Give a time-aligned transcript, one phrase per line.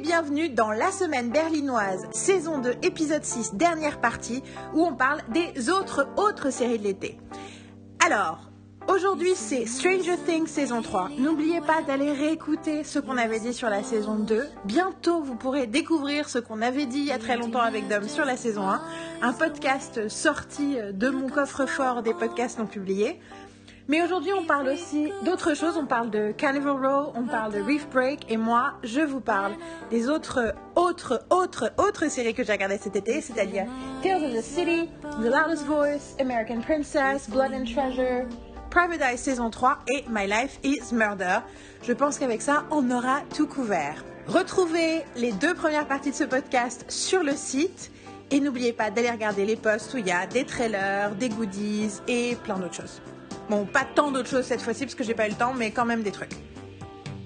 [0.00, 4.42] bienvenue dans La Semaine Berlinoise, saison 2, épisode 6, dernière partie,
[4.72, 6.06] où on parle des autres
[6.50, 7.18] séries de l'été.
[8.04, 8.50] Alors,
[8.88, 11.10] aujourd'hui c'est Stranger Things saison 3.
[11.18, 14.46] N'oubliez pas d'aller réécouter ce qu'on avait dit sur la saison 2.
[14.64, 18.08] Bientôt vous pourrez découvrir ce qu'on avait dit il y a très longtemps avec Dom
[18.08, 18.80] sur la saison 1.
[19.20, 23.20] Un podcast sorti de mon coffre-fort des podcasts non publiés.
[23.88, 25.76] Mais aujourd'hui, on parle aussi d'autres choses.
[25.76, 29.52] On parle de Carnival Row, on parle de Reef Break, et moi, je vous parle
[29.90, 33.66] des autres, autres, autres, autres séries que j'ai regardées cet été, c'est-à-dire
[34.02, 38.26] Tales of the City, The Loudest Voice, American Princess, Blood and Treasure,
[38.70, 41.40] Private saison 3 et My Life is Murder.
[41.82, 44.04] Je pense qu'avec ça, on aura tout couvert.
[44.28, 47.90] Retrouvez les deux premières parties de ce podcast sur le site.
[48.30, 51.90] Et n'oubliez pas d'aller regarder les posts où il y a des trailers, des goodies
[52.06, 53.02] et plein d'autres choses.
[53.50, 55.72] Bon, pas tant d'autres choses cette fois-ci parce que j'ai pas eu le temps, mais
[55.72, 56.30] quand même des trucs.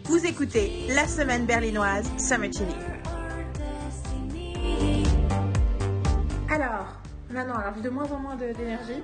[0.04, 2.72] Vous écoutez la semaine berlinoise Summer TV.
[6.50, 6.96] Alors,
[7.28, 9.02] maintenant, alors j'ai de moins en moins d'énergie.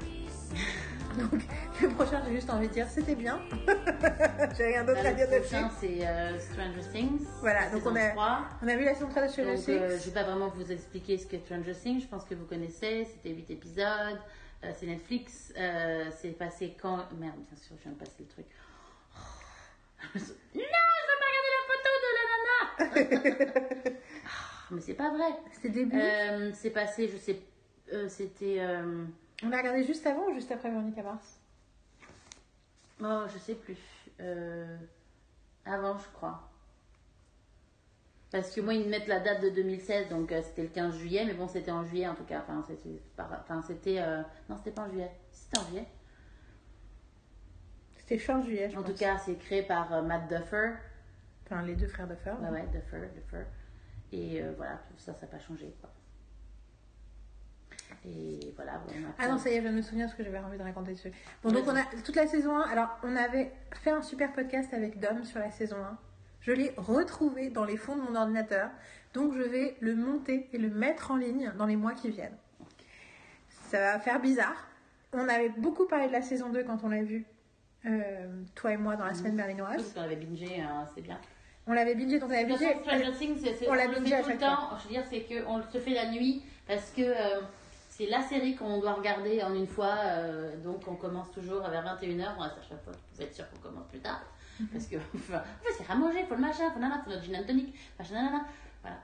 [1.18, 1.42] Donc,
[1.82, 3.38] le prochain, j'ai juste envie de dire c'était bien.
[4.56, 5.40] j'ai rien d'autre à Le dire dessus.
[5.50, 7.26] prochain, c'est euh, Stranger Things.
[7.40, 8.38] Voilà, donc on a, 3.
[8.62, 10.04] on a vu la saison 3 de Stranger Donc, euh, je Things.
[10.14, 12.00] vais pas vraiment vous expliquer ce qu'est Stranger Things.
[12.00, 13.06] Je pense que vous connaissez.
[13.12, 14.18] C'était 8 épisodes.
[14.64, 15.52] Euh, c'est Netflix.
[15.56, 17.10] Euh, c'est passé quand?
[17.18, 18.46] Merde, bien sûr, je viens de passer le truc.
[19.14, 19.18] Oh.
[20.14, 20.20] Non,
[20.54, 23.98] je veux pas regarder la photo de la nana.
[24.24, 25.30] Ah, Mais c'est pas vrai.
[25.52, 25.98] C'était début?
[25.98, 27.40] Euh, c'est passé, je sais.
[28.08, 28.64] C'était.
[29.42, 31.40] On l'a regardé juste avant ou juste après Veronica Mars
[33.02, 33.78] Oh, je sais plus.
[35.64, 36.49] Avant, je crois.
[38.30, 40.96] Parce que moi, ils me mettent la date de 2016, donc euh, c'était le 15
[40.98, 42.40] juillet, mais bon, c'était en juillet en tout cas.
[42.46, 43.00] Enfin, c'était.
[43.18, 45.10] Enfin, euh, Non, c'était pas en juillet.
[45.32, 45.86] C'était en juillet.
[47.96, 48.92] C'était fin juillet, je En pense.
[48.92, 50.72] tout cas, c'est créé par euh, Matt Duffer.
[51.44, 52.40] Enfin, les deux frères de Fer.
[52.40, 53.44] Ouais, ouais, Duffer, Duffer.
[54.12, 55.72] Et voilà, tout ça, ça n'a pas changé.
[55.80, 55.90] Quoi.
[58.04, 58.78] Et voilà.
[58.78, 60.58] bon, Ah non, ça y est, je viens de me souvenir ce que j'avais envie
[60.58, 61.12] de raconter dessus.
[61.42, 62.62] Bon, donc on a toute la saison 1.
[62.70, 65.98] Alors, on avait fait un super podcast avec Dom sur la saison 1.
[66.40, 68.70] Je l'ai retrouvé dans les fonds de mon ordinateur.
[69.14, 72.36] Donc, je vais le monter et le mettre en ligne dans les mois qui viennent.
[73.68, 74.66] Ça va faire bizarre.
[75.12, 77.26] On avait beaucoup parlé de la saison 2 quand on l'a vu,
[77.86, 79.92] euh, toi et moi, dans la semaine Parce berlinoise.
[79.92, 81.18] qu'on avait bingé, hein, c'est bien.
[81.66, 82.66] On l'avait bingé, donc on avait bingé.
[82.66, 84.70] façon, Stranger Things, c'est- c'est- on l'a bingé à tout le temps.
[84.78, 87.40] Je veux dire, c'est qu'on se fait la nuit parce que euh,
[87.88, 89.94] c'est la série qu'on doit regarder en une fois.
[90.04, 92.34] euh, donc, on commence toujours vers 21h.
[92.38, 94.22] On reste à chaque fois, vous être sûr qu'on commence plus tard.
[94.72, 95.42] Parce que, enfin,
[95.76, 98.44] c'est à manger, faut le machin, faut nana, faut notre gin and tonic, machin, nanana.
[98.82, 98.98] Voilà.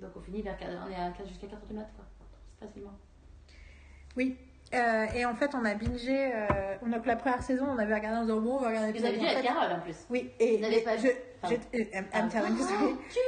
[0.00, 2.04] Donc, on finit vers, on est à 15 jusqu'à 4h du mat, quoi.
[2.60, 2.92] Facilement.
[4.16, 4.36] Oui.
[4.74, 6.32] Euh, et en fait, on a bingé.
[6.34, 8.68] euh, on a que la première saison, on avait regardé en disant bon, on va
[8.68, 9.96] regarder Vous avez vu Et en avec fait- Carole en plus.
[10.10, 11.10] Oui, et Vous n'avez pas je, vu
[11.44, 11.54] je,
[11.94, 13.22] I'm, I'm Ah,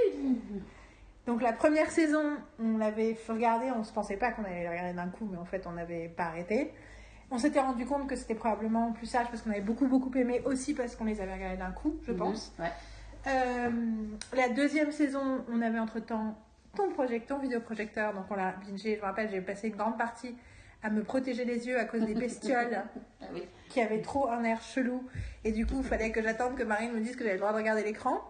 [1.26, 4.94] Donc la première saison, on l'avait regardé, on se pensait pas qu'on allait le regarder
[4.94, 6.72] d'un coup, mais en fait on n'avait pas arrêté.
[7.30, 10.40] On s'était rendu compte que c'était probablement plus sage parce qu'on avait beaucoup beaucoup aimé
[10.46, 12.52] aussi parce qu'on les avait regardés d'un coup, je Mhm, pense.
[12.58, 12.70] Ouais.
[13.26, 13.70] Euh,
[14.34, 16.38] la deuxième saison, on avait entre temps
[16.76, 18.94] ton projecteur, ton vidéoprojecteur, donc on l'a bingé.
[18.96, 20.34] Je me rappelle, j'ai passé une grande partie
[20.82, 22.82] à me protéger les yeux à cause des bestioles
[23.20, 23.42] Ah oui.
[23.68, 25.02] qui avaient trop un air chelou.
[25.44, 27.52] Et du coup, il fallait que j'attende que Marine me dise que j'avais le droit
[27.52, 28.20] de regarder l'écran.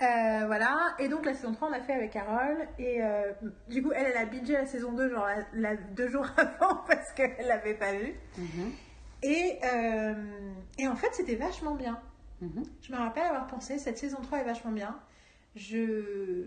[0.00, 0.94] Euh, voilà.
[1.00, 2.68] Et donc, la saison 3, on a fait avec Carole.
[2.78, 3.32] Et euh,
[3.68, 6.76] du coup, elle, elle a bingé la saison 2, genre la- la- deux jours avant
[6.86, 8.14] parce qu'elle l'avait pas vue.
[8.36, 8.72] Mhm,
[9.24, 12.00] Et, euh, et en fait, c'était vachement bien.
[12.40, 12.62] mhm.
[12.80, 14.98] Je me rappelle avoir pensé, cette saison 3 est vachement bien.
[15.56, 16.46] Je.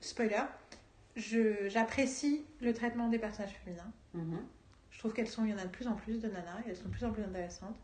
[0.00, 0.42] Spoiler.
[1.14, 3.92] Je, j'apprécie le traitement des personnages féminins.
[4.14, 4.38] Mhm.
[4.90, 6.70] Je trouve qu'elles sont, il y en a de plus en plus de nanas, et
[6.70, 7.76] elles sont de plus en plus intéressantes.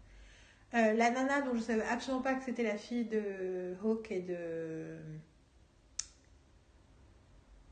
[0.74, 4.20] Euh, la nana dont je savais absolument pas que c'était la fille de Hawk et
[4.20, 4.96] de.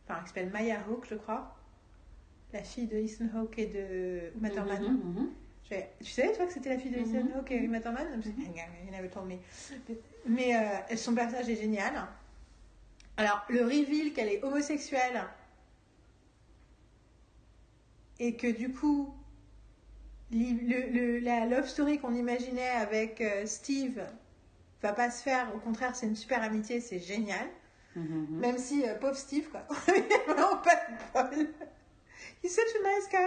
[0.08, 1.54] Enfin, qui s'appelle Maya Hawk, je crois.
[2.52, 4.82] La fille de Ethan Hawke et de Uma Thurman.
[4.82, 5.30] Mhm, mhm.
[5.68, 7.32] J'ai- Tu savais, toi, que c'était la fille de Ethan Mhm.
[7.36, 8.06] Hawke et Uma Thurman?
[8.88, 9.40] Il avait tourné.
[10.26, 11.92] Mais euh, son personnage est génial.
[13.18, 15.22] Alors, le reveal qu'elle est homosexuelle
[18.18, 19.12] et que du coup,
[20.32, 24.00] le, le- la love story qu'on imaginait avec euh, Steve
[24.82, 25.48] va pas se faire.
[25.54, 27.46] Au contraire, c'est une super amitié, c'est génial.
[27.94, 28.38] Mhm, mhm.
[28.40, 29.62] Même si, euh, pauvre Steve, quoi.
[30.26, 31.46] Vraiment pas de bol.
[32.42, 33.18] He's such a nice guy.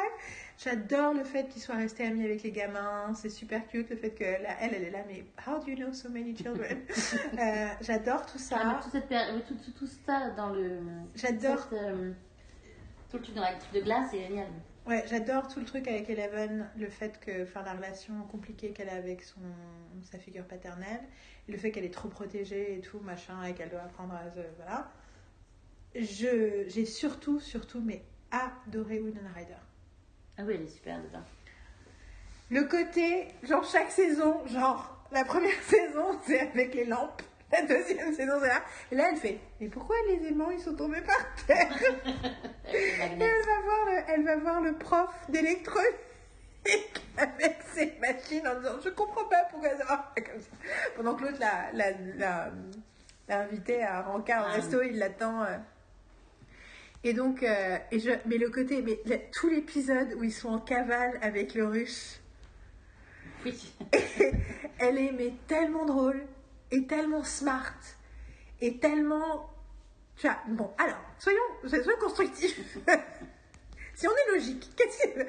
[0.58, 3.14] J'adore le fait qu'il soit resté ami avec les gamins.
[3.16, 5.76] C'est super cute le fait que là, elle, elle est là, mais how do you
[5.78, 6.80] know so many children?
[7.40, 8.80] Euh, J'adore tout Ah, ça.
[8.84, 10.80] tout, cette péri- mais tout, tout, tout ça dans le.
[11.16, 11.68] J'adore.
[11.74, 12.12] euh,
[13.10, 14.48] tout le truc dans la de glace, c'est génial.
[14.90, 18.90] Ouais, j'adore tout le truc avec Eleven, le fait que, enfin, la relation compliquée qu'elle
[18.90, 19.40] a avec son,
[20.02, 21.02] sa figure paternelle,
[21.48, 24.40] le fait qu'elle est trop protégée et tout, machin, et qu'elle doit apprendre à se,
[24.58, 24.92] voilà.
[25.94, 28.02] J'ai surtout, surtout, mais
[28.32, 29.54] adoré Winona Ryder.
[30.40, 31.24] Ah oui, elle est super dedans.
[32.50, 37.22] Le côté, genre chaque saison, genre la première saison c'est avec les lampes,
[37.52, 40.76] la deuxième saison c'est là, et là elle fait, mais pourquoi les aimants ils sont
[40.76, 41.18] tombés par
[41.48, 41.68] terre?
[42.72, 45.96] Elle va voir le, elle va voir le prof d'électronique
[47.18, 50.50] avec ses machines en disant, je comprends pas pourquoi ça pas comme ça.
[50.96, 52.52] Pendant que l'autre l'a, la, la,
[53.28, 54.54] l'a invité à Rancard au Ah.
[54.56, 55.44] resto, il l'attend.
[55.44, 55.58] euh.
[57.04, 60.50] Et donc, euh, et je, mais le côté, mais la- tout l'épisode où ils sont
[60.50, 62.22] en cavale avec le russe,
[63.46, 63.74] Oui.
[64.80, 66.22] elle est mais tellement drôle
[66.72, 67.74] et tellement smart
[68.62, 69.50] et tellement
[70.16, 72.78] tu vois bon alors soyons soyons constructifs.
[73.96, 75.28] Si on est logique qu'est-ce que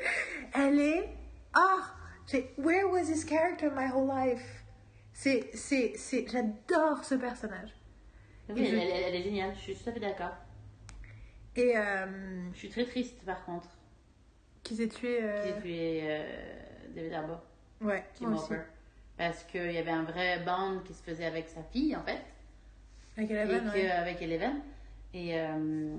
[0.55, 1.09] elle est
[1.55, 1.93] ah
[2.27, 4.63] c'est where was this character my whole life?
[5.13, 7.75] C'est c'est c'est j'adore ce personnage.
[8.49, 10.37] Oui, elle, je- elle- elle est géniale, je suis tout à fait d'accord.
[11.57, 13.69] et euh, Je suis très triste par contre.
[14.63, 17.41] qu'ils aient tué euh, qu'ils aient tué euh, David Harbour,
[17.81, 18.53] ouais Tim moi aussi.
[19.21, 22.23] Parce qu'il y avait un vrai band qui se faisait avec sa fille en fait,
[23.19, 23.91] avec et Eleven que- ouais.
[23.91, 24.61] avec Eleven.
[25.13, 25.95] Et, euh,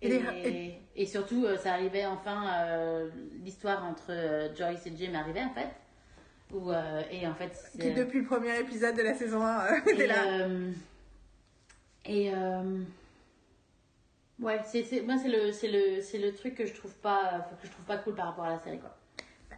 [0.00, 3.10] Et et, les- et- et surtout, euh, ça arrivait enfin, euh,
[3.44, 5.68] l'histoire entre euh, Joyce et Jim arrivait en fait.
[6.54, 9.76] Où, euh, et en fait, qui depuis le premier épisode de la saison 1 euh,
[9.86, 10.48] était Et, là
[12.06, 12.32] et
[14.40, 17.46] ouais, c'est, c'est, moi c'est le, c'est le, c'est le truc que je trouve pas,
[17.60, 18.96] que je trouve pas cool par rapport à la série quoi.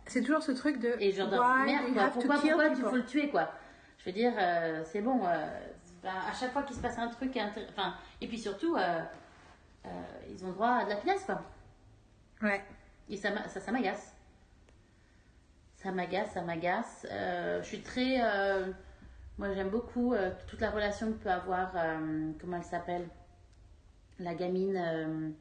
[0.06, 2.69] C'est toujours ce truc de Et genre, why merde quoi, have to pourquoi, kill pourquoi
[2.71, 3.53] tu people faut le tuer quoi
[3.99, 5.25] Je veux dire, euh, c'est bon.
[5.27, 5.47] euh,
[6.03, 7.39] ben, à chaque fois qu'il se passe un truc,
[7.71, 9.01] enfin, et puis surtout, euh,
[10.29, 11.43] ils ont droit à de la finesse quoi.
[12.43, 12.62] ouais
[13.09, 14.15] Et ça, ça, ça m'agace.
[15.77, 17.06] Ça m'agace, ça m'agace.
[17.11, 18.19] Je suis très.
[19.39, 20.15] moi, j'aime beaucoup
[20.47, 21.73] toute la relation que peut avoir.
[22.41, 23.09] comment elle s'appelle
[24.19, 25.35] La gamine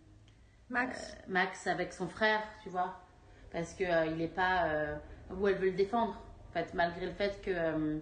[0.70, 3.03] Max Max avec son frère, tu vois.
[3.54, 4.66] Parce que euh, il est pas.
[4.66, 4.96] euh,
[5.40, 6.20] où elle veut le défendre.
[6.50, 7.52] En fait, malgré le fait que.
[7.52, 7.98] euh,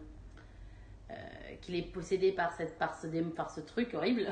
[1.11, 1.13] euh,
[1.61, 4.27] qu'il est possédé par, cette, par, ce, dé- par ce truc horrible.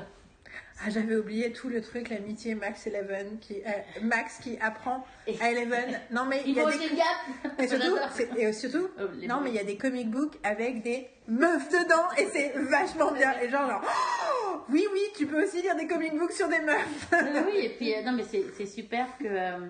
[0.82, 3.70] Ah, j'avais oublié tout le truc, l'amitié Max Eleven, qui, euh,
[4.02, 5.06] Max qui apprend
[5.42, 6.00] à Eleven.
[6.10, 6.96] Non, mais il y a des.
[6.96, 7.98] gap Et surtout,
[8.38, 8.54] et
[9.00, 12.54] Oh, non, mais il y a des comic books avec des meufs dedans et c'est
[12.58, 13.34] vachement bien.
[13.42, 16.62] Et genre, genre, oh, oui, oui, tu peux aussi lire des comic books sur des
[16.62, 17.12] meufs.
[17.46, 19.26] Oui, et puis euh, non, mais c'est c'est super que.
[19.28, 19.68] euh,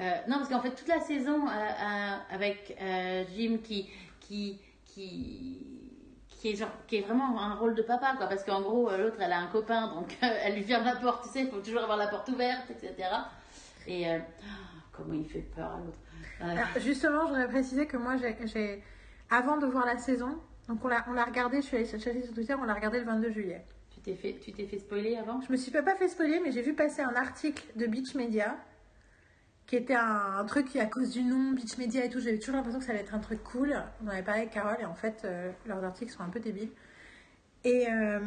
[0.00, 2.76] euh, non, parce qu'en fait, toute la saison euh, euh, avec
[3.36, 3.88] Jim qui,
[4.20, 5.66] qui, qui,
[6.28, 8.26] qui, est genre, qui est vraiment un rôle de papa, quoi.
[8.26, 11.30] Parce qu'en gros, l'autre, elle a un copain, donc elle lui ferme la porte, tu
[11.30, 13.08] sais, il faut toujours avoir la porte ouverte, etc.
[13.86, 14.20] Et oh,
[14.92, 15.98] comment il fait peur à l'autre.
[16.40, 18.82] Alors, justement, je voudrais préciser que moi, j'ai- j'ai.
[19.30, 20.38] Avant de voir la saison,
[20.68, 22.98] donc on l'a on l'a regardé, je suis allée chercher sur Twitter, on l'a regardé
[22.98, 23.64] le 22 juillet.
[23.92, 25.40] tu t'es fait, tu t'es fait spoiler avant?
[25.42, 28.14] Je me suis pas pas fait spoiler, mais j'ai vu passer un article de Beach
[28.14, 28.56] Media
[29.70, 32.56] qui était un, truc qui, à cause du nom Beach Media et tout, j'avais toujours
[32.56, 33.80] l'impression que ça allait être un truc cool.
[34.04, 36.72] On avait parlé avec Carole et en fait, euh, leurs articles sont un peu débiles.
[37.62, 38.18] Et euh,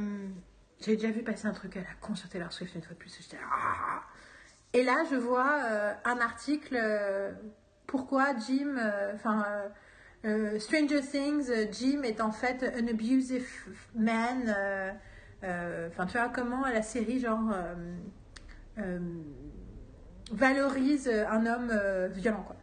[0.80, 2.98] j'avais déjà vu passer un truc à la con sur Taylor Swift une fois de
[2.98, 3.20] plus.
[3.22, 4.04] J'étais là, ah.
[4.72, 7.34] Et là, je vois euh, un article euh,
[7.88, 8.78] pourquoi Jim,
[9.14, 9.46] enfin.
[10.60, 13.46] Stranger Things, Jim est en fait un abusive
[13.94, 14.44] man.
[15.44, 17.54] Enfin, tu vois, comment la série, genre,
[20.32, 22.56] valorise un homme euh, violent, quoi.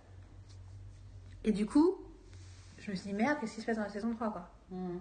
[1.44, 1.96] Et du coup,
[2.78, 4.50] je me suis dit, merde, qu'est-ce qui se passe dans la saison 3, quoi.
[4.70, 4.98] Hmm.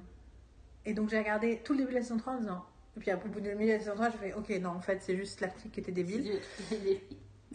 [0.86, 2.66] Et donc, j'ai regardé tout le début de la saison 3 en disant.
[2.96, 5.16] Et puis, au bout de la saison 3, je fais, ok, non, en fait, c'est
[5.16, 6.40] juste l'article qui était débile.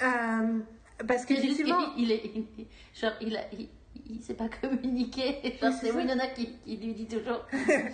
[0.02, 0.58] Euh,
[1.06, 1.94] parce qu'effectivement.
[1.96, 3.68] il est, il est- genre, il a, il,
[4.08, 5.40] il sait pas communiquer.
[5.60, 5.90] Genre, c'est.
[5.92, 7.44] Winona qui, qui lui dit toujours,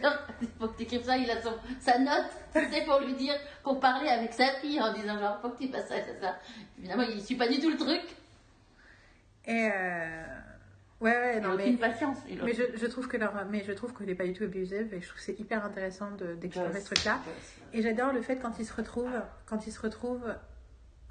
[0.02, 3.00] genre, il faut que tu écrives ça, il a son, sa note, tu sais, pour
[3.00, 5.97] lui dire, pour parler avec sa fille en disant, genre, faut que tu fasses ça,
[5.97, 6.37] ça, ça.
[6.79, 8.02] Évidemment, il suit pas du tout le truc.
[9.47, 9.71] Et.
[9.75, 10.25] euh,
[11.00, 11.73] Ouais, ouais, non, mais.
[11.79, 12.19] patience.
[12.45, 14.93] Mais je, je trouve que leur, mais je trouve que n'est pas du tout abusive
[14.93, 17.21] et je trouve que c'est hyper intéressant de- d'explorer ce truc-là.
[17.73, 20.35] Et j'adore le fait quand ils se retrouvent, quand ils se retrouvent,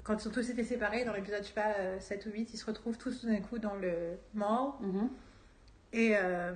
[0.04, 2.54] quand ils sont tous été séparés dans l'épisode, je sais pas, euh, 7 ou 8,
[2.54, 4.72] ils se retrouvent tous tout d'un coup dans le mall.
[4.80, 5.10] Mhm.
[5.92, 6.52] Et, euh,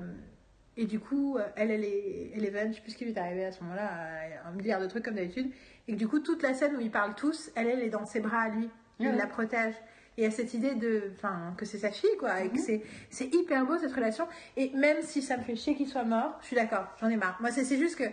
[0.77, 3.19] et du coup, euh, elle, elle est Eleven, je sais plus ce qui lui est
[3.19, 5.51] arrivé à ce moment-là, euh, un milliard de trucs comme d'habitude.
[5.87, 8.07] Et que du coup, toute la scène où ils parlent tous, elle, elle est dans
[8.07, 8.69] ses bras à lui.
[9.01, 9.75] Il la protège.
[10.17, 12.43] Et il y a cette idée de, enfin, que c'est sa fille, quoi.
[12.43, 14.29] Et que c'est, c'est hyper beau cette relation.
[14.57, 17.17] Et même si ça me fait chier qu'il soit mort, je suis d'accord, j'en ai
[17.17, 17.37] marre.
[17.41, 18.05] Moi, c'est, c'est juste que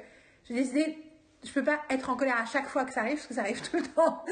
[0.45, 0.97] j'ai décidé,
[1.43, 3.41] je peux pas être en colère à chaque fois que ça arrive, parce que ça
[3.41, 4.23] arrive tout le temps.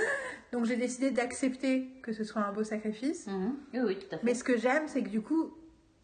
[0.51, 3.27] Donc j'ai décidé d'accepter que ce soit un beau sacrifice.
[3.27, 3.55] Mhm.
[3.73, 4.23] Oui, oui, tout à fait.
[4.25, 5.53] Mais ce que j'aime, c'est que du coup,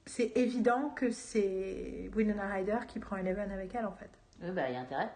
[0.05, 4.09] c'est évident que c'est Winona Ryder qui prend Eleven avec elle, en fait.
[4.41, 5.09] Oui, bah, il y a intérêt.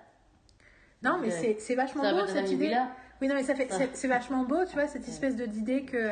[1.03, 2.75] Non, mais Euh, c'est vachement beau cette idée.
[3.21, 6.09] Oui, non, mais ça fait, c'est- vachement beau, tu vois, cette espèce de d'idée que,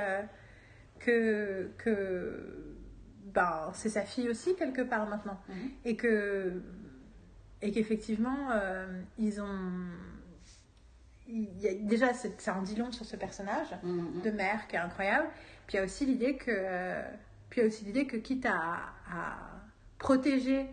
[0.99, 2.75] que, que,
[3.33, 5.69] ben, c'est sa fille aussi quelque part maintenant, Mhm.
[5.85, 6.61] et que,
[7.61, 9.59] et qu'effectivement, euh, ils ont,
[11.27, 14.21] il y a, déjà, c'est- ça en dit long sur ce personnage Mhm.
[14.23, 15.27] de mère qui est incroyable.
[15.65, 17.01] Puis il y a aussi l'idée que, euh,
[17.49, 18.77] puis il y a aussi l'idée que quitte à,
[19.11, 19.37] à
[19.97, 20.67] protéger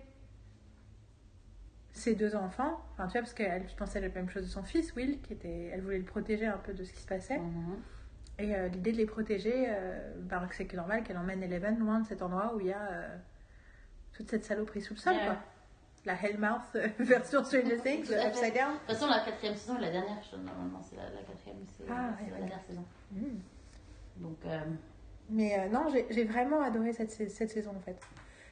[1.92, 4.64] ses deux enfants, enfin tu vois parce qu'elle je pensais la même chose de son
[4.64, 7.40] fils Will, qui était, elle voulait le protéger un peu de ce qui se passait.
[8.38, 12.00] Et euh, l'idée de les protéger, euh, ben, c'est que normal qu'elle emmène Eleven loin
[12.00, 13.16] de cet endroit où il y a euh,
[14.12, 15.36] toute cette saloperie sous le sol, quoi.
[16.06, 18.26] La Hellmouth euh, version Stranger Things, fait.
[18.28, 18.72] Upside Down.
[18.74, 20.16] De toute façon, la quatrième saison la dernière.
[20.44, 22.84] Normalement, c'est la, la quatrième, c'est Ah, ouais, la dernière saison.
[23.12, 23.24] Mm.
[24.18, 24.60] Donc, euh,
[25.30, 27.96] Mais euh, non, j'ai vraiment adoré cette, cette saison en fait.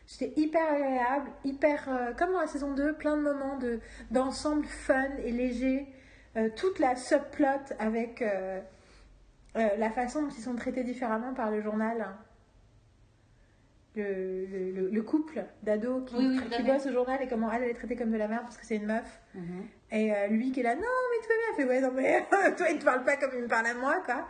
[0.06, 1.84] C'était hyper agréable, hyper.
[1.88, 3.80] euh, comme dans la saison 2, plein de moments de-
[4.10, 5.86] d'ensemble fun et léger.
[6.36, 7.46] Euh, toute la subplot
[7.78, 8.60] avec euh,
[9.56, 12.00] euh, la façon dont ils sont traités différemment par le journal.
[12.00, 12.16] hein.
[13.94, 17.52] Le, le, le- le couple d'ados qui, Oui, oui, qui bosse au journal et comment
[17.52, 19.20] elle, elle est traitée comme de la merde parce que c'est une meuf.
[19.34, 19.66] mhm.
[19.90, 21.46] Et euh, lui qui est là, non, mais tout va bien.
[21.50, 23.74] Elle fait, ouais, non, mais toi, il te parle pas comme il me parle à
[23.74, 24.26] moi, quoi.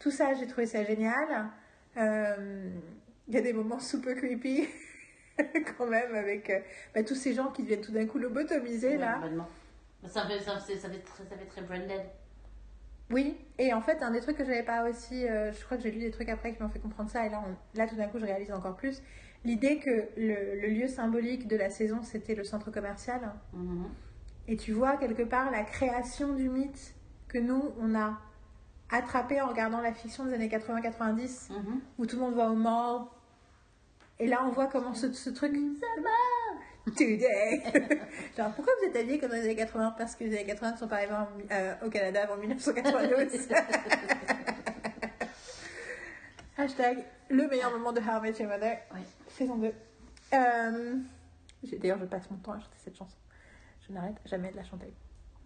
[0.00, 1.48] Tout ça, j'ai trouvé ça génial.
[1.96, 2.68] Euh,
[3.28, 4.68] Il y a des moments super creepy,
[5.78, 6.58] quand même, avec euh,
[6.92, 9.14] bah, tous ces gens qui deviennent tout d'un coup lobotomisés, Ouais, là.
[9.14, 9.48] complètement.
[10.08, 12.02] Ça fait, ça, fait, ça, fait très, ça fait très branded.
[13.10, 15.82] Oui, et en fait, un des trucs que j'avais pas aussi, euh, je crois que
[15.82, 17.96] j'ai lu des trucs après qui m'ont fait comprendre ça, et là, on- là tout
[17.96, 19.02] d'un coup, je réalise encore plus.
[19.44, 23.20] L'idée que le, le lieu symbolique de la saison, c'était le centre commercial.
[23.52, 23.84] Mhm.
[24.48, 26.94] Et tu vois quelque part la création du mythe
[27.28, 28.18] que nous, on a
[28.90, 31.80] attrapé en regardant la fiction des années 80-90, Mhm.
[31.98, 33.02] où tout le monde va au mall.
[34.18, 35.52] Et là, on voit comment ce, ce truc.
[35.80, 36.10] Ça va
[36.86, 37.62] Today
[38.36, 40.72] Genre, pourquoi vous êtes habillés comme dans les années 80 Parce que les années 80
[40.72, 43.48] ne sont pas arrivés en- euh, au Canada avant 1992.
[46.56, 49.00] Hashtag le meilleur moment de How I Met Your Mother, Oui.
[49.28, 49.72] saison 2.
[50.34, 50.96] Euh,
[51.78, 53.16] D'ailleurs, je passe mon temps à chanter cette chanson.
[53.88, 54.92] Je n'arrête jamais de la chanter.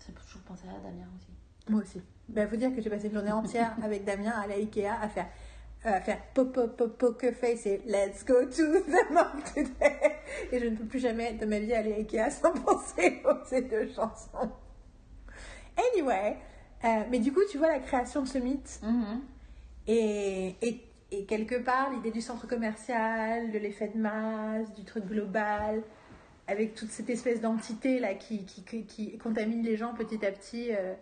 [0.00, 1.28] Ça peut toujours penser à Damien aussi.
[1.68, 2.02] Moi aussi.
[2.28, 5.09] Ben, faut dire que j'ai passé une journée entière avec Damien à la Ikea à
[5.09, 5.26] faire,
[5.87, 10.16] euh, faire pop, pop, pop, poker face et let's go to the mall today.
[10.52, 13.44] Et je ne peux plus jamais de ma vie aller à Ikea sans penser aux
[13.47, 14.50] ces deux chansons.
[15.94, 16.37] Anyway,
[16.85, 19.20] euh, mais du coup, tu vois la création de ce mythe Mhm.
[19.87, 20.80] et, et,
[21.12, 25.82] et quelque part l'idée du centre commercial, de l'effet de masse, du truc global,
[26.49, 30.32] avec toute cette espèce d'entité là qui, qui, qui, qui contamine les gens petit à
[30.32, 30.70] petit.
[30.73, 30.94] euh.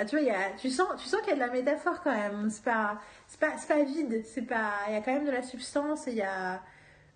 [0.00, 2.00] Bah, tu vois, y a, tu sens, tu sens qu'il y a de la métaphore
[2.02, 2.48] quand même.
[2.48, 4.22] C'est pas, c'est pas, c'est pas vide.
[4.24, 6.62] C'est pas, il y a quand même de la substance il y a.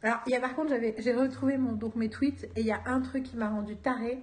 [0.02, 2.66] Alors, il y a par contre, j'avais, j'ai retrouvé mon, donc mes tweets et il
[2.66, 4.22] y a un truc qui m'a rendu taré.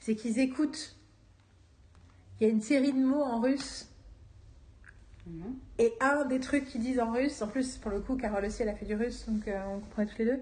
[0.00, 0.96] C'est qu'ils écoutent.
[2.40, 3.88] Il y a une série de mots en russe
[5.26, 5.56] Mhm.
[5.78, 8.62] et un des trucs qu'ils disent en russe, en plus, pour le coup, Carole aussi,
[8.62, 10.40] elle a fait du russe, donc euh, on comprenait tous les deux.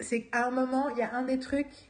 [0.00, 1.89] C'est qu'à un moment, il y a un des trucs.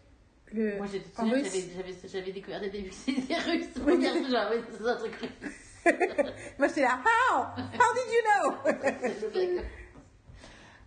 [0.53, 0.77] Le...
[0.77, 1.67] Moi, j'étais en j'avais, russe.
[1.75, 3.67] j'avais, j'avais découvert des débuts des Russes.
[3.77, 3.81] Oui.
[3.83, 5.51] Pour dire que genre, oui, c'est un truc russe.
[6.59, 6.99] Moi, j'étais là.
[7.03, 7.41] How?
[7.57, 9.61] How did you know?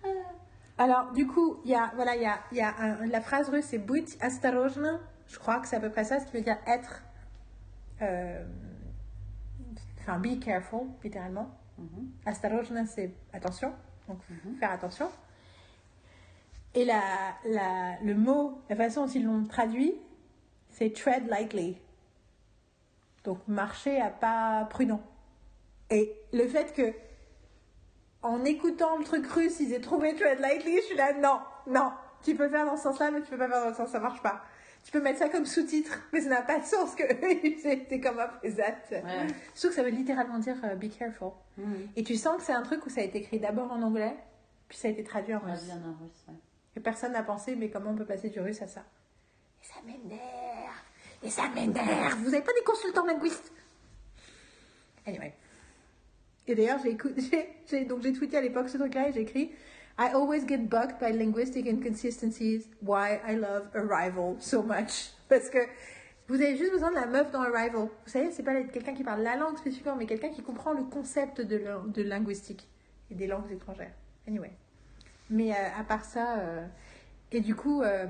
[0.79, 3.21] Alors, du coup, il y a, voilà, il y a, il y a un- la
[3.21, 5.01] phrase russe, c'est Будь осторожна.
[5.27, 7.03] Je crois que c'est à peu près ça, ce qui veut dire être.
[8.03, 8.45] euh,
[10.01, 11.51] Enfin, be careful, littéralement.
[11.77, 12.11] Mhm.
[12.25, 13.75] Astarojna, c'est attention,
[14.09, 14.19] donc
[14.59, 15.11] faire attention.
[16.76, 17.02] Et la,
[17.46, 19.94] la, le mot, la façon dont ils l'ont traduit,
[20.70, 21.78] c'est tread lightly.
[23.24, 25.02] Donc marcher à pas prudent.
[25.90, 26.94] Et le fait que,
[28.22, 31.92] en écoutant le truc russe, ils aient trouvé tread lightly, je suis là, non, non,
[32.24, 34.00] tu peux faire dans ce sens-là, mais tu peux pas faire dans le sens, ça
[34.00, 34.42] marche pas.
[34.84, 37.04] Tu peux mettre ça comme sous-titre, mais ça n'a pas de sens que
[37.62, 38.76] c'était comme with that.
[38.92, 39.28] Ouais.
[39.54, 41.32] Surtout que ça veut littéralement dire euh, be careful.
[41.58, 41.90] Mhm.
[41.96, 44.16] Et tu sens que c'est un truc où ça a été écrit d'abord en anglais,
[44.68, 45.70] puis ça a été traduit en russe.
[45.72, 46.34] en russe, ouais.
[46.76, 48.84] Et personne n'a pensé, mais comment on peut passer du russe à ça
[49.62, 50.22] Et ça m'énerve
[51.22, 53.52] Et ça m'énerve Vous n'avez pas des consultants linguistes
[55.06, 55.34] Anyway.
[56.48, 59.52] Et d'ailleurs, j'ai donc tweeté à l'époque ce truc-là et j'ai écrit
[59.98, 62.68] I always get bugged by linguistic inconsistencies.
[62.82, 65.12] Why I love Arrival so much.
[65.30, 65.60] Parce que
[66.28, 67.90] vous avez juste besoin de la meuf dans Arrival.
[68.06, 70.84] Vous savez, c'est pas quelqu'un qui parle la langue spécifiquement, mais quelqu'un qui comprend le
[70.84, 72.68] concept de, de linguistique
[73.12, 73.94] et des langues étrangères.
[74.28, 74.52] Anyway.
[75.30, 76.66] Mais euh, à part ça, euh,
[77.32, 78.06] et du coup, euh,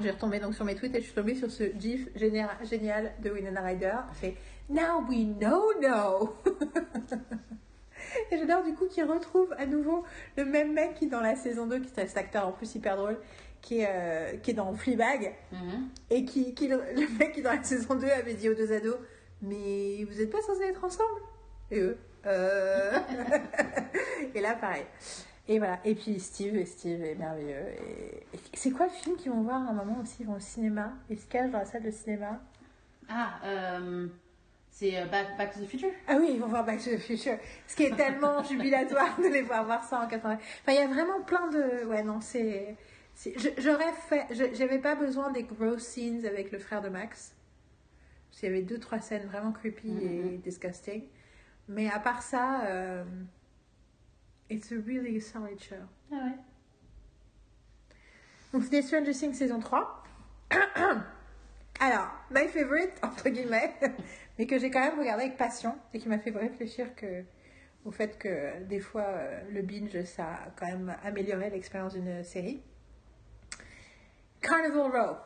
[0.00, 3.12] j'ai retombé donc sur mes tweets et je suis tombée sur ce gif génial, génial
[3.22, 3.96] de Winona Ryder.
[4.20, 4.34] C'est
[4.68, 6.36] Now we know no.
[8.30, 10.04] et j'adore du coup qu'il retrouve à nouveau
[10.36, 12.96] le même mec qui dans la saison 2, qui est cet acteur en plus hyper
[12.96, 13.18] drôle,
[13.60, 15.34] qui est, euh, qui est dans Fleabag.
[15.52, 15.88] Mhm.
[16.10, 16.78] Et qui, qui le,
[17.18, 18.96] mec qui dans la saison 2 avait dit aux deux ados
[19.42, 21.20] Mais vous êtes pas censés être ensemble?
[21.70, 22.98] Et eux euh...
[24.34, 24.84] Et là pareil.
[25.48, 25.80] Et voilà.
[25.84, 27.66] Et puis Steve, et Steve est merveilleux.
[27.68, 30.18] Et, et c'est quoi le film qu'ils vont voir à un moment aussi?
[30.20, 30.92] Ils vont au cinéma?
[31.10, 32.40] Ils se cachent dans la salle de cinéma?
[33.08, 34.06] Ah, euh,
[34.70, 35.90] c'est euh, Back, Back to the Future?
[36.06, 37.38] Ah oui, ils vont voir Back to the Future.
[37.66, 40.34] Ce qui est tellement jubilatoire de les voir voir ça en 80.
[40.34, 41.84] Enfin, il y a vraiment plein de.
[41.86, 42.76] Ouais, non, c'est.
[43.58, 44.26] J'aurais fait.
[44.54, 47.34] J'avais pas besoin des gross scenes avec le frère de Max.
[48.30, 50.38] Parce qu'il y avait deux, trois scènes vraiment creepy et Mhm.
[50.38, 51.02] disgusting.
[51.68, 53.04] Mais à part ça, euh,
[54.52, 55.88] it's a really solid show.
[56.12, 56.38] Ah ouais.
[58.52, 60.02] Donc c'était Stranger Things saison 3.
[61.80, 63.74] Alors, my favorite, entre guillemets,
[64.38, 67.24] mais que j'ai quand même regardé avec passion et qui m'a fait réfléchir que,
[67.84, 72.22] au fait que des fois euh, le binge, ça a quand même amélioré l'expérience d'une
[72.22, 72.62] série.
[74.40, 75.16] Carnival Row.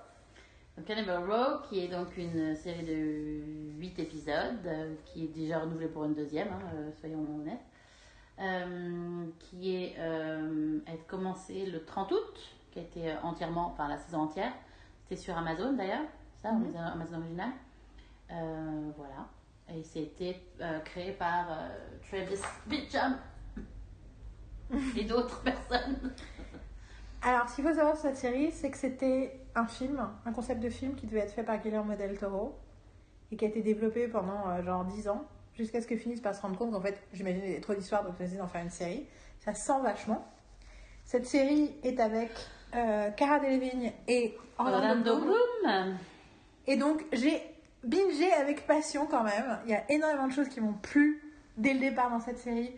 [0.76, 3.40] Donc Cannibal Row, qui est donc une série de
[3.78, 7.64] 8 épisodes, euh, qui est déjà renouvelée pour une deuxième, hein, euh, soyons honnêtes,
[8.38, 12.38] qui est, euh, a commencé le 30 août,
[12.70, 14.52] qui a été euh, entièrement, enfin la saison entière.
[15.02, 16.04] C'était sur Amazon d'ailleurs,
[16.42, 16.64] ça, Mhm.
[16.66, 17.50] Amazon- Amazon original.
[18.30, 19.26] Euh, voilà.
[19.74, 21.68] Et c'était euh, créé par euh,
[22.08, 23.16] Travis Bicham
[24.96, 26.12] et d'autres personnes.
[27.22, 30.60] Alors, ce qu'il faut savoir sur cette série, c'est que c'était un film, un concept
[30.62, 32.56] de film qui devait être fait par Guillermo del Toro
[33.32, 35.24] et qui a été développé pendant euh, genre 10 ans,
[35.56, 37.74] jusqu'à ce qu'ils finissent par se rendre compte qu'en fait, j'imagine qu'il y avait trop
[37.74, 39.06] d'histoires, donc décidé d'en faire une série.
[39.40, 40.26] Ça sent vachement.
[41.04, 42.30] Cette série est avec
[42.74, 45.36] euh, Cara Delevingne et Orlando, Orlando Bloom.
[45.62, 45.96] Bloom.
[46.66, 47.42] Et donc, j'ai
[47.84, 49.58] bingé avec passion quand même.
[49.64, 51.22] Il y a énormément de choses qui m'ont plu
[51.56, 52.72] dès le départ dans cette série,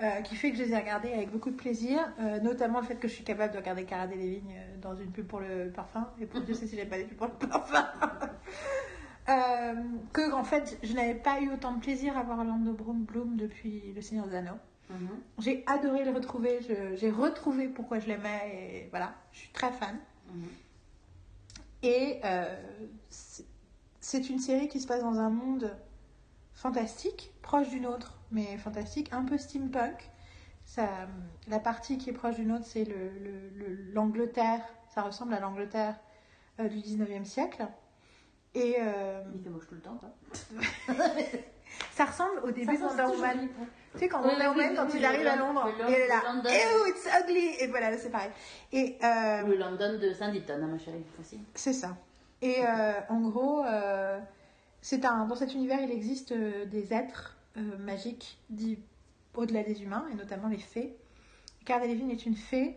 [0.00, 2.86] euh, qui fait que je les ai regardées avec beaucoup de plaisir, euh, notamment le
[2.86, 5.70] fait que je suis capable de regarder Cara Delevingne euh, dans une pub pour le
[5.70, 7.86] parfum, et pour Dieu sait si j'ai pas des pubs pour le parfum.
[9.28, 9.74] Euh,
[10.12, 13.36] que en fait, je n'avais pas eu autant de plaisir à voir Orlando Bloom Bloom
[13.36, 14.58] depuis Le Seigneur des Anneaux.
[14.90, 15.08] Mhm.
[15.38, 16.58] J'ai adoré le retrouver,
[16.96, 19.98] j'ai retrouvé pourquoi je l'aimais, et voilà, je suis très fan.
[20.28, 20.44] Mhm.
[21.82, 22.54] Et euh,
[23.08, 25.74] c'est- une série qui se passe dans un monde
[26.52, 30.10] fantastique, proche d'une autre, mais fantastique, un peu steampunk.
[30.66, 30.88] Ça,
[31.48, 34.60] la partie qui est proche d'une autre, c'est le- le- le- l'Angleterre.
[34.94, 35.98] ça ressemble à l'Angleterre
[36.60, 37.66] euh, du 19e siècle.
[38.54, 40.10] Et euh, Il fait moche tout le temps, quoi.
[41.92, 43.48] ça ressemble au début de Wonder Woman.
[43.92, 45.46] Tu sais, quand Oui, Wonder oui, Woman, oui, quand oui, il le arrive à Lon-
[45.52, 46.50] Londres, le Lon- et elle est là, le London.
[46.50, 47.46] Ew, it's ugly!
[47.60, 48.30] Et voilà, là, c'est pareil.
[48.72, 51.40] Et euh, Le London de Sanditon, hein, ma chérie, aussi.
[51.54, 51.96] C'est ça.
[52.42, 53.64] Et euh, en gros,
[54.80, 57.36] c'est un, dans cet univers, il existe des êtres
[57.78, 58.78] magiques dits
[59.34, 60.94] au-delà des humains, et notamment les fées.
[61.64, 62.76] Cara Delevingne est une fée.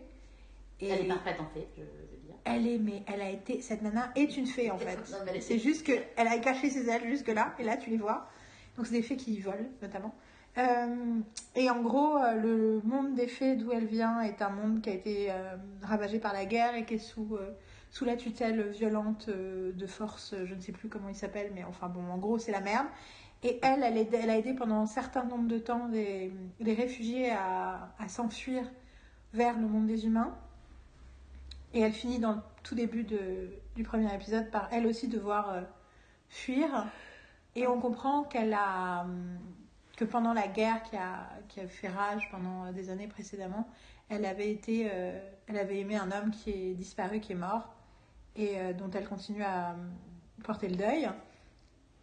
[0.80, 2.27] Et Elle est parfaite en fait, je veux dire.
[2.44, 4.98] Elle est, mais elle a été, cette nana est une fée en fait.
[5.40, 8.28] C'est juste que elle a caché ses ailes jusque là, et là tu les vois.
[8.76, 10.14] Donc c'est des fées qui volent notamment.
[10.56, 11.20] Euh,
[11.54, 14.90] et en gros, euh, le monde des fées d'où elle vient est un monde qui
[14.90, 17.50] a été euh, ravagé par la guerre et qui est sous, euh,
[17.90, 21.88] sous la tutelle violente de force, je ne sais plus comment il s'appelle, mais enfin
[21.88, 22.86] bon, en gros c'est la merde.
[23.44, 26.74] Et elle, elle, aide- elle a aidé pendant un certain nombre de temps les, les
[26.74, 28.64] réfugiés à, à s'enfuir
[29.32, 30.36] vers le monde des humains.
[31.74, 35.50] Et elle finit dans le tout début de, du premier épisode par elle aussi devoir
[35.50, 35.60] euh,
[36.28, 36.86] fuir.
[37.54, 39.02] Et on comprend qu'elle a.
[39.02, 39.38] hum,
[39.96, 43.68] que pendant la guerre qui a, qui a fait rage pendant des années précédemment,
[44.08, 44.88] elle avait été.
[44.92, 47.74] euh, elle avait aimé un homme qui est disparu, qui est mort,
[48.36, 49.90] et euh, dont elle continue à hum,
[50.44, 51.08] porter le deuil.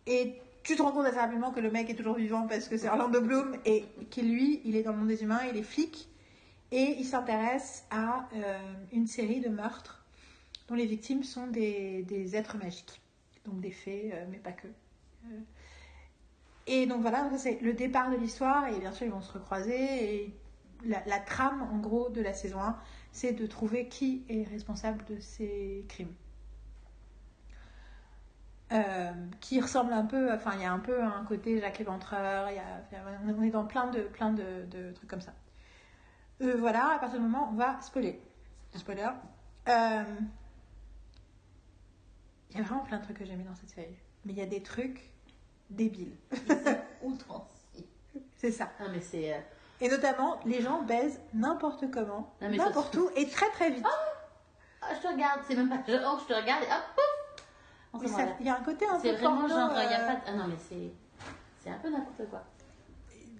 [0.07, 2.77] Et tu te rends compte assez rapidement que le mec est toujours vivant parce que
[2.77, 5.63] c'est Orlando Bloom et que lui, il est dans le monde des humains, il est
[5.63, 6.09] flic
[6.71, 10.03] et il s'intéresse à euh, une série de meurtres
[10.67, 13.01] dont les victimes sont des, êtres magiques,
[13.45, 14.67] donc des fées, euh, mais pas que.
[14.67, 15.39] Euh,
[16.67, 20.15] et donc voilà, c'est le départ de l'histoire et bien sûr ils vont se recroiser
[20.15, 20.33] et
[20.83, 22.77] la, trame en gros de la saison 1,
[23.11, 26.13] c'est de trouver qui est responsable de ces crimes.
[29.39, 33.41] Qui ressemble un peu, enfin il y a un peu un côté Jacques a- on
[33.41, 35.33] est dans plein de, plein de trucs comme ça.
[36.41, 38.21] Euh, voilà, à partir du moment, on va spoiler.
[38.75, 39.07] Spoiler.
[39.69, 40.03] Euh,
[42.51, 43.95] Il y a vraiment plein de trucs que j'ai mis dans cette série.
[44.25, 45.09] Mais il y a des trucs
[45.69, 46.15] débiles.
[47.03, 47.87] Outrancier.
[48.37, 48.69] C'est ça.
[48.79, 49.33] Non, mais c'est.
[49.33, 49.39] euh,
[49.81, 53.85] Et notamment, les gens baisent n'importe comment, n'importe où, et très très vite.
[54.81, 58.35] Ah, je te regarde, c'est même pas genre, je te regarde et hop, pouf On.
[58.39, 60.21] Il y a un côté un C'est vraiment porno, genre, il y a euh, pas.
[60.27, 60.91] Ah non, mais c'est...
[61.59, 62.43] C'est un peu n'importe quoi.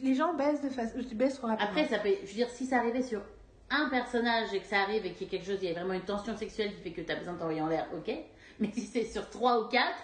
[0.01, 1.69] Les gens baissent de baisse trop rapidement.
[1.69, 2.09] Après, ça peut...
[2.23, 3.21] Je veux dire, si ça arrivait sur
[3.69, 5.73] un personnage et que ça arrive et qu'il y a quelque chose, il y a
[5.73, 8.13] vraiment une tension sexuelle qui fait que t'as besoin de t'envoyer en l'air, ok.
[8.59, 9.97] Mais si c'est sur trois ou quatre,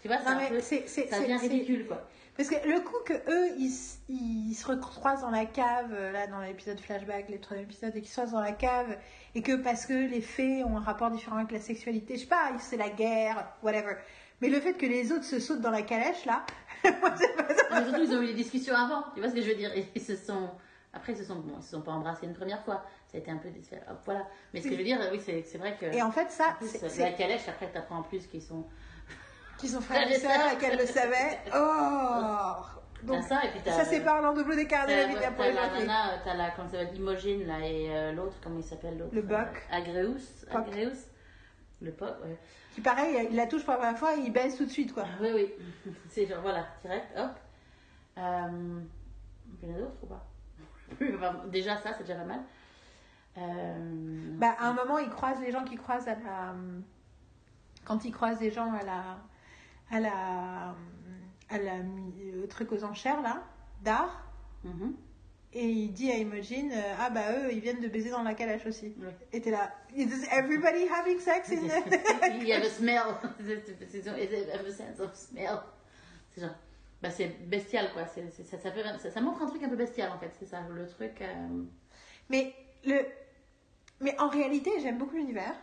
[0.00, 0.60] tu vois, Non, peu...
[0.60, 2.08] Ça devient ridicule, quoi.
[2.36, 6.40] Parce que le coup que eux, ils, se recroisent dans la cave, euh, là, dans
[6.40, 8.96] l'épisode flashback, le troisième épisode, et qu'ils soient dans la cave,
[9.34, 12.26] et que parce que les fées ont un rapport différent avec la sexualité, je sais
[12.26, 13.96] pas, c'est la guerre, whatever.
[14.40, 16.46] Mais le fait que les autres se sautent dans la calèche, là,
[17.00, 17.62] moi, c'est pas ça.
[17.70, 19.04] Mais surtout, ils ont eu des discussions avant.
[19.14, 19.70] Tu vois ce que je veux dire?
[19.94, 20.50] Ils se sont.
[20.92, 22.82] Après, ils se sont, bon, ils se sont pas embrassés une première fois.
[23.06, 24.26] Ça a été un peu des hop, voilà.
[24.52, 25.86] Mais ce que je veux dire, oui, c'est vrai que.
[25.86, 28.64] Et en fait, ça, en plus, c'est- la calèche, après, t'apprends en plus qu'ils sont.
[29.58, 31.38] qu'ils sont frères et sœurs, et qu'elle le savait.
[31.54, 32.64] Oh
[33.02, 35.30] Donc, ça, et puis ça, c'est pas un double d'écart de la vie de T'as
[35.30, 38.58] première la nana, euh, t'as la, comment ça s'appelle, Imogen, là, et euh, l'autre, comment
[38.58, 39.14] il s'appelle l'autre?
[39.14, 39.66] Le euh, Buck.
[39.70, 40.44] Agreus.
[40.50, 40.68] Puck.
[40.68, 40.98] Agreus.
[41.80, 42.36] Le Puck, ouais.
[42.78, 44.94] Qui, pareil, il la touche pour la première fois, et il baisse tout de suite,
[44.94, 45.02] quoi.
[45.04, 45.92] Ah, oui, oui.
[46.08, 47.30] C'est genre, voilà, direct, hop.
[48.18, 48.80] Euh,
[49.62, 50.24] il y en a d'autres ou pas?
[51.16, 52.40] Enfin, Déjà, ça, c'est déjà pas mal.
[53.36, 56.54] Euh, Bah, à un moment, ils croisent les gens qui croisent à la.
[57.84, 59.18] Quand ils croisent des gens à la.
[59.90, 60.74] à la.
[61.50, 61.74] à la.
[62.42, 63.42] au truc aux enchères, là,
[63.82, 64.22] d'art.
[64.64, 64.94] mhm.
[65.54, 68.34] Et il dit à Imogen, euh, ah bah eux, ils viennent de baiser dans la
[68.34, 68.94] calèche aussi.
[69.00, 69.14] Ouais.
[69.32, 71.98] Et t'es là, is everybody having sex in the...
[72.40, 72.98] Il y a le smell.
[73.02, 75.60] A sense of smell?
[76.34, 76.54] C'est genre.
[77.00, 78.06] Bah, c'est bestial, quoi.
[78.06, 80.30] C'est- ça, ça, fait- ça, ça montre un truc un peu bestial, en fait.
[80.38, 81.22] C'est ça, le truc.
[81.22, 81.48] euh,
[82.28, 82.52] Mais,
[82.84, 83.06] le...
[84.00, 85.54] Mais en réalité, j'aime beaucoup l'univers.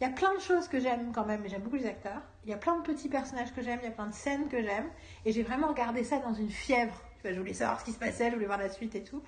[0.00, 2.22] Il y a plein de choses que j'aime quand même, mais j'aime beaucoup les acteurs.
[2.44, 4.48] Il y a plein de petits personnages que j'aime, il y a plein de scènes
[4.48, 4.88] que j'aime.
[5.24, 7.02] Et j'ai vraiment regardé ça dans une fièvre.
[7.22, 9.22] Vois, je voulais savoir ce qui se passait, je voulais voir la suite et tout.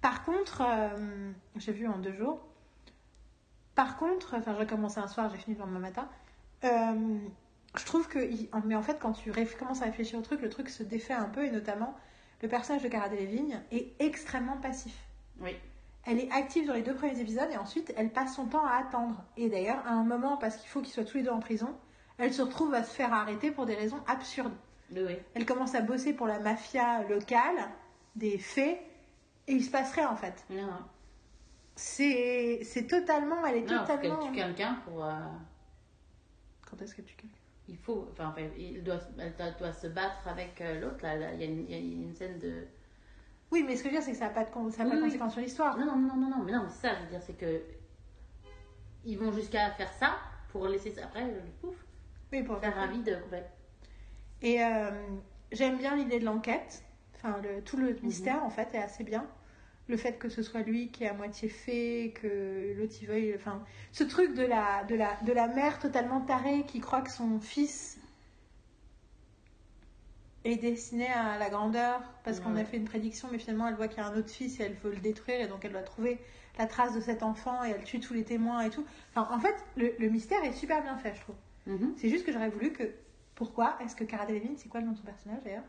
[0.00, 2.40] Par contre, euh, j'ai vu en deux jours.
[3.74, 6.08] Par contre, enfin, j'ai commencé un soir, j'ai fini le lendemain matin.
[6.64, 7.18] Euh,
[7.76, 8.18] je trouve que,
[8.66, 11.28] mais en fait, quand tu commences à réfléchir au truc, le truc se défait un
[11.28, 11.94] peu, et notamment,
[12.42, 14.94] le personnage de Cara Delevingne est extrêmement passif.
[15.40, 15.56] Oui.
[16.06, 18.76] Elle est active dans les deux premiers épisodes et ensuite elle passe son temps à
[18.76, 19.22] attendre.
[19.36, 21.76] Et d'ailleurs, à un moment, parce qu'il faut qu'ils soient tous les deux en prison,
[22.16, 24.54] elle se retrouve à se faire arrêter pour des raisons absurdes.
[24.92, 25.16] Oui.
[25.34, 27.56] Elle commence à bosser pour la mafia locale
[28.16, 28.80] des fées
[29.46, 30.44] et il se passe rien en fait.
[30.50, 30.68] Non.
[31.76, 34.18] C'est c'est totalement, elle est Non, faut totalement.
[34.18, 35.04] qu'elle tue quelqu'un pour.
[35.04, 35.10] euh,
[36.68, 37.36] Quand est-ce que tu quelqu'un?
[37.68, 38.08] il faut.
[38.12, 41.32] Enfin, il doit, elle doit, doit se battre avec euh, l'autre, là.
[41.34, 42.66] Il y, a une, il y a une scène de.
[43.52, 44.82] Oui, mais ce que je veux dire, c'est que ça n'a pas de, con- ça
[44.82, 45.06] a pas de Oui, oui.
[45.08, 45.76] conséquence sur l'histoire.
[45.78, 47.62] Non, non, non, non, non, mais non, c'est ça, je veux dire, c'est que.
[49.04, 50.16] Ils vont jusqu'à faire ça
[50.50, 51.04] pour laisser ça.
[51.04, 51.74] Après, le pouf,
[52.32, 53.46] Oui, pour faire un vide complet.
[54.42, 54.90] Et euh,
[55.52, 56.82] j'aime bien l'idée de l'enquête.
[57.16, 59.26] Enfin, le, tout le mystère, en fait, est assez bien.
[59.88, 63.34] Le fait que ce soit lui qui est à moitié fait, que l'autre il veuille.
[63.34, 67.10] Enfin, ce truc de la, de, la, de la mère totalement tarée qui croit que
[67.10, 67.98] son fils
[70.44, 73.88] est destiné à la grandeur parce qu'on a fait une prédiction, mais finalement elle voit
[73.88, 75.82] qu'il y a un autre fils et elle veut le détruire et donc elle doit
[75.82, 76.18] trouver
[76.58, 78.84] la trace de cet enfant et elle tue tous les témoins et tout.
[79.14, 81.36] Enfin, en fait, le, le mystère est super bien fait, je trouve.
[81.66, 81.94] Mhm.
[81.96, 82.84] C'est juste que j'aurais voulu que.
[83.40, 85.64] Pourquoi est-ce que Cara Delevingne, c'est quoi le nom de son personnage d'ailleurs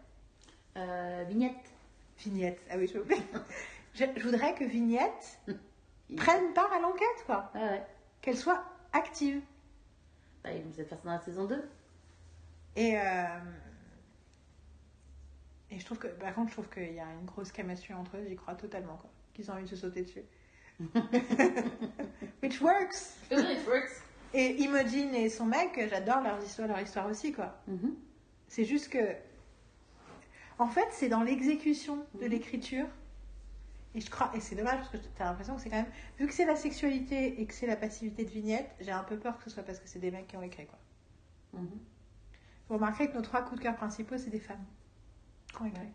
[0.75, 1.71] Euh, vignette.
[2.17, 2.59] Vignette.
[2.69, 2.99] Ah oui, je
[3.95, 5.39] je, je voudrais que Vignette
[6.17, 7.49] prenne part à l'enquête, quoi.
[7.55, 7.85] Ouais, ouais.
[8.19, 9.41] Qu'elle soit active.
[10.43, 11.63] Bah, ils vont peut-être faire ça dans la saison 2.
[12.75, 12.97] Et.
[12.99, 13.39] euh,
[15.69, 16.07] Et je trouve que.
[16.07, 18.97] Par contre, je trouve qu'il y a une grosse chemistry entre eux, j'y crois totalement,
[18.97, 19.09] quoi.
[19.33, 20.23] Qu'ils ont envie de se sauter dessus.
[22.43, 23.15] Which works!
[23.31, 24.03] It works?
[24.33, 27.61] Et Imogen et son mec, j'adore leur histoire, leur histoire aussi, quoi.
[27.67, 27.95] Mhm.
[28.47, 29.15] C'est juste que.
[30.59, 32.31] En fait, c'est dans l'exécution de Mhm.
[32.31, 32.87] l'écriture.
[33.93, 34.31] Et je crois.
[34.35, 35.91] Et c'est dommage parce que t'as l'impression que c'est quand même.
[36.17, 39.17] Vu que c'est la sexualité et que c'est la passivité de vignette, j'ai un peu
[39.17, 40.79] peur que ce soit parce que c'est des mecs qui ont écrit, quoi.
[41.53, 41.79] Mhm.
[42.69, 44.63] Vous remarquerez que nos trois coups de cœur principaux, c'est des femmes
[45.53, 45.89] qui ont écrit.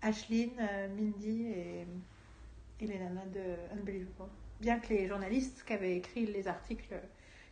[0.00, 1.86] Ashlyn, euh, Mindy et,
[2.80, 4.30] et les nanas de Unbelievable.
[4.60, 6.94] Bien que les journalistes qui avaient écrit les articles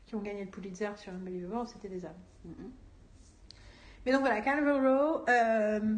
[0.06, 2.12] qui ont gagné le Pulitzer sur Unbelievable, c'était des hommes.
[2.44, 2.70] Mhm.
[4.04, 5.96] Mais donc voilà, Carnival Row, euh,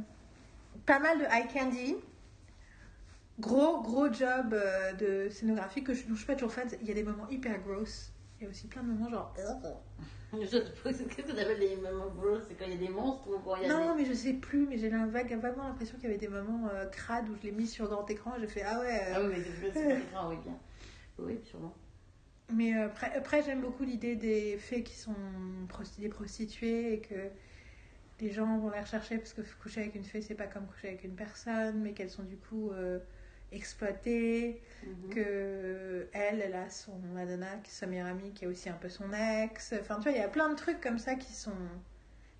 [0.86, 1.96] pas mal de eye candy.
[3.38, 6.68] Gros, gros job euh, de scénographie que je ne suis pas toujours fan.
[6.80, 8.10] Il y a des moments hyper gross.
[8.40, 9.34] Il y a aussi plein de moments genre.
[10.32, 13.38] Je qu'est-ce que t'appelles des moments gross C'est quand il y a des monstres ou
[13.38, 16.12] quand il y a Non, mais je sais plus, mais j'ai vaguement l'impression qu'il y
[16.12, 18.62] avait des moments euh, crades où je l'ai mis sur grand écran et j'ai fait
[18.62, 19.00] ah ouais.
[19.08, 20.52] euh, Ah oui, mais c'est pas écran, oui, bien.
[21.18, 21.74] Oui, sûrement.
[22.52, 25.14] Mais euh, après, après, j'aime beaucoup l'idée des faits qui sont
[25.98, 27.28] des prostituées et que
[28.20, 30.88] les gens vont les rechercher parce que coucher avec une fée, c'est pas comme coucher
[30.88, 32.98] avec une personne, mais qu'elles sont du coup euh,
[33.52, 35.10] exploitée, Mhm.
[35.10, 38.74] que elle, elle a son Madonna, qui est sa meilleure amie, qui est aussi un
[38.74, 39.74] peu son ex.
[39.80, 41.52] Enfin, tu vois, il y a plein de trucs comme ça qui sont.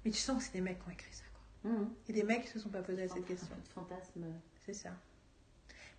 [0.05, 1.71] Mais tu sens que c'est des mecs qui ont écrit ça, quoi.
[1.71, 1.91] Mhm.
[2.09, 3.55] Et des mecs qui se sont pas posés à cette Un question.
[3.55, 4.25] peu de fantasme.
[4.64, 4.91] C'est ça.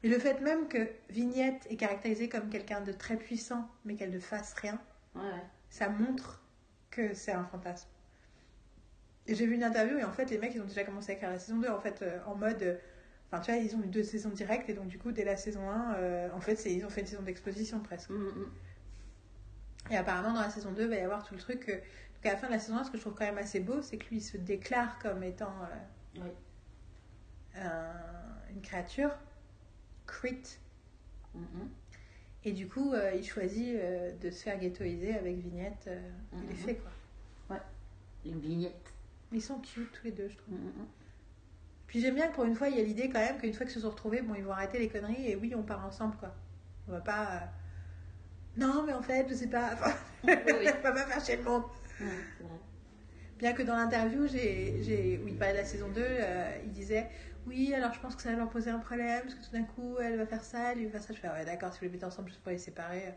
[0.04, 4.12] Mais le fait même que Vignette est caractérisée comme quelqu'un de très puissant, mais qu'elle
[4.12, 4.80] ne fasse rien,
[5.16, 6.44] Ouais, ça montre
[6.92, 7.90] que c'est un fantasme.
[9.28, 11.16] Et j'ai vu une interview et en fait, les mecs, ils ont déjà commencé à
[11.16, 12.62] écrire la saison 2 en fait, euh, en mode.
[12.64, 12.78] euh,
[13.32, 15.36] Enfin, tu vois, ils ont eu deux saisons directes et donc, du coup, dès la
[15.38, 18.10] saison 1, euh, en fait, ils ont fait une saison d'exposition presque.
[18.10, 18.52] Mhm, mhm.
[19.92, 21.68] Et apparemment, dans la saison 2, il va y avoir tout le truc.
[21.68, 23.60] Donc, à la fin de la saison 1, ce que je trouve quand même assez
[23.60, 25.54] beau, c'est que lui, il se déclare comme étant
[26.16, 26.32] Oui.
[27.56, 27.94] un-
[28.54, 29.12] une créature,
[30.10, 30.58] Crit.
[31.36, 31.69] Mhm.
[32.45, 35.86] Et du coup, euh, il choisit euh, de se faire ghettoiser avec Vignette.
[35.88, 36.10] euh,
[36.43, 36.91] Il est fait, quoi.
[38.26, 38.93] Une vignette.
[39.32, 40.54] Ils sont cute tous les deux, je trouve.
[40.56, 40.88] Mhm.
[41.88, 43.65] Puis j'aime bien que pour une fois, il y a l'idée quand même qu'une fois
[43.65, 46.15] qu'ils se sont retrouvés, bon, ils vont arrêter les conneries et oui, on part ensemble,
[46.17, 46.36] quoi.
[46.88, 47.28] On va pas.
[47.34, 47.39] euh,
[48.58, 49.72] Non, mais en fait, je sais pas.
[49.74, 49.93] Enfin,
[50.26, 50.67] Oui, oui.
[50.80, 51.63] on va pas faire chier le monde.
[52.02, 52.08] Ouais.
[53.38, 56.72] Bien que dans l'interview, j'ai, j'ai, où il parlait de la saison 2, euh, il
[56.72, 57.08] disait
[57.50, 59.64] Oui, alors je pense que ça va leur poser un problème, parce que tout d'un
[59.64, 61.14] coup, elle va faire ça, lui va faire ça.
[61.14, 63.14] Je fais Ouais, d'accord, si vous les mettez ensemble juste pour les séparer.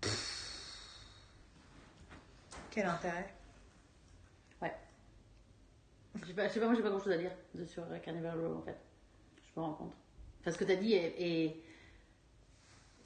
[0.00, 0.36] Pff.
[2.70, 3.32] Quel intérêt
[6.16, 7.84] Je sais pas, je sais pas, moi j'ai pas grand chose à dire de, sur
[8.02, 8.76] Carnival Row en fait.
[9.54, 9.94] Je me rends compte.
[10.40, 11.62] Enfin, ce que t'as dit est, est,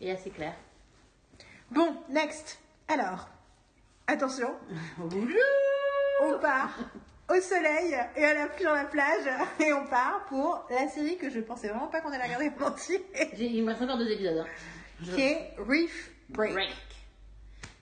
[0.00, 0.55] est assez clair.
[1.70, 2.61] Bon, next.
[2.88, 3.29] Alors,
[4.07, 4.55] attention,
[6.22, 6.79] on part
[7.28, 9.26] au soleil et à la pluie dans la plage
[9.60, 12.68] et on part pour la série que je pensais vraiment pas qu'on allait regarder en
[12.68, 14.38] entier, J'ai- Il me reste encore deux épisodes.
[14.38, 14.46] hein.
[15.02, 16.52] Je- qui est Reef Break.
[16.52, 16.70] Break,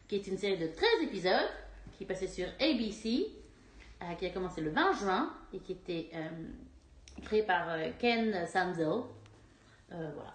[0.08, 1.50] qui est une série de 13 épisodes
[1.98, 3.26] qui passait sur ABC,
[4.02, 6.28] euh, qui a commencé le 20 juin et qui était euh,
[7.24, 8.86] créée par euh, Ken Sanzel.
[9.92, 10.34] Euh, voilà.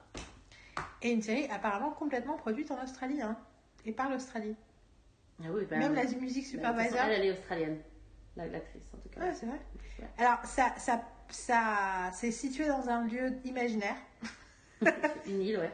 [1.02, 3.36] Et une série apparemment complètement produite en Australie, hein,
[3.86, 4.56] et par l'Australie.
[5.43, 7.00] Ah oui, bah, Même la façon, supervisor.
[7.06, 7.80] Elle, elle est australienne,
[8.45, 9.21] l'actrice en tout cas.
[9.21, 9.60] Ouais, c'est vrai.
[10.00, 10.08] Ouais.
[10.17, 13.95] Alors, ça, ça, ça, c'est situé dans un lieu imaginaire.
[15.26, 15.71] Une île, ouais.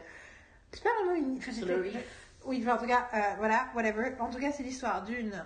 [0.71, 1.37] C'est pas vraiment une.
[1.37, 2.05] enfin, Sur j'ai le fait- reef.
[2.45, 4.13] Oui, enfin, en tout cas, euh, voilà, whatever.
[4.19, 5.43] En tout cas, c'est l'histoire d'une.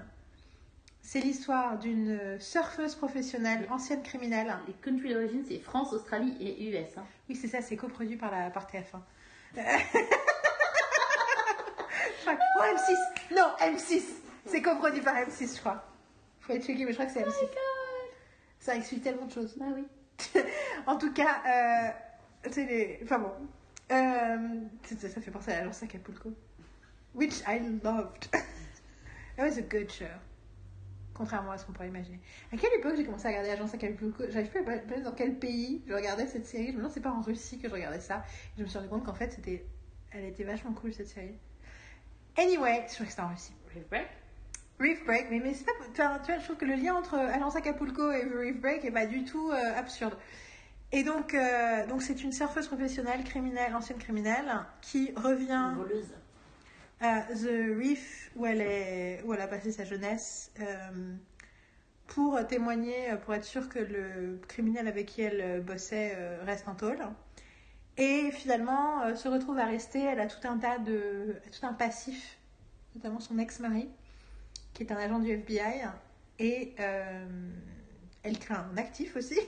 [1.01, 4.53] C'est l'histoire d'une surfeuse professionnelle, ancienne criminelle.
[4.67, 6.97] Les countries d'origine, c'est France, Australie et US.
[6.97, 7.03] hein.
[7.30, 8.97] Oui, c'est ça, c'est coproduit par, la, par TF1.
[9.58, 9.62] Euh,
[12.19, 14.01] je crois- oh, M6 Non, M6
[14.45, 15.84] C'est coproduit par M6, je crois.
[16.47, 17.49] Faut être checké, mais je crois que c'est M6.
[18.60, 19.57] Ça explique tellement de choses.
[19.57, 19.86] Bah oui.
[20.88, 22.99] en tout cas, euh, c'est les...
[23.03, 23.31] Enfin bon.
[23.91, 26.31] Euh, ça, fait penser à l'agence Acapulco.
[27.13, 28.29] Which I loved.
[29.38, 30.05] It was a good show.
[31.13, 32.21] Contrairement à ce qu'on pourrait imaginer.
[32.53, 34.23] À quelle époque j'ai commencé à regarder l'agence Acapulco?
[34.29, 36.67] J'arrive pas à me dans quel pays je regardais cette série.
[36.67, 38.23] Je me demande, c'est pas en Russie que je regardais ça.
[38.55, 39.65] Et je me suis rendu compte qu'en fait, c'était...
[40.12, 41.38] Elle était vachement cool cette série.
[42.38, 43.51] Anyway, je crois que c'était en Russie.
[44.80, 45.28] Reef Break.
[45.30, 45.72] Mais, mais c'est pas.
[45.92, 48.92] enfin, tu vois, je trouve que le lien entre Agence Acapulco et Reef Break est
[48.92, 50.18] pas du tout euh, absurde.
[50.92, 56.13] Et donc, euh, donc c'est une surfeuse professionnelle, criminelle, ancienne criminelle, qui revient Une voleuse.
[57.02, 61.13] à The Reef où elle, est, où elle a passé sa jeunesse euh,
[62.08, 66.68] pour témoigner, pour être sûre que le criminel avec qui elle euh, bossait euh, reste
[66.68, 67.00] en tôle.
[67.98, 70.04] Et finalement, euh, se retrouve arrêtée.
[70.04, 71.36] Elle a tout un tas de.
[71.52, 72.38] tout un passif,
[72.96, 73.90] notamment son ex-mari,
[74.78, 75.88] qui est un agent du FBI.
[76.38, 77.26] Et euh,
[78.22, 79.40] elle crée un actif aussi,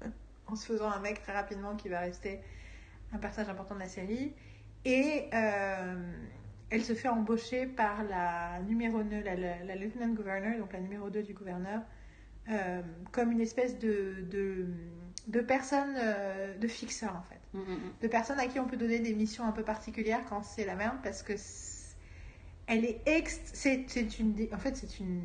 [0.46, 2.40] en se faisant un mec très rapidement qui va rester
[3.12, 4.34] un personnage important de la série.
[4.84, 6.12] Et euh,
[6.68, 10.80] elle se fait embaucher par la numéro 2, la, la, la lieutenant governor, donc la
[10.80, 11.80] numéro 2 du gouverneur,
[12.50, 14.66] euh, comme une espèce de, de,
[15.28, 17.40] de personne, euh, de fixeur en fait.
[17.54, 17.92] Mm, mm, mm.
[18.02, 20.74] De personne à qui on peut donner des missions un peu particulières quand c'est la
[20.74, 21.32] merde parce que
[22.66, 25.22] elle est ex c'est c'est une en fait c'est une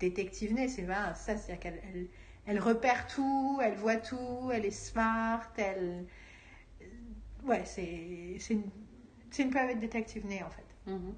[0.00, 2.06] détective née c'est vraiment ça c'est à dire qu'elle elle,
[2.46, 6.04] elle repère tout elle voit tout elle est smart elle
[7.44, 8.70] ouais c'est c'est une
[9.30, 11.14] c'est une private detective née en fait Mhm.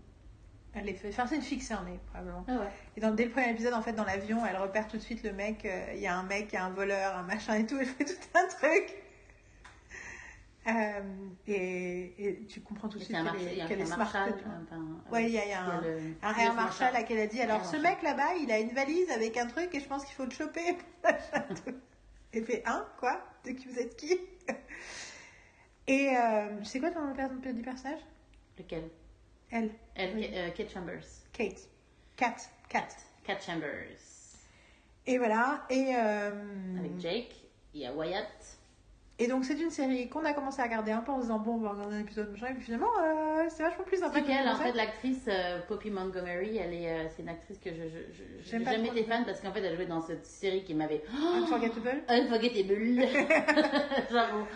[0.75, 2.67] elle est fait enfin c'est une fixeur née probablement Ah ouais.
[2.97, 5.23] et dans, dès le premier épisode, en fait, dans l'avion, elle repère tout de suite
[5.23, 5.65] le mec.
[5.65, 7.77] euh, Il y a un mec, il y a un voleur, un machin et tout.
[7.79, 8.97] Elle fait tout un truc.
[10.67, 11.01] Euh,
[11.47, 14.15] et, et tu comprends tout de Et suite un, qu'elle est, qu'elle un smart.
[14.15, 17.27] Euh, il y a, y a un, le- un Air Marshall à qui elle a
[17.27, 17.93] dit alors Air ce Marshall.
[17.95, 20.31] mec là-bas, il a une valise avec un truc et je pense qu'il faut le
[20.31, 20.77] choper.
[22.33, 23.25] Elle fait hein quoi?
[23.45, 24.21] De qui vous êtes qui?
[25.87, 28.01] Et euh, c'est quoi ton per- petit personnage?
[28.59, 28.89] Lequel?
[29.51, 30.31] Elle, Elle, Oui.
[30.33, 31.03] euh, Kate Chambers.
[31.33, 31.69] Kate,
[32.17, 32.37] Kat,
[32.69, 32.87] Kat.
[33.25, 33.99] Kate Chambers.
[35.07, 35.65] Et voilà.
[35.71, 37.35] Et Avec Jake,
[37.75, 38.59] il y a Wyatt.
[39.23, 41.39] Et donc, c'est une série qu'on a commencé à regarder un peu en se disant,
[41.39, 44.19] bon, on va regarder un épisode, machin, et puis finalement, euh, c'est vachement plus sympa.
[44.25, 48.57] C'est en fait, l'actrice euh, Poppy Montgomery, elle est, euh, c'est une actrice que je,
[48.65, 51.05] pas jamais été fan parce qu'en fait, elle jouait dans cette série qui m'avait.
[51.13, 52.03] Oh, Unforgettable.
[52.09, 53.03] Unforgettable.
[54.11, 54.49] Genre,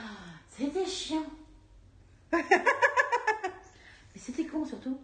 [0.49, 1.27] c'était chiant.
[2.33, 2.41] Mais
[4.17, 4.99] c'était con surtout.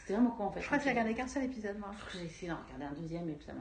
[0.00, 0.62] C'était vraiment con en fait.
[0.62, 1.90] Je crois que j'ai regardé qu'un seul épisode, moi.
[2.14, 3.60] J'ai essayé d'en regarder un deuxième et puis ça m'a.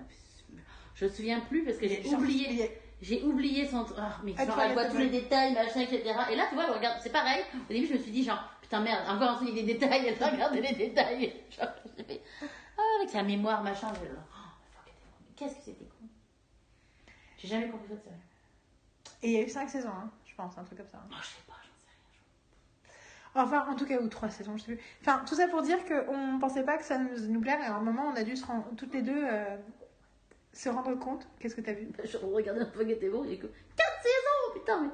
[0.95, 2.71] Je me souviens plus parce que j'ai oublié.
[3.01, 3.83] J'ai oublié son.
[3.83, 6.03] Oh, mais Ah, genre, tu elle voit tous les détails, machin, etc.
[6.31, 7.43] Et là, tu vois, elle regarde, c'est pareil.
[7.67, 10.29] Au début, je me suis dit, genre, putain, merde, encore truc, des détails, elle a
[10.29, 11.33] regardé les détails.
[11.57, 12.21] Genre, j'ai fait,
[12.77, 14.07] ah, avec sa mémoire, machin, je.
[14.07, 14.89] Oh,
[15.35, 16.05] qu'est-ce que c'était con.
[17.39, 18.15] J'ai jamais compris cette série.
[19.23, 21.03] Et il y a eu 5 saisons, hein, je pense, un truc comme ça.
[21.09, 21.89] Oh, je sais pas, j'en sais
[23.33, 23.43] rien.
[23.43, 24.83] Enfin, en tout cas, ou 3 saisons, je sais plus.
[25.01, 27.75] Enfin, tout ça pour dire qu'on pensait pas que ça nous, nous plaire, et à
[27.75, 29.57] un moment, on a dû se rendre, toutes les deux euh,
[30.53, 31.27] se rendre compte.
[31.39, 31.89] Qu'est-ce que t'as vu?
[32.03, 34.89] Je regardais un peu bon, il y a que 4 saisons, putain, mais.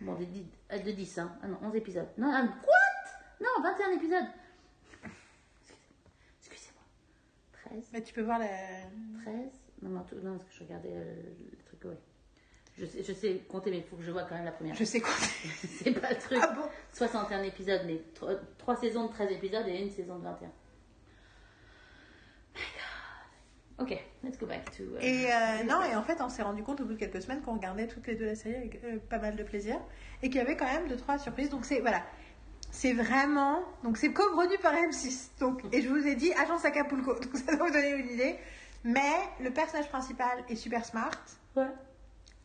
[0.00, 1.38] Bon, de 10, euh, de 10 hein.
[1.42, 2.08] Ah non, 11 épisodes.
[2.16, 3.40] Non, ah, what?
[3.40, 4.24] Non, 21 épisodes.
[6.40, 6.82] Excusez-moi.
[7.70, 8.46] 13 Bah, tu peux voir la.
[8.46, 9.34] 13
[9.82, 11.14] Non, non, tout- non, parce que je regardais euh,
[11.52, 11.98] le truc, ouais.
[12.78, 14.74] Je sais, je sais compter, mais il faut que je vois quand même la première.
[14.74, 15.12] Je sais quoi.
[15.82, 16.38] C'est pas le truc.
[16.40, 16.62] ah bon?
[16.94, 18.00] 61 épisodes, mais
[18.58, 20.46] 3, saisons de 13 épisodes et une saison de 21.
[22.54, 23.69] My God.
[23.80, 24.82] Ok, let's go back to.
[24.82, 27.22] euh, Et euh, non, et en fait, on s'est rendu compte au bout de quelques
[27.22, 29.76] semaines qu'on regardait toutes les deux la série avec euh, pas mal de plaisir
[30.22, 31.48] et qu'il y avait quand même deux trois surprises.
[31.48, 32.02] Donc c'est voilà,
[32.70, 35.38] c'est vraiment donc c'est co-produit par M6.
[35.40, 37.14] Donc et je vous ai dit Agence Acapulco.
[37.20, 38.36] Donc ça doit vous donner une idée.
[38.84, 41.10] Mais le personnage principal est super smart.
[41.56, 41.66] Ouais.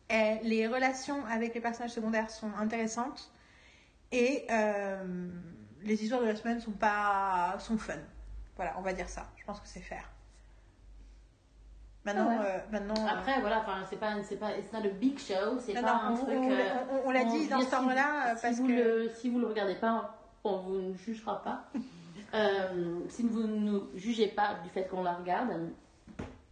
[0.08, 3.30] Et les relations avec les personnages secondaires sont intéressantes
[4.12, 5.28] et euh,
[5.82, 7.94] les histoires de la semaine sont pas sont fun.
[8.56, 9.26] Voilà, on va dire ça.
[9.36, 10.08] Je pense que c'est fair.
[12.06, 12.46] Maintenant, Ah ouais.
[12.46, 13.04] euh, maintenant.
[13.04, 15.82] euh, Après, voilà, enfin, c'est pas, c'est pas, it's not a big show, c'est pas
[15.82, 16.28] non, un on, truc.
[16.38, 16.64] on- euh,
[17.04, 19.40] on- on l'a dit dans si- ordre-là euh, si parce vous que le, si vous
[19.40, 21.64] le regardez pas, on vous ne jugera pas.
[22.34, 25.50] Euh, si vous ne nous jugez pas du fait qu'on la regarde.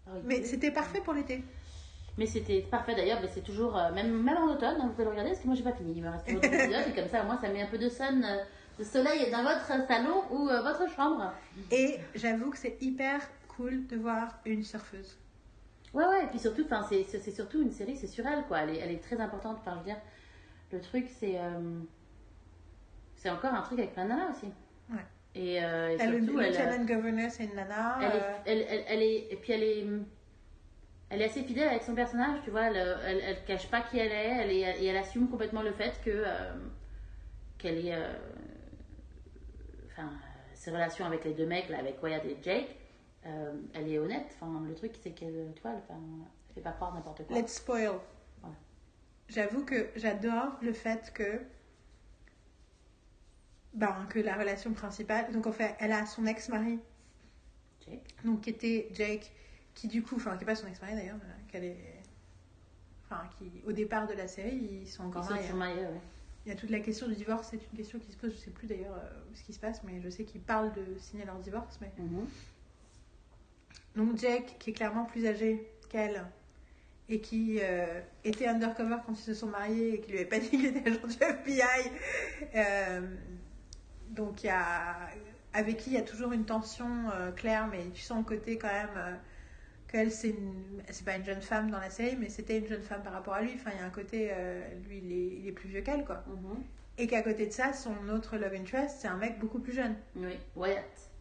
[0.09, 1.43] euh, mais c'était parfait pour l'été.
[2.17, 5.05] Mais c'était parfait d'ailleurs, mais c'est toujours, euh, même, même en automne, hein, vous pouvez
[5.05, 7.09] le regarder parce que moi j'ai pas fini, il me reste d'autres épisodes et comme
[7.09, 8.45] ça au moins ça met un peu de sun, euh,
[8.79, 11.33] de soleil dans votre salon ou euh, votre chambre.
[11.73, 13.21] Et j'avoue que c'est hyper
[13.57, 15.17] cool de voir une surfeuse.
[15.95, 18.59] Ouais, ouais, et puis surtout, c'est, surtout une série, c'est sur elle, quoi.
[18.63, 19.59] Elle est, elle est très importante.
[19.61, 20.01] Enfin, je veux dire,
[20.73, 21.39] le truc, c'est.
[21.39, 21.81] euh,
[23.15, 24.47] c'est encore un truc avec de nanas aussi.
[24.91, 24.99] Ouais.
[25.37, 27.99] Et, euh, et Elle, le surtout, elle, Lieutenant Governor, c'est une nana.
[28.01, 29.33] elle, est, euh, elle, elle, elle est.
[29.33, 29.87] Et puis, elle est.
[31.11, 32.63] Elle est assez fidèle avec son personnage, tu vois.
[32.71, 35.73] Elle, elle, elle cache pas qui elle est, elle est et elle assume complètement le
[35.73, 36.11] fait que.
[36.11, 36.55] euh,
[37.59, 37.95] qu'elle est.
[39.93, 40.11] Enfin,
[40.55, 42.77] ses relations avec les deux mecs, là, avec Wyatt et Jake.
[43.27, 44.37] Euh, elle est honnête.
[44.41, 46.01] Enfin, le truc, c'est qu'elle, tu vois, elle, enfin,
[46.49, 47.37] elle fait pas croire n'importe quoi.
[47.39, 47.99] Let's spoil.
[49.29, 51.41] J'avoue que j'adore le fait que.
[53.73, 55.33] Ben, que la relation principale.
[55.33, 56.79] Donc, en fait, elle a son ex-mari,
[57.87, 58.15] Jake.
[58.25, 59.33] donc qui était Jake,
[59.75, 60.17] qui du coup.
[60.17, 61.17] Enfin, qui n'est pas son ex-mari d'ailleurs,
[61.49, 61.95] qu'elle est.
[63.05, 65.45] Enfin, qui, au départ de la série, ils sont Ils encore sont mariés.
[65.45, 66.01] toujours mariés, ouais.
[66.47, 68.37] Il y a toute la question du divorce, c'est une question qui se pose, je
[68.37, 71.25] sais plus d'ailleurs euh, ce qui se passe, mais je sais qu'ils parlent de signer
[71.25, 71.79] leur divorce.
[71.81, 71.91] Mais...
[71.97, 72.27] Mhm.
[73.97, 76.25] Donc Jake, qui est clairement plus âgé qu'elle,
[77.09, 80.39] et qui euh, était undercover quand ils se sont mariés, et qui lui avait pas
[80.41, 81.91] dit qu'il était agent du FBI,
[82.57, 83.01] euh,
[84.11, 85.09] donc il y a,
[85.53, 88.59] avec qui il y a toujours une tension euh, claire, mais tu sens le côté
[88.59, 89.19] quand même
[89.89, 90.35] qu'elle, c'est
[90.91, 93.35] c'est pas une jeune femme dans la série, mais c'était une jeune femme par rapport
[93.35, 93.53] à lui.
[93.55, 94.31] Enfin, il y a un côté,
[94.89, 96.25] lui, il est, il est plus vieux qu'elle, quoi.
[96.27, 96.65] Mhm.
[96.99, 99.95] Et qu'à côté de ça, son autre love interest, c'est un mec beaucoup plus jeune.
[100.17, 101.14] Oui, Wyatt.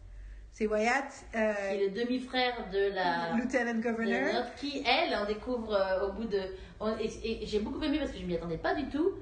[0.56, 3.32] C'est Wyatt, Qui euh, est le demi-frère de la.
[3.36, 4.34] Lieutenant Governor.
[4.34, 6.40] notre, qui, elle, on découvre euh, au bout de.
[6.78, 7.10] on- et
[7.42, 9.14] et j'ai beaucoup aimé parce que je m'y attendais pas du tout.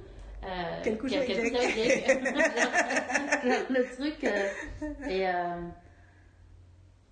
[0.44, 1.28] Euh, Qu'elle couche avec.
[1.28, 1.38] Jake.
[3.70, 4.24] le truc.
[5.08, 5.26] et,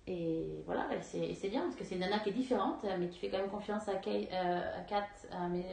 [0.07, 3.29] et voilà, c'est bien parce que c'est une nana qui est différente, mais qui fait
[3.29, 5.07] quand même confiance à, Kay, à Kat,
[5.49, 5.65] mais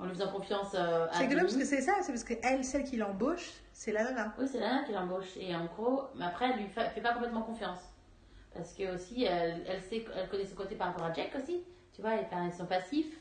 [0.00, 2.34] en lui faisant confiance euh, à C'est rigolo parce que c'est ça, c'est parce que
[2.42, 4.34] elle, celle qui l'embauche, c'est la nana.
[4.38, 5.36] Oui, c'est la nana qui l'embauche.
[5.36, 7.80] Et en gros, mais après, elle lui fait, fait pas complètement confiance.
[8.54, 11.62] Parce que aussi, elle, elle, sait, elle connaît son côté par rapport à Jack aussi.
[11.94, 13.14] Tu vois, ils sont passifs.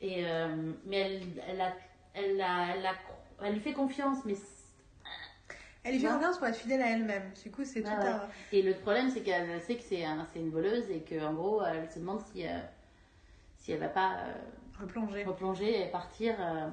[0.00, 1.72] Et, euh, mais elle, elle, a,
[2.14, 2.94] elle, a, elle, a-
[3.44, 4.18] elle lui fait confiance.
[4.24, 4.34] Mais
[5.84, 6.14] Elle lui fait Ouais.
[6.14, 7.30] confiance pour être fidèle à elle-même.
[7.42, 8.28] Du coup, c'est tout Ouais, un.
[8.52, 11.62] Et le problème, c'est qu'elle sait que c'est un, c'est une voleuse et qu'en gros,
[11.64, 12.58] elle se demande si, euh,
[13.56, 14.32] si elle va pas euh,
[14.80, 15.24] Replonger.
[15.24, 16.68] replonger et partir euh,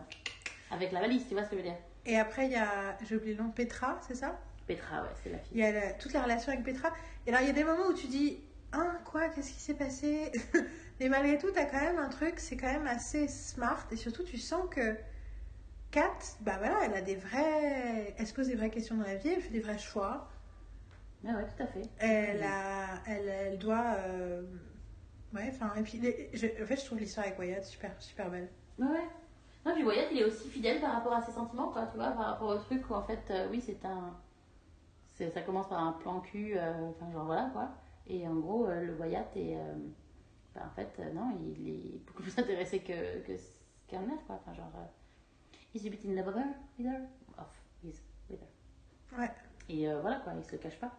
[0.71, 1.27] avec la valise.
[1.27, 3.43] Tu vois ce que je veux dire Et après, il y a, j'ai oublié le
[3.43, 4.39] nom, Petra, c'est ça?
[4.65, 5.51] Petra, ouais, c'est la fille.
[5.53, 6.89] Il y a la- toute la relation avec Petra.
[7.25, 8.39] Et alors, il y a des moments où tu dis,
[8.73, 10.31] hein, quoi, qu'est-ce qui s'est passé?
[10.99, 13.85] Mais malgré tout, t'as quand même un truc, c'est quand même assez smart.
[13.91, 14.97] Et surtout, tu sens que
[15.91, 18.13] Kat, bah voilà, elle a des vrais.
[18.17, 20.27] Elle se pose des vraies questions dans la vie, elle fait des vrais choix.
[21.25, 21.81] Ah ouais, tout à fait.
[21.99, 23.95] Elle, a, elle, elle doit.
[23.99, 24.41] euh,
[25.33, 28.29] Ouais, enfin, et puis, les- je- en fait, je trouve l'histoire avec Wyatt super, super
[28.29, 28.49] belle.
[28.79, 29.07] Ouais, ouais.
[29.65, 32.11] Non, puis Wyatt, il est aussi fidèle par rapport à ses sentiments, quoi, tu vois,
[32.11, 34.15] par rapport au truc où, en fait, euh, oui, c'est un.
[35.33, 37.69] Ça commence par un plan cul, euh, enfin, genre voilà, quoi.
[38.05, 39.57] Et en gros, euh, le Wyatt est.
[40.55, 43.33] bah, en fait, non, il est beaucoup plus intéressé que, que
[44.27, 44.35] quoi.
[44.35, 44.71] Enfin, genre.
[45.73, 46.53] is he bit in love with her?
[46.77, 47.01] With her?
[47.37, 47.47] Off.
[47.83, 47.99] With
[48.31, 49.17] her.
[49.19, 49.31] Ouais.
[49.69, 50.91] Et voilà, quoi, il se le cache pas.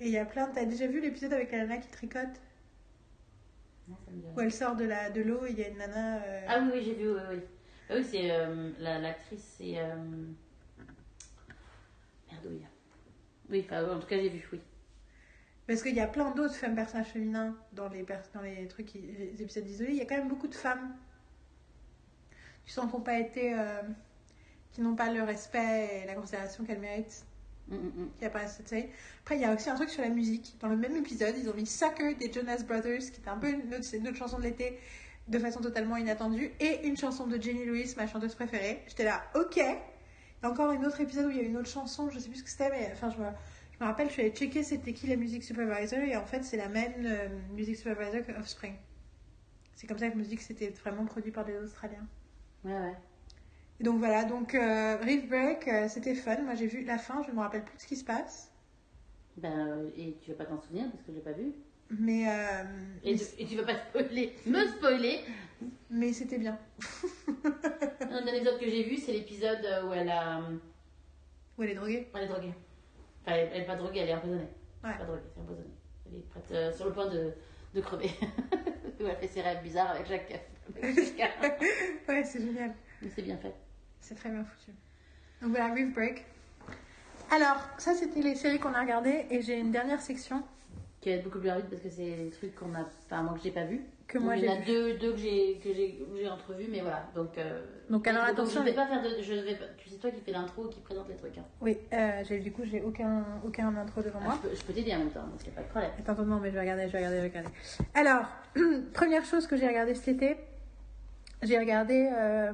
[0.00, 0.48] Et il y a plein.
[0.48, 2.40] T'as déjà vu l'épisode avec la nana qui tricote
[3.88, 4.34] Non, ça me dit rien.
[4.36, 6.22] Où elle sort de la de l'eau et il y a une nana.
[6.22, 7.40] euh, Ah oui, oui, j'ai vu, oui, oui.
[7.88, 9.78] Ah oui, c'est euh, la- l'actrice, c'est.
[9.78, 9.94] Euh...
[12.30, 12.66] Merdouille.
[13.48, 14.60] Oui, enfin, en tout cas, j'ai vu, oui.
[15.66, 18.86] Parce qu'il y a plein d'autres femmes personnages féminins dans les, pers- dans les trucs,
[18.86, 19.92] qui- les épisodes isolés.
[19.92, 20.94] Il y a quand même beaucoup de femmes.
[22.64, 23.54] Tu sens qu'ils n'ont pas été.
[23.58, 23.82] euh,
[24.72, 27.24] qui n'ont pas le respect et la considération qu'elles méritent.
[27.68, 28.24] Mm, mm, mm.
[28.24, 28.88] Apparaissent dans cette série.
[29.22, 30.56] Après, il y a aussi un truc sur la musique.
[30.60, 33.50] Dans le même épisode, ils ont mis Sucker des Jonas Brothers, qui était un peu
[33.50, 34.78] une autre, chanson de l'été,
[35.28, 38.82] de façon totalement inattendue, et une chanson de Jenny Lewis, ma chanteuse préférée.
[38.86, 39.58] J'étais là, ok.
[39.58, 42.38] Et encore une autre épisode où il y a une autre chanson, je sais plus
[42.38, 43.26] ce que c'était, mais enfin, je me,
[43.72, 46.44] je me rappelle, je suis allée checker c'était qui la musique supervisor, et en fait,
[46.44, 48.74] c'est la même euh, musique supervisor que Offspring.
[49.74, 52.06] C'est comme ça que je me dis que c'était vraiment produit par des Australiens.
[52.64, 52.94] Ouais, ouais.
[53.80, 56.38] Et donc voilà, donc euh, Reef Break, euh, c'était fun.
[56.42, 58.50] Moi j'ai vu la fin, je me rappelle plus de ce qui se passe.
[59.36, 61.52] Ben, euh, et tu vas pas t'en souvenir parce que je l'ai pas vu.
[61.90, 62.64] Mais, euh,
[63.04, 65.20] Et, mais, tu- et tu vas pas spoiler, me spoiler.
[65.90, 66.58] mais c'était bien.
[68.00, 70.40] Un épisodes que j'ai vu, c'est l'épisode où elle a.
[71.58, 72.08] Où elle est droguée.
[72.14, 72.54] Elle est droguée.
[73.24, 74.48] Enfin, elle elle est pas droguée, elle est empoisonnée.
[74.82, 74.96] Ouais.
[74.98, 75.68] Pas droguée, c'est empoisonnée.
[76.06, 77.30] Elle est prête, sur le point de,
[77.74, 78.10] de crever.
[79.00, 80.40] où elle fait ses rêves bizarres avec Jacques.
[80.82, 81.60] avec Jacques.
[82.08, 82.72] Ouais, c'est génial.
[83.02, 83.54] Mais c'est bien fait.
[84.06, 84.70] C'est très bien foutu.
[85.42, 86.24] Donc voilà, Reef Break.
[87.30, 90.44] Alors, ça c'était les séries qu'on a regardées et j'ai une dernière section
[91.00, 92.84] Qui va être beaucoup plus rapide parce que c'est des trucs qu'on a.
[93.06, 93.80] Enfin, moi que j'ai pas vu.
[94.06, 96.66] que Donc, moi il j'ai y en a deux, deux que j'ai que j'ai entrevus,
[96.70, 97.04] mais voilà.
[97.16, 99.88] Donc, euh, Donc, alors, je attention, vais les- pas faire de, je vais pas, tu
[99.90, 101.36] sais toi qui fais l'intro, qui présente les trucs.
[101.38, 101.44] Hein.
[101.60, 104.38] Oui, euh, du coup j'ai aucun, aucun intro devant Ah, moi.
[104.40, 105.90] je peux, je peux t'aider en même temps, donc il n'y a pas de problème.
[105.98, 107.50] Attends, non, mais je vais regarder, je vais regarder, je vais regarder.
[107.94, 108.28] Alors,
[108.94, 110.36] première chose que j'ai regardé cet été,
[111.42, 112.52] j'ai regardé euh,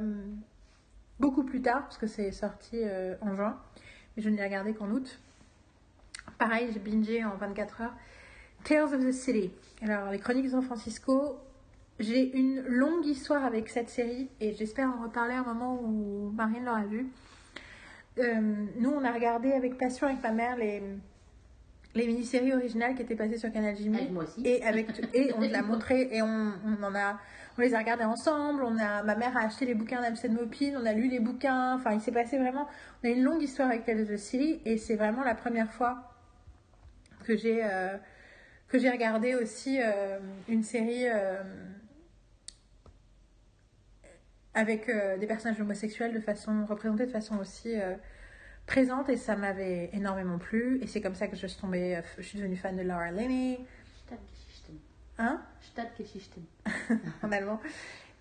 [1.23, 3.57] beaucoup plus tard, parce que c'est sorti euh, en juin,
[4.17, 5.21] mais je ne l'ai regardé qu'en août.
[6.37, 7.95] Pareil, j'ai bingé en 24 heures.
[8.65, 9.51] Tales of the City.
[9.83, 11.39] Alors, les Chroniques de San Francisco,
[12.01, 16.65] j'ai une longue histoire avec cette série et j'espère en reparler un moment où Marine
[16.65, 17.07] l'aura vue.
[18.19, 20.83] Euh, nous, on a regardé avec passion avec ma mère les,
[21.95, 23.99] les mini-séries originales qui étaient passées sur Canal Jimmy.
[23.99, 24.41] Avec moi aussi.
[24.47, 27.19] Et, avec, et on l'a montré et on, on en a,
[27.59, 28.65] on les a regardés ensemble.
[28.65, 31.75] On a, ma mère a acheté les bouquins d'Amstead Mopin, on a lu les bouquins.
[31.75, 32.67] Enfin, il s'est passé vraiment.
[33.03, 35.71] On a une longue histoire avec Tales of the City et c'est vraiment la première
[35.73, 36.13] fois
[37.23, 37.97] que j'ai euh,
[38.69, 40.19] que j'ai regardé aussi euh,
[40.49, 41.43] une série euh,
[44.55, 47.75] avec des personnages homosexuels de façon représentés de façon aussi
[48.73, 52.01] présente et ça m'avait énormément plu et c'est comme ça que je suis tombée, euh,
[52.17, 53.61] je suis devenue fan de Laura Linney,
[55.19, 55.43] hein,
[57.23, 57.61] en allemand.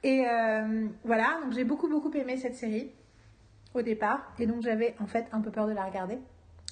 [0.03, 2.91] Et euh, voilà, donc j'ai beaucoup beaucoup aimé cette série
[3.73, 6.17] au départ et donc j'avais en fait un peu peur de la regarder,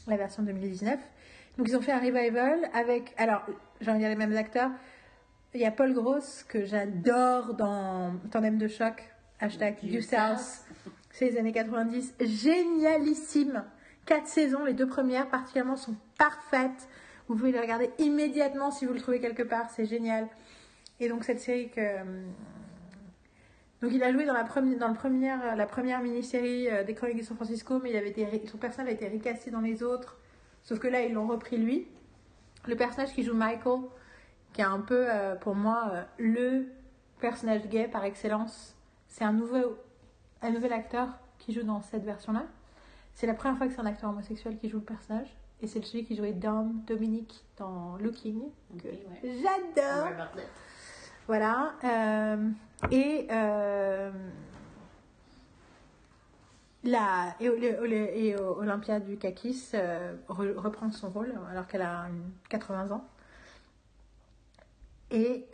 [0.08, 1.00] la version 2019.
[1.58, 3.44] Donc ils ont fait un revival avec, alors
[3.80, 4.72] j'en ai les mêmes acteurs.
[5.54, 9.10] Il y a Paul Gross que j'adore dans Tandem de choc,
[9.40, 10.66] hashtag Du South.
[11.12, 13.64] C'est les années 90, génialissime.
[14.06, 16.88] Quatre saisons, les deux premières particulièrement sont parfaites.
[17.28, 20.28] Vous pouvez les regarder immédiatement si vous le trouvez quelque part, c'est génial.
[21.00, 21.82] Et donc cette série que
[23.82, 26.94] donc il a joué dans la première, dans le première, la première mini-série euh, des
[26.94, 29.84] Chroniques de San Francisco, mais il avait été, son personnage a été recassé dans les
[29.84, 30.18] autres.
[30.64, 31.88] Sauf que là, ils l'ont repris lui.
[32.68, 33.80] Le personnage qui joue Michael,
[34.52, 36.66] qui est un peu, euh, pour moi, euh, le
[37.22, 38.76] personnage gay par excellence.
[39.08, 39.78] C'est un nouveau,
[40.42, 42.44] un nouvel acteur qui joue dans cette version-là.
[43.14, 45.36] C'est la première fois que c'est un acteur homosexuel qui joue le personnage.
[45.62, 48.40] Et c'est celui qui jouait Dom Dominique dans Looking,
[48.86, 49.22] ouais.
[49.24, 50.08] j'adore.
[51.28, 51.74] Voilà.
[51.84, 52.50] euh,
[52.92, 54.10] et, euh,
[56.86, 63.06] la, et, Olympia Dukakis euh, re- reprend son rôle alors qu'elle a une- 80 ans.
[65.12, 65.46] Et,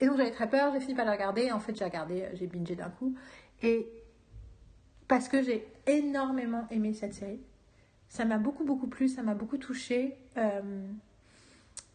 [0.00, 1.52] et donc j'avais très peur, j'ai fini par la regarder.
[1.52, 3.14] En fait, j'ai regardé, j'ai bingé d'un coup.
[3.62, 3.86] Et
[5.08, 7.40] parce que j'ai énormément aimé cette série.
[8.08, 10.16] Ça m'a beaucoup, beaucoup plu, ça m'a beaucoup touchée.
[10.36, 10.86] Euh,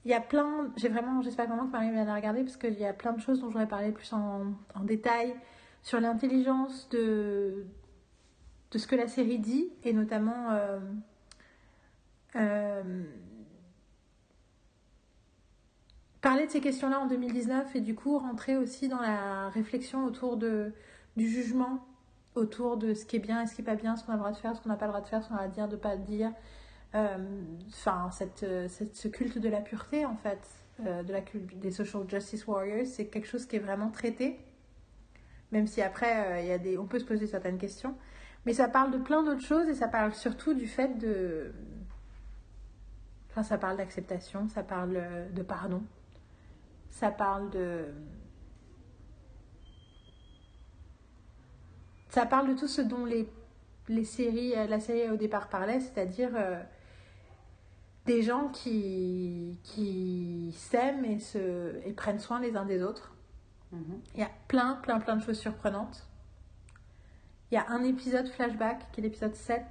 [0.05, 2.79] Il y a plein, j'ai vraiment, j'espère vraiment que Marie vient la regarder parce qu'il
[2.79, 4.53] y a plein de choses dont j'aurais parlé plus en,
[4.83, 5.33] détail
[5.81, 7.65] sur l'intelligence de,
[8.71, 10.79] de ce que la série dit et notamment euh,
[12.35, 13.03] euh,
[16.25, 20.37] parler de ces questions-là en 2019 et du coup rentrer aussi dans la réflexion autour
[20.37, 20.73] de,
[21.15, 21.85] du jugement,
[22.33, 24.15] autour de ce qui est bien et ce qui n'est pas bien, ce qu'on a
[24.15, 25.47] le droit de faire, ce qu'on n'a pas le droit de faire, ce qu'on a
[25.47, 26.31] de dire, de ne pas dire.
[26.95, 27.17] Euh,
[27.67, 30.39] Enfin, cette, ce culte de la pureté en fait,
[30.83, 31.21] euh, de la
[31.57, 34.39] des social justice warriors, c'est quelque chose qui est vraiment traité.
[35.51, 37.95] Même si après, il y a des, on peut se poser certaines questions.
[38.47, 41.53] Mais ça parle de plein d'autres choses et ça parle surtout du fait de.
[43.29, 44.99] Enfin, ça parle d'acceptation, ça parle
[45.31, 45.83] de pardon,
[46.95, 47.93] ça parle de.
[52.07, 53.29] Ça parle de tout ce dont les,
[53.89, 56.63] les séries, la série au départ parlait, c'est-à-dire euh,
[58.05, 63.13] des gens qui, qui s'aiment et, se, et prennent soin les uns des autres.
[63.73, 63.99] -hmm.
[64.13, 66.07] Il y a plein, plein, plein de choses surprenantes.
[67.51, 69.61] Il y a un épisode flashback, qui est l'épisode 7,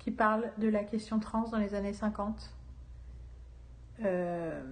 [0.00, 2.50] qui parle de la question trans dans les années 50,
[4.04, 4.62] euh,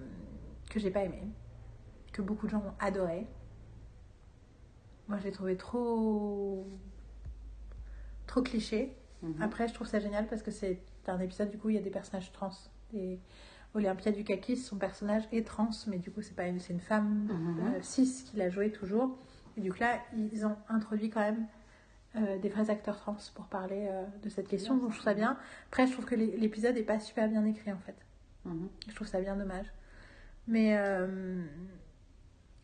[0.69, 1.23] que j'ai pas aimé,
[2.11, 3.27] que beaucoup de gens ont adoré.
[5.07, 6.65] Moi, je l'ai trouvé trop.
[8.27, 8.95] trop cliché.
[9.23, 9.41] -hmm.
[9.41, 11.81] Après, je trouve ça génial parce que c'est un épisode, du coup, il y a
[11.81, 12.51] des personnages trans.
[12.93, 13.19] Et
[13.73, 17.09] Olympia Dukakis, son personnage est trans, mais du coup, c'est pas une, c'est une femme
[17.09, 17.75] mm -hmm.
[17.75, 19.09] euh, cis qui l'a joué toujours.
[19.57, 21.45] Et du coup, là, ils ont introduit quand même
[22.15, 24.75] euh, des vrais acteurs trans pour parler euh, de cette question.
[24.77, 25.37] Donc je trouve ça bien.
[25.69, 27.99] Après, je trouve que l'épisode n'est pas super bien écrit en fait.
[28.45, 28.67] -hmm.
[28.89, 29.69] Je trouve ça bien dommage.
[30.53, 30.67] Mais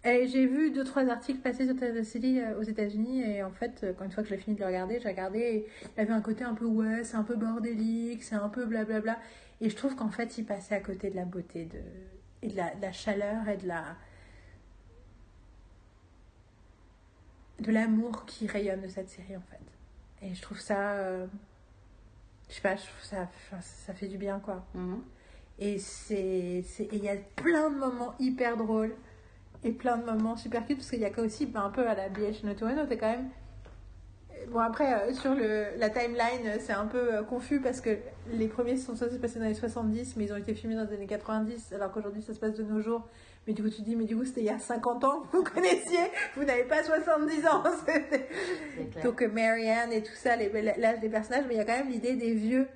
[0.03, 4.05] j'ai vu deux trois articles passer sur The City aux États-Unis et en fait, quand
[4.05, 5.67] une fois que j'ai fini de le regarder, j'ai regardé et
[5.97, 9.17] il avait un côté un peu ouais, c'est un peu bordélique, c'est un peu blablabla.
[9.59, 11.79] Et je trouve qu'en fait, il passait à côté de la beauté de,
[12.41, 13.95] et de la, de la chaleur et de la
[17.59, 20.25] de l'amour qui rayonne de cette série en fait.
[20.25, 21.25] Et je trouve ça, euh,
[22.49, 23.27] je sais pas, je trouve ça,
[23.61, 24.65] ça fait du bien quoi.
[24.73, 24.99] Mm -hmm.
[25.59, 28.95] Et c'est, il y a plein de moments hyper drôles
[29.63, 31.95] et plein de moments super cute parce qu'il y a aussi ben, un peu à
[31.95, 33.29] la BH Notoano, t'es quand même.
[34.51, 37.97] Bon après euh, sur le, la timeline c'est un peu euh, confus parce que
[38.31, 40.85] les premiers sont censés se passer dans les 70 mais ils ont été filmés dans
[40.85, 43.07] les années 90 alors qu'aujourd'hui ça se passe de nos jours
[43.47, 45.21] mais du coup, tu te dis, mais du coup, c'était il y a 50 ans
[45.21, 47.63] que vous connaissiez, vous n'avez pas 70 ans.
[49.03, 52.15] Donc, Marianne et tout ça, l'âge des personnages, mais il y a quand même l'idée
[52.15, 52.67] des vieux.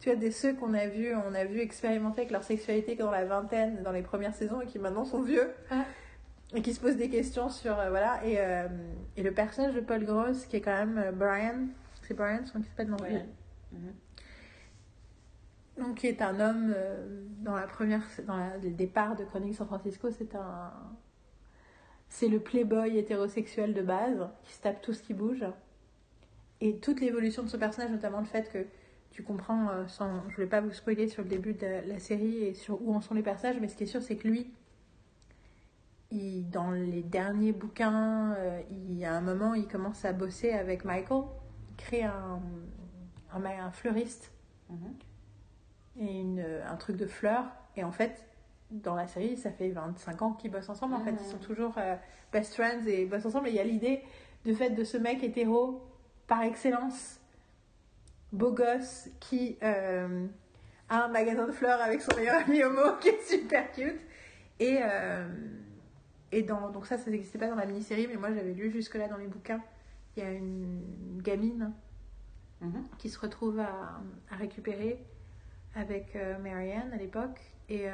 [0.00, 3.10] Tu vois, des ceux qu'on a vus, on a vu expérimenter avec leur sexualité dans
[3.10, 5.50] la vingtaine, dans les premières saisons, et qui maintenant sont vieux.
[5.70, 5.84] Ah.
[6.54, 7.78] Et qui se posent des questions sur.
[7.78, 8.24] Euh, voilà.
[8.24, 8.68] Et, euh,
[9.16, 11.66] et, le personnage de Paul Gross, qui est quand même euh, Brian,
[12.02, 13.20] c'est Brian, son qui s'appelle dans le
[15.78, 16.74] donc qui est un homme
[17.42, 20.72] dans la première dans la, le départ de Chronique San Francisco c'est un
[22.08, 25.44] c'est le playboy hétérosexuel de base qui se tape tout ce qui bouge
[26.62, 28.64] et toute l'évolution de ce personnage notamment le fait que
[29.16, 32.44] tu comprends euh, sans je voulais pas vous spoiler sur le début de la série
[32.44, 34.52] et sur où en sont les personnages mais ce qui est sûr c'est que lui
[36.10, 40.52] il, dans les derniers bouquins euh, il y a un moment il commence à bosser
[40.52, 41.22] avec Michael
[41.70, 42.40] il crée un
[43.32, 44.32] un, un fleuriste
[44.68, 45.06] mm -hmm
[45.98, 47.44] et une, un truc de fleurs.
[47.76, 48.26] Et en fait,
[48.70, 50.94] dans la série, ça fait 25 ans qu'ils bossent ensemble.
[50.94, 51.96] En fait, ils sont toujours euh,
[52.32, 53.48] best friends et bossent ensemble.
[53.48, 54.02] Et il y a l'idée
[54.44, 55.82] de fait de ce mec hétéro
[56.26, 57.15] par excellence,
[58.32, 60.26] beau gosse, qui euh,
[60.88, 64.00] a un magasin de fleurs avec son meilleur ami homo, qui est super cute.
[64.58, 65.28] Et, euh,
[66.32, 69.08] et dans, donc ça, ça n'existait pas dans la mini-série, mais moi j'avais lu jusque-là
[69.08, 69.62] dans les bouquins.
[70.16, 71.72] Il y a une gamine
[72.60, 72.96] mm -hmm.
[72.98, 74.00] qui se retrouve à,
[74.30, 74.98] à récupérer
[75.74, 77.86] avec euh, Marianne à l'époque, et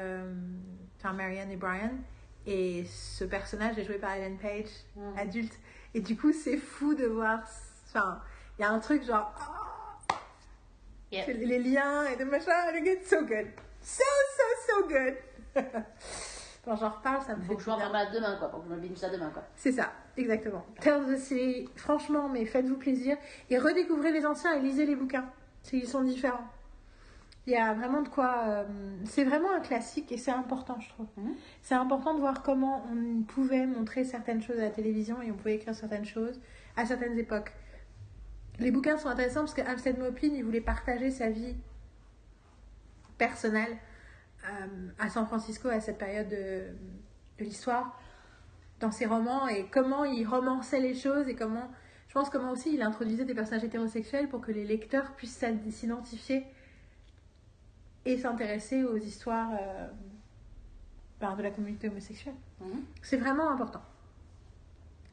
[0.97, 1.97] enfin Marianne et Brian.
[2.45, 5.17] Et ce personnage est joué par Ellen Page, mm.
[5.17, 5.59] adulte.
[5.93, 7.39] Et du coup, c'est fou de voir.
[7.87, 8.21] Enfin,
[8.57, 9.33] il y a un truc genre.
[9.39, 9.72] Oh,
[11.13, 11.27] yep.
[11.27, 12.51] Les liens et de machin,
[12.85, 13.47] it's so good.
[13.81, 14.03] So,
[14.37, 15.15] so, so good.
[16.65, 17.53] Quand j'en reparle, ça me faut fait.
[17.53, 19.43] Faut que je m'en demain, quoi, pour que je me binge ça demain, quoi.
[19.55, 20.65] C'est ça, exactement.
[20.79, 23.17] Tell the City, franchement, mais faites-vous plaisir.
[23.49, 25.29] Et redécouvrez les anciens et lisez les bouquins.
[25.73, 26.47] Ils sont différents.
[27.45, 28.43] Il y a vraiment de quoi.
[28.47, 28.63] Euh,
[29.03, 31.07] c'est vraiment un classique et c'est important, je trouve.
[31.17, 31.31] Mmh.
[31.61, 35.35] C'est important de voir comment on pouvait montrer certaines choses à la télévision et on
[35.35, 36.39] pouvait écrire certaines choses
[36.77, 37.51] à certaines époques.
[38.59, 41.55] Les bouquins sont intéressants parce que Alfred Maupin, il voulait partager sa vie
[43.17, 43.77] personnelle
[44.45, 46.65] euh, à San Francisco à cette période de,
[47.39, 47.99] de l'histoire
[48.79, 51.71] dans ses romans et comment il romançait les choses et comment.
[52.09, 56.45] Je pense comment aussi il introduisait des personnages hétérosexuels pour que les lecteurs puissent s'identifier
[58.05, 59.87] et s'intéresser aux histoires euh,
[61.19, 62.35] ben, de la communauté homosexuelle.
[62.59, 62.83] Mhm.
[63.01, 63.81] C'est vraiment important.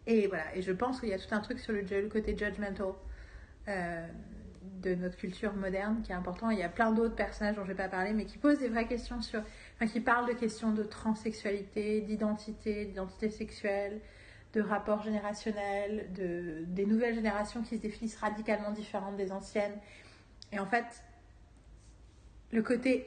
[0.06, 2.92] Et voilà, et je pense qu'il y a tout un truc sur le côté judgmental
[3.70, 4.06] euh,
[4.82, 6.50] de notre culture moderne qui est important.
[6.50, 8.58] Il y a plein d'autres personnages dont je ne vais pas parler, mais qui posent
[8.58, 9.42] des vraies questions sur.
[9.76, 14.00] Enfin, qui parlent de questions de transsexualité, d'identité, d'identité sexuelle,
[14.52, 19.76] de rapport générationnel, de, des nouvelles générations qui se définissent radicalement différentes des anciennes.
[20.52, 21.04] Et en fait,
[22.52, 23.06] le côté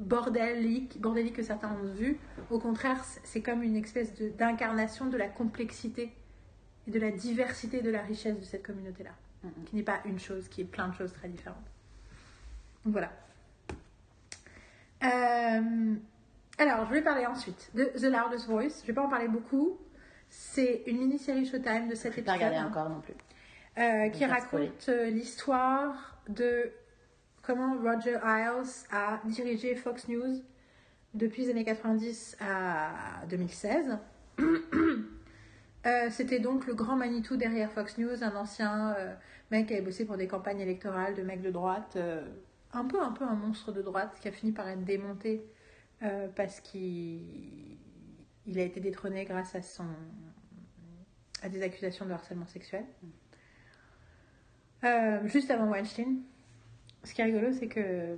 [0.00, 1.00] bordélique,
[1.34, 2.18] que certains ont vu,
[2.50, 6.10] au contraire, c'est- comme une espèce d'incarnation de la complexité
[6.86, 9.12] et de la diversité de la richesse de cette communauté-là,
[9.66, 11.56] Qui n'est pas une chose, qui est plein de choses très différentes.
[12.84, 13.10] Donc voilà.
[15.04, 15.94] Euh,
[16.58, 18.80] alors, je voulais parler ensuite de The Loudest Voice.
[18.82, 19.78] Je vais pas en parler beaucoup.
[20.28, 23.14] C'est une mini-série Showtime de 7 Je vais pas épisodes hein, encore non plus.
[23.78, 26.70] euh, qui vais raconte euh, l'histoire de
[27.42, 30.40] comment Roger Ailes a dirigé Fox News
[31.14, 32.90] depuis les années 90 à
[33.28, 33.98] 2016.
[35.84, 39.14] Euh, C'était donc le grand Manitou derrière Fox News, un ancien euh,
[39.50, 42.24] mec qui avait bossé pour des campagnes électorales de mecs de droite, euh,
[42.72, 45.44] un peu un peu un monstre de droite qui a fini par être démonté
[46.34, 47.78] parce qu'il
[48.44, 49.86] il a été détrôné grâce à son
[51.42, 52.84] à des accusations de harcèlement sexuel.
[55.26, 56.22] Juste avant Weinstein.
[57.04, 58.16] Ce qui est rigolo, c'est que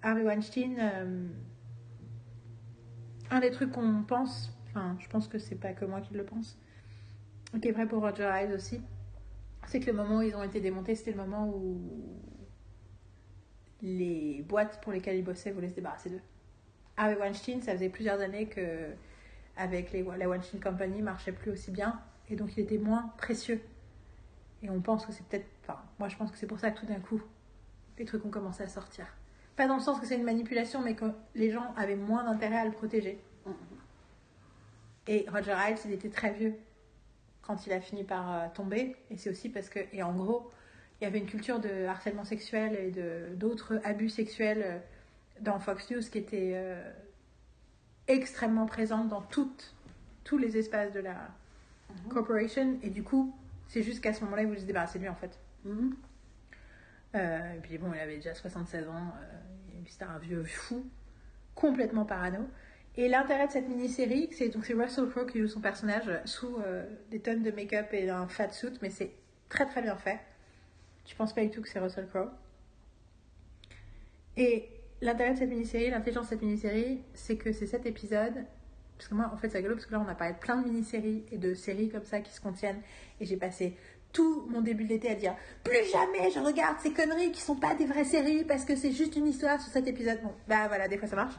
[0.00, 1.28] Harvey Weinstein,
[3.30, 4.50] un des trucs qu'on pense,
[4.98, 6.58] je pense que c'est pas que moi qui le pense,
[7.60, 8.80] qui est vrai pour Roger Ailes aussi,
[9.66, 11.78] c'est que le moment où ils ont été démontés, c'était le moment où
[13.82, 16.20] les boîtes pour lesquelles ils bossaient voulaient se débarrasser d'eux.
[16.96, 18.88] Harvey Weinstein, ça faisait plusieurs années que
[19.56, 23.60] avec la Weinstein Company marchait plus aussi bien et donc il était moins précieux.
[24.62, 25.46] Et on pense que c'est peut-être.
[25.62, 27.20] Enfin, moi je pense que c'est pour ça que tout d'un coup,
[27.98, 29.06] les trucs ont commencé à sortir.
[29.56, 32.58] Pas dans le sens que c'est une manipulation, mais que les gens avaient moins d'intérêt
[32.58, 33.20] à le protéger.
[35.08, 35.14] Mhm.
[35.14, 36.54] Et Roger Ailes, il était très vieux
[37.42, 38.96] quand il a fini par euh, tomber.
[39.10, 39.80] Et c'est aussi parce que.
[39.92, 40.50] Et en gros,
[41.00, 44.78] il y avait une culture de harcèlement sexuel et d'autres abus sexuels euh,
[45.40, 46.90] dans Fox News qui était euh,
[48.06, 49.74] extrêmement présente dans toutes,
[50.24, 51.16] tous les espaces de la
[52.08, 52.78] corporation.
[52.82, 53.34] Et du coup,
[53.68, 55.38] c'est juste qu'à ce moment-là, ils voulaient se débarrasser de lui en fait.
[55.64, 55.96] Mhm.
[57.14, 60.44] Euh, et puis bon, il avait déjà 76 ans, euh, et puis c'était un vieux
[60.44, 60.84] fou,
[61.54, 62.48] complètement parano.
[62.98, 66.56] Et l'intérêt de cette mini-série, c'est donc c'est Russell Crowe qui joue son personnage sous
[66.56, 69.12] euh, des tonnes de make-up et un fat suit, mais c'est
[69.48, 70.18] très très bien fait.
[71.04, 72.28] Tu penses pas du tout que c'est Russell Crowe.
[74.36, 74.68] Et
[75.00, 78.34] l'intérêt de cette mini-série, l'intelligence de cette mini-série, c'est que c'est cet épisode.
[78.96, 80.60] Parce que moi, en fait, c'est rigolo parce que là, on a parlé de plein
[80.60, 82.82] de mini-séries et de séries comme ça qui se contiennent.
[83.20, 83.76] Et j'ai passé
[84.12, 87.74] tout mon début d'été à dire plus jamais je regarde ces conneries qui sont pas
[87.74, 90.20] des vraies séries parce que c'est juste une histoire sur cet épisode.
[90.20, 91.34] Bon, bah voilà, des fois ça marche.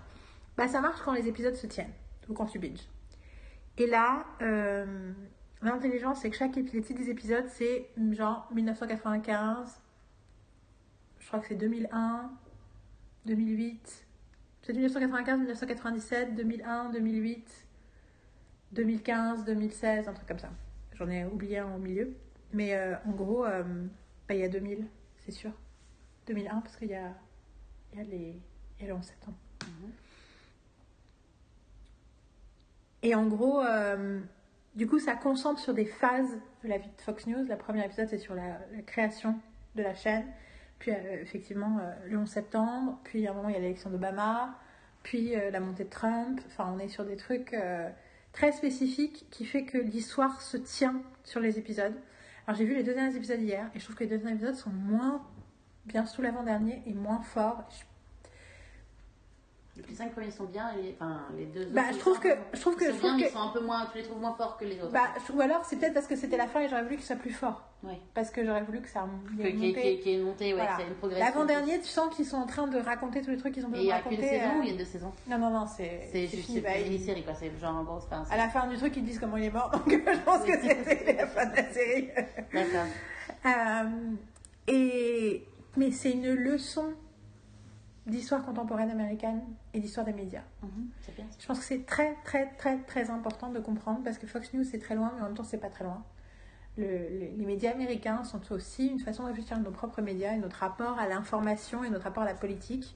[0.60, 1.94] Bah ça marche quand les épisodes se tiennent
[2.28, 2.86] ou quand tu binges.
[3.78, 5.14] Et là, euh,
[5.62, 9.80] l'intelligence, c'est que chaque épisode, des épisodes, c'est genre 1995,
[11.18, 12.30] je crois que c'est 2001,
[13.26, 14.06] 2008,
[14.64, 17.68] c'est 1995, 1997, 2001, 2008,
[18.74, 20.50] 2015, 2016, un truc comme ça.
[20.96, 22.14] J'en ai oublié un au milieu.
[22.52, 23.64] Mais euh, en gros, euh,
[24.28, 24.86] bah, il y a 2000,
[25.20, 25.52] c'est sûr.
[26.28, 27.14] 2001, parce qu'il y a,
[27.94, 28.36] il y, a les-
[28.78, 29.38] il y a le 11 septembre.
[29.64, 29.92] Mhm.
[33.04, 34.20] Et en gros, euh,
[34.76, 37.46] du coup, ça concentre sur des phases de la vie de Fox News.
[37.48, 39.40] La première épisode, c'est sur la, création
[39.76, 40.26] de la chaîne.
[40.80, 43.00] Puis, euh, effectivement, euh, le 11 septembre.
[43.04, 44.58] Puis, à un moment, il y a l'élection d'Obama.
[45.04, 46.42] Puis, la montée de Trump.
[46.48, 47.56] Enfin, on est sur des trucs
[48.34, 51.94] très spécifiques qui fait que l'histoire se tient sur les épisodes.
[52.46, 53.72] Alors, j'ai vu les deux derniers épisodes hier.
[53.74, 55.26] Et je trouve que les deux derniers épisodes sont moins
[55.86, 57.64] bien sous l'avant-dernier et moins forts.
[57.72, 57.86] Je
[60.00, 61.74] cinq premiers sont bien, et les, enfin, les deux autres.
[61.74, 63.50] Bah, je trouve que- je trouve que- sont je trouve bien, que- ils sont un
[63.54, 64.92] peu moins, tu les trouves moins forts que les autres.
[64.92, 67.16] Bah, ou alors, c'est peut-être parce que c'était la fin et j'aurais voulu qu'il soit
[67.16, 67.64] plus fort.
[67.84, 67.94] Oui.
[68.14, 69.06] Parce que j'aurais voulu que ça
[69.38, 70.54] Que- y ait une montée.
[70.54, 70.78] ouais, Voilà.
[70.88, 71.26] une progression.
[71.26, 73.84] L'avant-dernier, tu sens qu'ils sont en train de raconter tous les trucs qu'ils ont besoin
[73.84, 74.30] il n'y de a qu'une raconter.
[74.40, 75.12] saison euh, ou il y a deux saisons?
[75.30, 77.34] Non, non, non, c'est C'est juste bah, une mini-série, quoi.
[77.36, 78.26] C'est genre, bon, c'est pas un.
[78.30, 79.70] À la fin du truc, ils disent comment il est mort.
[79.86, 82.10] Donc, je pense que c'était la fin de la série.
[82.54, 82.86] D'accord.
[83.46, 83.90] Euh,
[84.68, 85.46] et...
[85.78, 86.94] Mais c'est une leçon
[88.10, 89.42] d'histoire contemporaine américaine
[89.74, 90.44] et d'histoire des médias.
[90.64, 91.26] Mhm, bien.
[91.40, 94.64] Je pense que c'est très, très, très, très important de comprendre parce que Fox News,
[94.64, 96.04] c'est très loin, mais en même temps, c'est pas très loin.
[96.78, 100.34] Le- le- les médias américains sont aussi une façon de réfléchir à nos propres médias
[100.34, 102.96] et notre rapport à l'information et notre rapport à la politique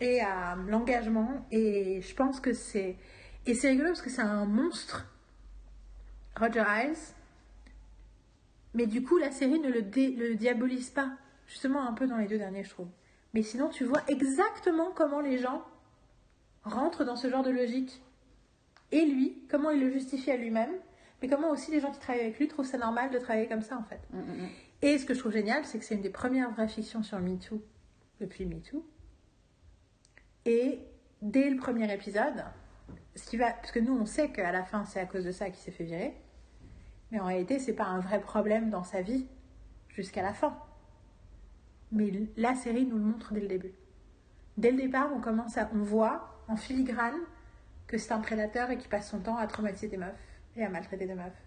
[0.00, 1.44] et à l'engagement.
[1.50, 2.96] Et je pense que c'est.
[3.46, 5.06] Et c'est rigolo parce que c'est un monstre,
[6.38, 6.96] Roger Ailes.
[8.74, 11.10] Mais du coup, la série ne le, dé- le diabolise pas.
[11.46, 12.88] Justement, un peu dans les deux derniers, je trouve.
[13.34, 15.62] Mais sinon, tu vois exactement comment les gens
[16.64, 18.02] rentre dans ce genre de logique.
[18.90, 20.72] Et lui, comment il le justifie à lui-même,
[21.20, 23.62] mais comment aussi les gens qui travaillent avec lui trouvent ça normal de travailler comme
[23.62, 24.00] ça en fait.
[24.10, 24.48] Mm, mm, mm.
[24.82, 27.18] Et ce que je trouve génial, c'est que c'est une des premières vraies fictions sur
[27.20, 27.62] MeToo
[28.20, 28.84] depuis MeToo.
[30.44, 30.80] Et
[31.22, 32.44] dès le premier épisode,
[33.14, 35.32] ce qui va, parce que nous on sait qu'à la fin c'est à cause de
[35.32, 36.14] ça qu'il s'est fait virer,
[37.10, 39.26] mais en réalité c'est pas un vrai problème dans sa vie
[39.88, 40.58] jusqu'à la fin.
[41.92, 43.72] Mais la série nous le montre dès le début.
[44.56, 47.20] Dès le départ, on commence à, on voit en filigrane
[47.86, 50.14] que c'est un prédateur et qui passe son temps à traumatiser des meufs
[50.56, 51.42] et à maltraiter des meufs.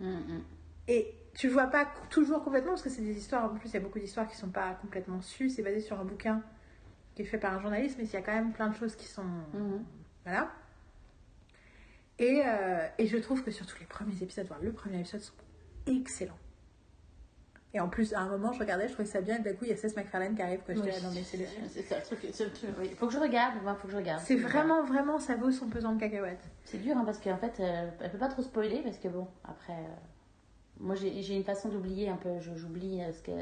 [0.00, 0.44] Mm, mm.
[0.88, 3.76] Et tu vois pas toujours complètement, parce que c'est des histoires, en plus il y
[3.76, 6.42] a beaucoup d'histoires qui sont pas complètement sues, c'est basé sur un bouquin
[7.14, 8.96] qui est fait par un journaliste, mais il y a quand même plein de choses
[8.96, 9.24] qui sont...
[9.24, 9.84] Mhm.
[10.24, 10.52] Voilà.
[12.18, 15.34] Et, euh, et je trouve que surtout les premiers épisodes, voire le premier épisode, sont
[15.86, 16.38] excellents.
[17.72, 19.64] Et en plus, à un moment, je regardais, je trouvais ça bien, et d'un coup,
[19.64, 20.84] il y a Seth MacFarlane qui arrive, que je Oui.
[20.86, 22.18] dirais, non mais c'est le- C'est ça, le truc.
[22.32, 22.88] c'est le truc, oui.
[22.96, 24.20] Faut que je regarde, moi, faut que je regarde.
[24.24, 26.42] C'est vraiment, vraiment, ça vaut son pesant de cacahuètes.
[26.64, 29.28] C'est dur hein, parce qu'en fait, euh, elle peut pas trop spoiler parce que bon,
[29.44, 29.86] après, euh,
[30.80, 33.32] moi j'ai une façon d'oublier un peu, j'oublie euh, ce que.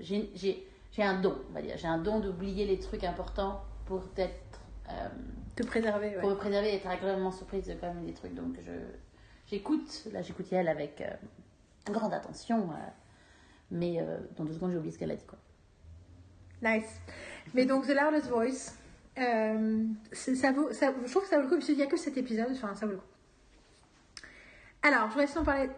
[0.00, 1.76] J'ai un don, on va dire.
[1.76, 4.60] J'ai un don d'oublier les trucs importants pour être.
[4.90, 5.08] euh,
[5.54, 6.20] Te préserver, ouais.
[6.20, 8.34] pour me préserver et être agréablement surprise de quand même des trucs.
[8.34, 8.56] Donc
[9.46, 11.00] j'écoute, là j'écoute elle avec
[11.86, 12.68] grande attention,
[13.70, 15.38] mais euh, dans deux secondes j'ai oublié ce qu'elle a dit quoi.
[16.62, 17.00] Nice.
[17.54, 18.74] Mais donc, The Loudest Voice,
[19.18, 21.86] euh, ça vaut, ça, je trouve que ça vaut le coup, parce qu'il n'y a
[21.86, 23.04] que cet épisode, enfin, ça vaut le coup.
[24.82, 25.70] Alors, je voudrais sinon parler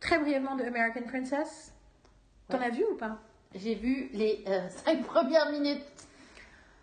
[0.00, 1.72] très brièvement de American Princess.
[2.48, 2.66] T'en Ouais.
[2.66, 3.18] as vu ou pas?
[3.54, 5.82] J'ai vu les euh, cinq premières minutes.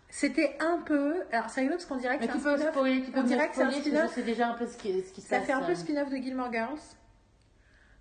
[0.08, 1.14] C'était un peu.
[1.32, 2.70] Alors, c'est rigolo parce qu'on dirait que c'est un spin-off.
[2.72, 4.14] spoiler, tu peux On dirait que c'est un je spin-off.
[4.14, 5.76] sais déjà un peu ce qui, ce qui Ça fait un peu euh.
[5.76, 6.78] spin-off de Gilmore Girls.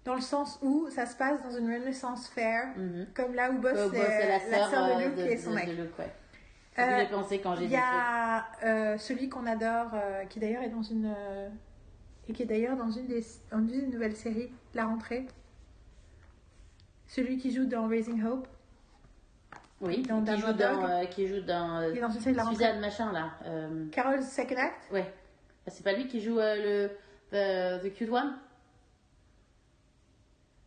[0.05, 3.07] Dans le sens où ça se passe dans une Renaissance Fair, Mhm.
[3.15, 5.55] comme là où bosse, euh, c'est la sœur sœur de euh, Luke et son de-
[5.55, 5.67] mec.
[5.67, 6.11] de Luke, ouais.
[6.75, 10.25] C'est Euh, que j'ai pensé quand j'ai Il y a euh, celui qu'on adore, euh,
[10.25, 11.13] qui d'ailleurs est dans une.
[12.27, 15.25] et qui est d'ailleurs dans une des, dans une des nouvelles séries, La Rentrée.
[17.07, 18.47] Celui qui joue dans Raising Hope.
[19.81, 22.55] Oui, dans qui, joue dans, qui joue dans est dans une série de La Rentrée.
[22.65, 23.31] Suzanne machin là.
[23.91, 24.91] Carol's Second Act.
[24.91, 25.05] ouais.
[25.67, 26.89] Ah, C'est pas lui qui joue le
[27.33, 28.37] euh, The Cute One?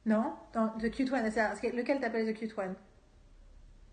[0.09, 1.31] Non, dans The Cute One.
[1.31, 2.75] c'est- Lequel t'appelles The Cute One?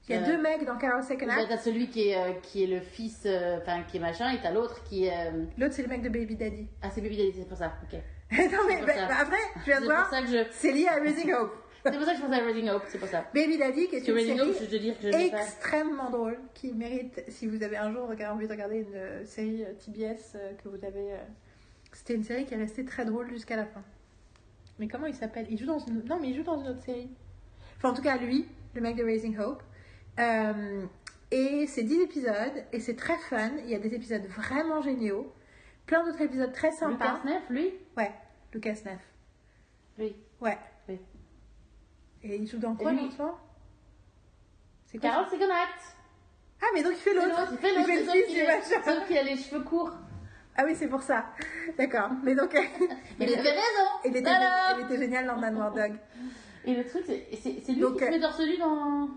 [0.08, 1.48] Il y a Euh, deux mecs dans Carol's Second Act.
[1.50, 4.40] T'as celui qui est, euh, qui est le fils, euh, enfin qui est machin, et
[4.40, 5.32] t'as l'autre qui est.
[5.58, 6.68] L'autre, c'est le mec de Baby Daddy.
[6.82, 8.00] Ah, c'est Baby Daddy, c'est pour ça, ok.
[8.32, 10.46] non, mais bah, bah, après, je viens de voir, je.
[10.52, 11.54] c'est lié à Raising Hope.
[11.86, 13.26] C'est pour ça que je pensais à Raising Hope, c'est pour ça.
[13.32, 15.38] Baby Daddy, qui est une série Hope, je veux dire que je l'ai pas.
[15.38, 20.36] extrêmement drôle, qui mérite, si vous avez un jour envie de regarder une série TBS
[20.64, 21.12] que vous avez.
[21.94, 23.84] C'était une série qui est restée très drôle jusqu'à la fin.
[24.80, 25.48] Mais comment il s'appelle?
[25.50, 26.04] Il joue dans une.
[26.06, 27.10] Non, mais il joue dans une autre série.
[27.78, 29.64] Enfin, en tout cas, lui, le mec de Raising Hope.
[30.20, 30.86] Euh,
[31.32, 33.52] et c'est 10 épisodes, et c'est très fun.
[33.64, 35.32] Il y a des épisodes vraiment géniaux.
[35.86, 37.20] Plein d'autres épisodes très sympas.
[37.24, 37.74] Lucas Neff, lui?
[37.96, 38.12] Ouais,
[38.54, 39.02] Lucas Neff.
[39.98, 40.16] Lui.
[40.42, 40.58] Ouais.
[40.90, 41.00] Oui.
[42.24, 43.10] Et il joue dans quoi, moment?
[44.86, 45.96] C'est quoi Carol Second Act.
[46.62, 47.28] Ah, mais donc il fait l'autre.
[47.28, 49.92] l'autre, il fait l'autre, sauf qu'il a les cheveux courts.
[50.58, 51.26] Ah oui, c'est pour ça.
[51.78, 52.10] D'accord.
[52.24, 52.54] Mais donc,
[53.20, 54.78] Il avait raison il était, Voilà.
[54.80, 55.94] il était génial dans Downward Dog.
[56.66, 59.10] Et le truc, c'est lui Donc, qui se euh, met torse nu dans,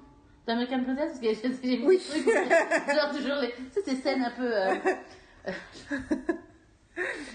[0.46, 1.96] dans American Princess Parce que j'ai vu Oui.
[2.14, 3.48] des trucs, où- genre toujours les...
[3.52, 4.50] Tu sais, ces scènes un peu...
[4.52, 4.74] euh,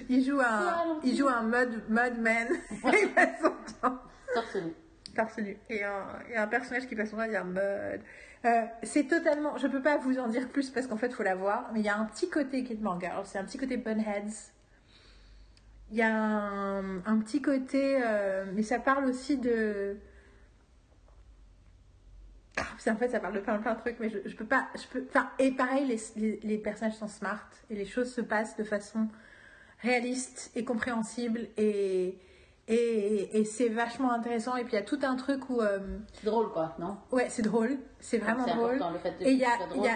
[0.10, 2.48] Il joue un, il joue un mud, mud man.
[2.84, 3.98] il passe son temps
[4.34, 4.74] torse nu.
[5.16, 5.58] torse nu.
[5.70, 8.02] Et un, et un personnage qui passe son temps à dire mud.
[8.46, 11.36] Euh, c'est totalement, je peux pas vous en dire plus parce qu'en fait, faut la
[11.36, 11.70] voir.
[11.74, 13.26] Mais il y a un petit côté Kidman Girl.
[13.26, 14.52] C'est un petit côté Bunheads.
[15.92, 19.98] Il y a un, petit côté, euh, mais ça parle aussi de.
[22.58, 24.68] Ah, en fait, ça parle de plein, plein de trucs, mais je, je peux pas.
[24.76, 28.22] Je peux, enfin, et pareil, les, les, les personnages sont smart et les choses se
[28.22, 29.08] passent de façon
[29.84, 32.18] réaliste et compréhensible et,
[32.68, 34.56] et, et c'est vachement intéressant.
[34.56, 35.62] Et puis il y a tout un truc où.
[35.62, 35.80] euh,
[36.14, 36.98] C'est drôle, quoi, non?
[37.12, 38.80] Ouais, c'est drôle, c'est vraiment C'est drôle.
[38.94, 39.42] le fait de Et il y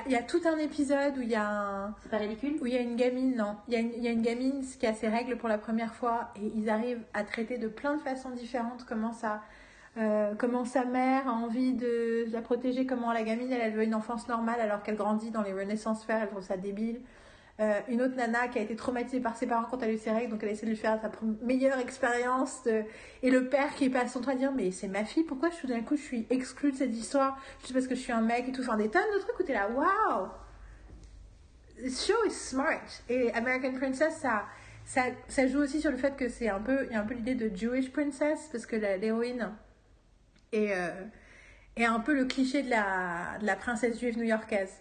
[0.09, 1.95] y, y a tout un épisode où il y a un.
[2.03, 2.57] C'est pas ridicule?
[2.61, 3.55] Où il y a une gamine, non.
[3.67, 5.57] Il y, a une, il y a une gamine qui a ses règles pour la
[5.57, 9.41] première fois et ils arrivent à traiter de plein de façons différentes comment ça.
[9.97, 13.83] euh, comment sa mère a envie de la protéger, comment la gamine elle, elle veut
[13.83, 16.99] une enfance normale alors qu'elle grandit dans les Renaissance Fair, elle trouve ça débile.
[17.59, 19.97] Euh, une autre nana qui a été traumatisée par ses parents quand elle a eu
[19.97, 21.09] ses règles, donc elle essaie de lui faire sa
[21.41, 22.67] meilleure expérience.
[23.23, 25.23] Et le père qui est pas à son train de dire Mais c'est ma fille,
[25.23, 27.39] pourquoi tout d'un coup je suis exclue de cette histoire?
[27.61, 28.61] Juste parce que je suis un mec et tout.
[28.61, 30.27] Enfin, des tonnes de trucs où là Waouh
[31.77, 33.01] This show is smart.
[33.09, 34.45] Et American Princess, ça,
[34.85, 37.15] ça, ça joue aussi sur le fait que c'est un peu, y a un peu
[37.15, 39.51] l'idée de Jewish Princess, parce que l'héroïne
[40.51, 40.89] est, euh,
[41.75, 44.73] est un peu le cliché de la, de la princesse juive new-yorkaise.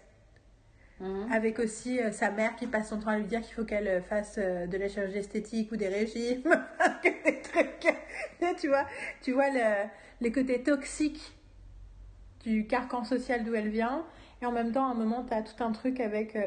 [0.99, 1.31] Mhm.
[1.31, 3.87] avec aussi euh, sa mère qui passe son temps à lui dire qu'il faut qu'elle
[3.87, 6.41] euh, fasse euh, de la chirurgie esthétique ou des régimes,
[7.03, 7.93] des trucs.
[8.59, 8.85] tu vois,
[9.21, 9.87] tu vois le,
[10.21, 11.35] les côtés toxiques
[12.43, 14.05] du carcan social d'où elle vient.
[14.41, 16.37] Et en même temps, à un moment, tu as tout un truc avec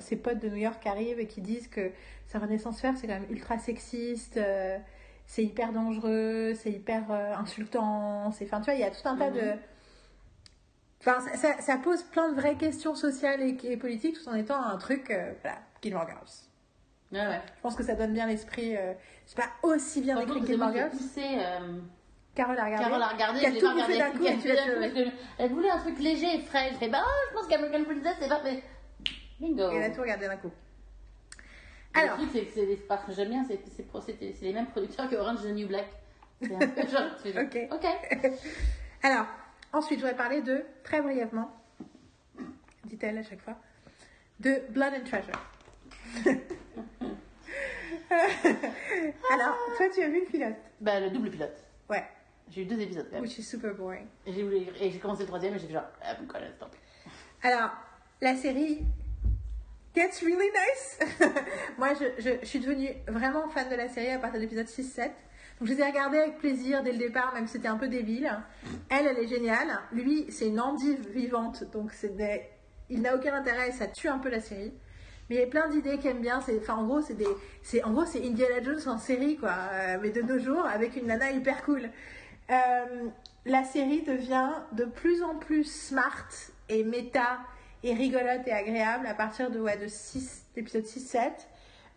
[0.00, 1.90] ses potes de New York qui arrivent et qui disent que
[2.26, 4.38] sa renaissance faire, c'est quand même ultra sexiste,
[5.26, 8.30] c'est hyper dangereux, c'est hyper insultant.
[8.32, 9.36] c'est- Enfin, tu vois, il y a tout un tas Mhm.
[9.36, 9.52] de.
[11.04, 14.34] Enfin, ça, ça- ça pose plein de vraies questions sociales et, et politiques tout en
[14.34, 16.28] étant un truc, euh, voilà, Gilmore Girls.
[17.12, 17.40] Ouais, ouais.
[17.56, 18.76] Je pense que ça donne bien l'esprit.
[18.76, 18.94] euh,
[19.26, 20.90] c'est pas aussi bien écrit que Gilmore Girls.
[20.90, 21.80] poussé euh,
[22.34, 22.84] Carole a regardé.
[23.18, 23.98] Carole Qui a tout bouffé regardé.
[23.98, 24.48] d'un coup, Qui a et tu tout
[24.80, 26.70] vas d'un coup, Elle voulait un truc léger et frais.
[26.72, 28.62] Je fais, bah, je pense qu'American Princess, c'est parfait.
[29.40, 29.70] Bingo.
[29.72, 30.50] Et elle a tout regardé d'un coup.
[31.94, 33.60] Alors, le truc, c'est parce que j'aime bien, c'est
[34.42, 35.86] les mêmes producteurs que Orange is the New Black.
[36.40, 37.58] C'est un peu genre, Ok.
[37.70, 38.30] Ok.
[39.02, 39.26] alors,
[39.72, 41.50] ensuite, je voudrais parler de, très brièvement,
[42.84, 43.56] dit-elle à chaque fois,
[44.40, 45.40] de Blood and Treasure.
[48.10, 50.56] alors, toi, tu as vu le pilote?
[50.80, 51.56] Bah, le double pilote.
[51.88, 52.04] Ouais,
[52.50, 53.22] J'ai eu deux épisodes quand même.
[53.22, 54.06] which is super boring.
[54.26, 56.46] Et j'ai voulu- et j'ai commencé le troisième et j'ai fait genre, ah, pourquoi là,
[56.56, 56.74] stop.
[57.42, 57.70] Alors,
[58.20, 58.80] la série
[59.94, 60.98] gets really nice.
[61.78, 64.66] Moi, je, je, je suis devenue vraiment fan de la série à partir de l'épisode
[64.66, 65.10] 6-7.
[65.62, 68.30] Je les ai regardés avec plaisir dès le départ, même si c'était un peu débile.
[68.90, 69.78] Elle, elle est géniale.
[69.92, 72.42] Lui, c'est une endive vivante, donc c'est des...
[72.90, 74.72] il n'a aucun intérêt et ça tue un peu la série.
[75.30, 76.38] Mais il y a plein d'idées qu'il aime bien.
[76.38, 77.26] Enfin, en gros, c'est des,
[77.84, 79.54] en Indiana Jones en série, quoi.
[79.72, 81.88] euh, mais de nos jours, avec une nana hyper cool.
[82.50, 82.54] Euh,
[83.46, 86.26] la série devient de plus en plus smart
[86.68, 87.38] et méta
[87.84, 91.30] et rigolote et agréable à partir de, ouais, de 6, l'épisode 6-7.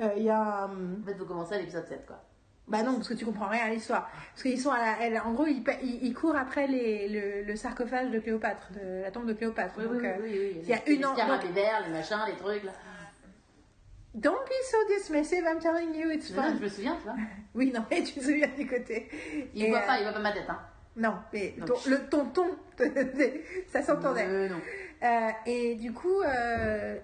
[0.01, 0.65] Euh, Il y a.
[0.67, 2.21] En fait, faut commencer à l'épisode 7, quoi.
[2.67, 4.09] Bah non, parce que tu comprends rien à l'histoire.
[4.31, 5.63] Parce qu'ils sont à la, elle- en gros, ils,
[6.01, 9.75] ils, courent après les, le, le sarcophage de Cléopâtre, de la tombe de Cléopâtre.
[9.77, 12.33] Oui, Donc, oui, oui, il y a Les une an- scarabées verts, les machins, les
[12.35, 12.71] trucs, là.
[14.15, 16.53] Don't be so dismissive, I'm telling you, it's Je, je fun.
[16.53, 17.15] me souviens, tu vois.
[17.53, 19.09] Oui, non, mais tu te souviens du côté.
[19.53, 20.59] Il Et, voit euh, pas, il voit pas ma tête, hein.
[20.97, 21.65] Non, mais Non.
[21.65, 22.47] ton- le tonton,
[23.67, 24.25] ça s'entendait.
[24.27, 24.61] Euh, non.
[25.03, 26.21] Euh, et du coup,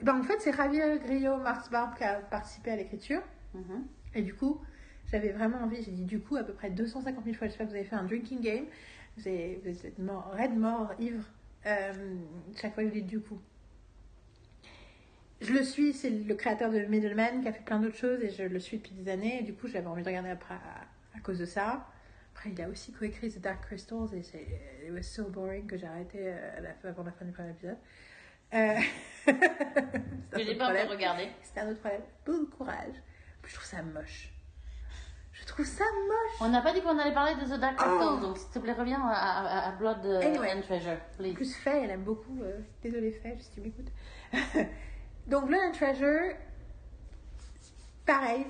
[0.01, 3.21] ben en fait, c'est Javier Grillo Marx-Barb qui a participé à l'écriture.
[3.53, 3.83] Mhm.
[4.15, 4.61] Et du coup,
[5.11, 7.71] j'avais vraiment envie, j'ai dit du coup à peu près 250 000 fois, j'espère que
[7.71, 8.65] vous avez fait un drinking game.
[9.17, 11.23] Vous, avez- vous êtes mort, raide mort, ivre,
[11.65, 12.15] euh,
[12.55, 13.39] chaque fois que vous dites du coup.
[15.41, 18.29] Je le suis, c'est le créateur de Middleman qui a fait plein d'autres choses et
[18.29, 19.39] je le suis depuis des années.
[19.39, 21.87] Et du coup, j'avais envie de regarder après à, à cause de ça.
[22.33, 24.45] Après, il a aussi coécrit The Dark Crystals et c'est
[24.85, 27.31] it was so boring que j'ai arrêté euh, à la fin- avant la fin du
[27.31, 27.77] premier épisode.
[28.53, 28.75] Euh...
[30.31, 31.27] Que j'ai pas encore regardé.
[31.41, 32.01] C'est un autre problème.
[32.25, 32.93] De courage.
[33.41, 34.30] Puis je trouve ça moche.
[35.41, 36.37] Je trouve ça moche.
[36.39, 38.19] On n'a pas dit qu'on allait parler de The Dark Crystal, Oh.
[38.19, 40.53] donc s'il te plaît, reviens à, à- à Blood euh, Anyway.
[40.55, 41.33] and Treasure, please.
[41.33, 42.37] plus, Faye, elle aime beaucoup.
[42.41, 43.91] euh, Désolée, Faye, si tu m'écoutes.
[45.27, 46.35] Donc, Blood and Treasure,
[48.05, 48.45] pareil.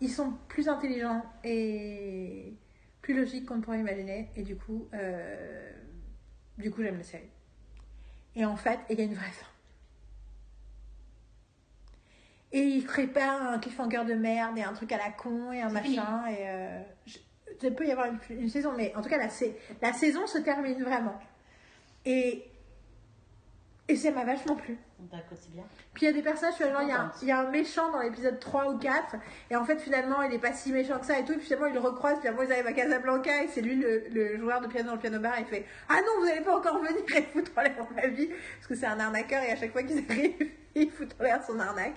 [0.00, 2.54] Ils sont plus intelligents et
[3.00, 4.30] plus logiques qu'on ne pourrait imaginer.
[4.36, 5.72] Et du coup, euh,
[6.58, 7.30] du coup, j'aime la série.
[8.34, 9.46] Et en fait, il y a une vraie fin.
[12.52, 15.68] Et il pas un cliffhanger de merde et un truc à la con et un
[15.70, 15.96] C'est fini.
[15.96, 16.26] machin.
[16.30, 17.18] Et euh, je-
[17.62, 19.46] il peut y avoir une, une saison, mais en tout cas, la, sa-
[19.82, 21.18] la saison se termine vraiment.
[22.04, 22.44] Et,
[23.88, 24.76] et ça m'a vachement plu.
[24.98, 25.64] D'accord, c'est bien.
[25.94, 27.22] Puis il y a des personnages, genre, il y, a un- Contente.
[27.22, 29.16] il y a un méchant dans l'épisode 3 ou 4,
[29.50, 31.44] et en fait, finalement, il est pas si méchant que ça et tout, et puis
[31.46, 34.38] finalement, ils le recroisent, puis après, ils arrivent à Casablanca, et c'est lui le, le
[34.38, 36.56] joueur de piano dans le piano bar, et il fait Ah non, vous allez pas
[36.56, 39.56] encore venir et foutre en l'air ma vie, parce que c'est un arnaqueur, et à
[39.56, 41.94] chaque fois qu'ils arrivent, ils foutent en l'air son arnaque.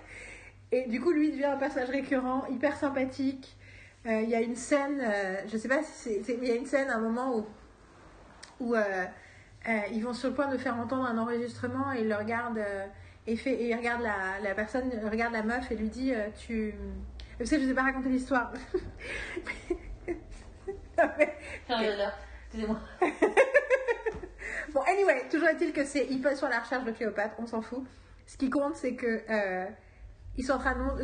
[0.72, 3.58] Et du coup, lui, devient un personnage récurrent, hyper sympathique.
[4.06, 6.34] Euh, Il y a une scène, euh, je sais pas si c'est.
[6.36, 7.46] Il y a une scène à un moment où.
[8.60, 9.06] où euh,
[9.68, 12.60] euh, ils vont sur le point de faire entendre un enregistrement et il le regarde.
[13.28, 16.74] et, fait, et il regarde la, la personne, regarde la meuf et lui dit Tu.
[17.40, 18.52] Vous savez, je ne ai pas raconté l'histoire.
[20.98, 21.36] Mais-.
[22.46, 22.80] Excusez-moi.
[24.74, 26.06] Bon, anyway, toujours est-il que c'est.
[26.12, 27.84] Ils passent sur la recherche de Cléopâtre, on s'en fout.
[28.28, 29.24] Ce qui compte, c'est que.
[30.40, 31.04] Ils sont en train de.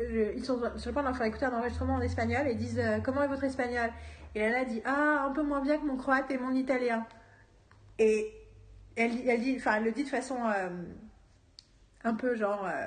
[0.00, 2.58] ils ils sont sur le point d'en faire écouter un enregistrement en espagnol et ils
[2.58, 3.90] disent euh, Comment est votre espagnol?
[4.34, 7.06] Et Lana dit Ah, un peu moins bien que mon croate et mon italien.
[7.98, 8.32] Et
[8.96, 9.56] elle, elle dit.
[9.58, 10.36] Enfin, elle le dit de façon.
[10.46, 10.68] euh,
[12.04, 12.64] un peu genre.
[12.66, 12.86] euh,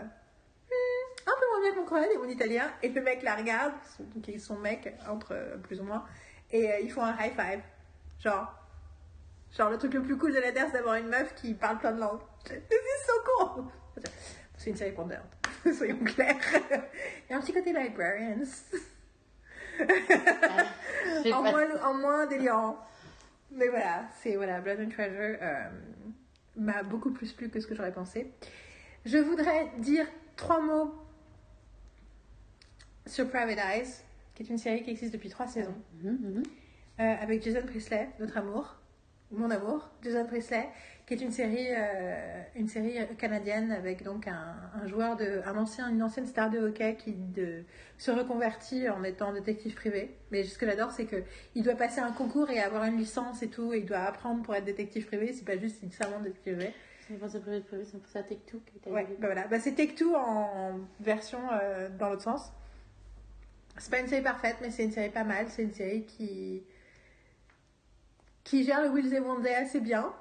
[0.70, 2.64] Hmm, un peu moins bien que mon croate et mon italien.
[2.84, 6.04] Et le mec la regarde, son- qui est son mec, entre plus ou moins.
[6.52, 7.62] Et ils font un high five.
[8.20, 8.52] Genre.
[9.56, 11.78] Genre, le truc le plus cool de la Terre, c'est d'avoir une meuf qui parle
[11.78, 12.20] plein de langues.
[12.46, 12.60] C'est
[13.06, 13.14] so
[13.54, 13.66] cool!
[14.58, 15.24] C'est une série pour nerds.
[15.74, 16.38] Soyons clairs.
[17.28, 18.38] Il y a un petit côté librarians.
[21.34, 22.78] En, moins, en moins délirant.
[23.52, 25.38] Mais voilà, c'est voilà, Blood and Treasure.
[25.42, 25.70] euh,
[26.58, 28.32] m'a beaucoup plus plu que ce que j'aurais pensé.
[29.06, 30.06] Je voudrais dire
[30.36, 30.94] trois mots
[33.06, 33.88] sur Private Eyes,
[34.34, 36.44] qui est une série qui existe depuis trois saisons, Mhm, mhm.
[37.00, 38.78] euh, avec Jason Priestley, notre amour,
[39.38, 40.68] mon amour, Jason Priestley,
[41.06, 45.56] qui est une série, euh, une série canadienne avec donc un, un joueur de, un
[45.56, 47.64] ancien, une ancienne star de hockey qui de,
[47.98, 50.16] se reconvertit en étant détective privé.
[50.32, 51.24] Mais ce que j'adore, c'est que
[51.54, 54.42] il doit passer un concours et avoir une licence et tout, et il doit apprendre
[54.42, 55.32] pour être détective privé.
[55.34, 56.74] C'est pas juste une serment de détective privé.
[57.06, 58.60] Prévu, prévu, ça me pensait à Take Two.
[58.66, 59.48] qui était Ouais, bah voilà.
[59.48, 62.52] Bah, c'est Take Two en version euh, dans l'autre sens.
[63.78, 65.46] C'est pas une série parfaite, mais c'est une série pas mal.
[65.50, 66.64] C'est une série qui
[68.46, 70.14] qui gère le Will They Won't They assez bien,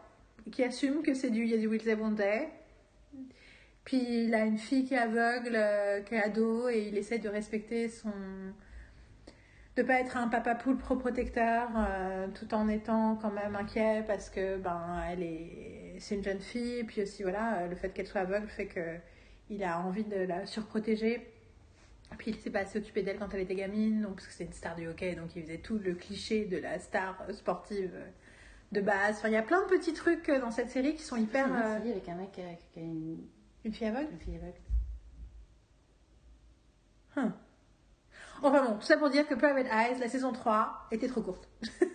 [0.51, 2.49] qui assume que c'est du il y a du Will They Won't They.
[3.85, 7.19] Puis il a une fille qui est aveugle, euh, qui est ado, et il essaie
[7.19, 8.11] de respecter son
[9.77, 14.05] de pas être un papa poule pro protecteur euh, tout en étant quand même inquiet
[14.07, 17.91] parce que ben elle est c'est une jeune fille et puis aussi voilà le fait
[17.91, 18.99] qu'elle soit aveugle fait que
[19.51, 21.27] il a envie de la surprotéger
[22.19, 24.45] puis il s'est pas assez occupé d'elle quand elle était gamine donc parce que c'est
[24.45, 27.93] une star du hockey donc il faisait tout le cliché de la star euh, sportive
[27.95, 28.07] euh,
[28.73, 31.03] de base enfin il y a plein de petits trucs euh, dans cette série qui
[31.03, 33.27] sont hyper une série avec un mec qui a une,
[33.65, 34.59] une fille aveugle une fille aveugle.
[37.17, 37.33] Hum.
[38.43, 41.49] Enfin bon, tout ça pour dire que Private Eyes, la saison 3, était trop courte.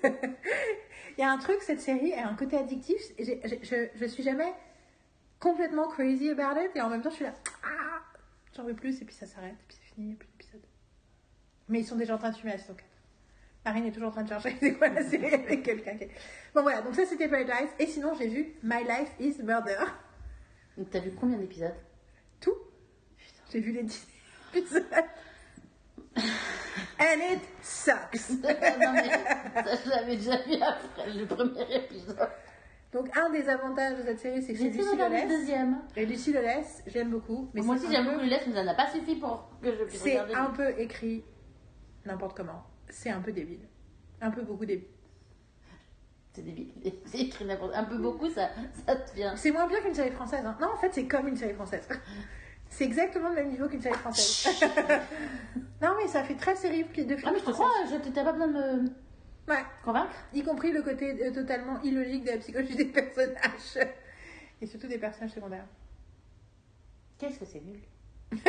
[1.17, 2.99] Il y a un truc, cette série a un côté addictif.
[3.17, 4.53] et je, je suis jamais
[5.39, 6.71] complètement crazy about it.
[6.75, 7.33] Et en même temps, je suis là,
[7.63, 8.01] ah,
[8.55, 9.01] j'en veux plus.
[9.01, 9.53] Et puis ça s'arrête.
[9.53, 10.61] Et puis c'est fini, il n'y a plus d'épisode.
[11.67, 12.85] Mais ils sont déjà en train de filmer la saison 4.
[13.65, 16.05] Marine est toujours en train de chercher c'est quoi la série avec quelqu'un qui...
[16.55, 17.69] Bon voilà, donc ça c'était Eyes.
[17.77, 19.85] Et sinon, j'ai vu My Life is Murder.
[20.77, 21.75] Donc t'as vu combien d'épisodes?
[22.39, 22.55] Tout.
[23.51, 24.07] J'ai vu les 10
[24.55, 24.85] épisodes.
[26.99, 28.29] And it sucks.
[28.41, 32.29] Non mais ça je l'avais déjà vu après le premier épisode.
[32.91, 35.39] Donc, un des avantages de cette série, c'est que c'est Lucie regarder le Lolès.
[35.39, 35.77] deuxième.
[35.95, 37.49] Et Lucie Lolès, j'aime beaucoup.
[37.53, 39.71] Mais Moi aussi j'aime peu- beaucoup le laisse, mais ça n'a pas suffi pour que
[39.75, 41.23] je puisse C'est un peu écrit
[42.05, 42.63] n'importe comment.
[42.89, 43.67] C'est un peu débile.
[44.21, 44.87] Un peu beaucoup débile.
[46.33, 46.71] C'est débile.
[47.05, 48.49] C'est écrit n'importe Un peu beaucoup, ça,
[48.87, 49.35] ça te vient.
[49.35, 50.43] C'est moins bien qu'une série française.
[50.45, 50.57] hein.
[50.59, 51.87] Non, en fait, c'est comme une série française.
[52.71, 54.47] C'est exactement le même niveau qu'une série française.
[55.81, 58.23] non, mais ça fait très série de films Ah mais je te crois, je t'étais
[58.23, 58.89] pas besoin de me
[59.49, 59.63] Ouais.
[59.83, 60.13] convaincre.
[60.33, 63.79] Y compris le côté euh, totalement illogique de la psychologie des personnages.
[64.61, 65.65] Et surtout des personnages secondaires.
[67.17, 67.79] Qu'est-ce que c'est nul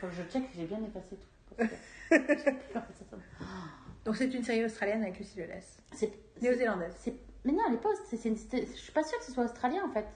[0.00, 1.64] que je check que j'ai bien effacé tout que-
[4.04, 5.78] Donc, c'est une série australienne avec Lucie Lolès.
[5.92, 6.94] C'est Néo-zélandaise.
[7.44, 7.90] Mais non, elle est pas.
[8.10, 8.16] Je
[8.76, 10.06] suis pas sûre que ce soit australien en fait.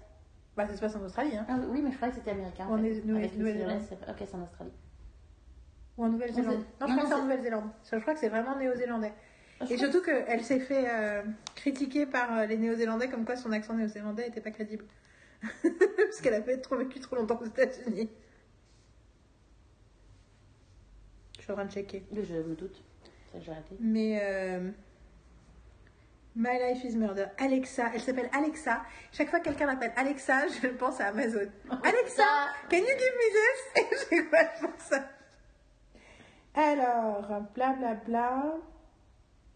[0.56, 1.46] Bah, ça se passe en Australie, hein.
[1.48, 2.66] Ah oui, mais je croyais que c'était américain.
[2.66, 2.90] en On fait.
[2.96, 3.58] est- nous- Avec Lucy.
[3.58, 4.72] Lawless, c'est- Ok, c'est en Australie.
[5.98, 6.64] Ou en Nouvelle-Zélande.
[6.80, 7.70] Non, Non, je non, c'est en Nouvelle-Zélande.
[7.90, 9.12] Je crois que c'est vraiment néo-zélandais.
[9.60, 11.22] Ah, Et surtout qu'elle s'est fait euh,
[11.54, 14.84] critiquer par euh, les néo-zélandais comme quoi son accent néo-zélandais était pas crédible.
[15.62, 18.10] Parce qu'elle a fait trop vécu trop longtemps aux États-Unis.
[21.36, 22.04] Je suis en train de checker.
[22.12, 22.82] Je me doute.
[23.32, 23.76] Ça, j'ai raté.
[23.80, 24.70] Mais euh,
[26.34, 27.26] My Life is Murder.
[27.38, 28.82] Alexa, elle s'appelle Alexa.
[29.12, 31.48] Chaque fois que quelqu'un m'appelle Alexa, je pense à Amazon.
[31.82, 32.24] Alexa,
[32.68, 34.10] can you give me this?
[34.12, 35.08] Et je quoi, je pense ça.
[36.56, 37.22] Alors,
[37.54, 37.94] blablabla.
[37.94, 38.54] Bla, bla.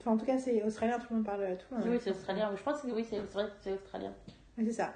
[0.01, 1.74] Enfin, en tout cas, c'est australien, tout le monde parle tout.
[1.74, 1.80] hein.
[1.84, 2.51] Oui, c'est australien.
[2.57, 3.51] Je pense que oui, c'est australien.
[3.62, 4.12] c'est australien.
[4.57, 4.92] C'est ça.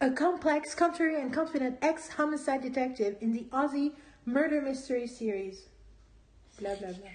[0.00, 3.92] A complex, contrary and confident ex-homicide detective in the Aussie
[4.26, 5.66] murder mystery series.
[6.60, 7.08] Blablabla.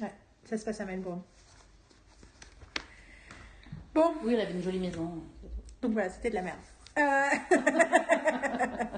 [0.00, 0.12] Ouais,
[0.44, 1.22] ça se passe à Melbourne.
[3.94, 5.22] Bon, Oui, elle avait une jolie maison.
[5.80, 6.58] donc voilà, c'était de la merde.
[6.98, 7.30] Euh...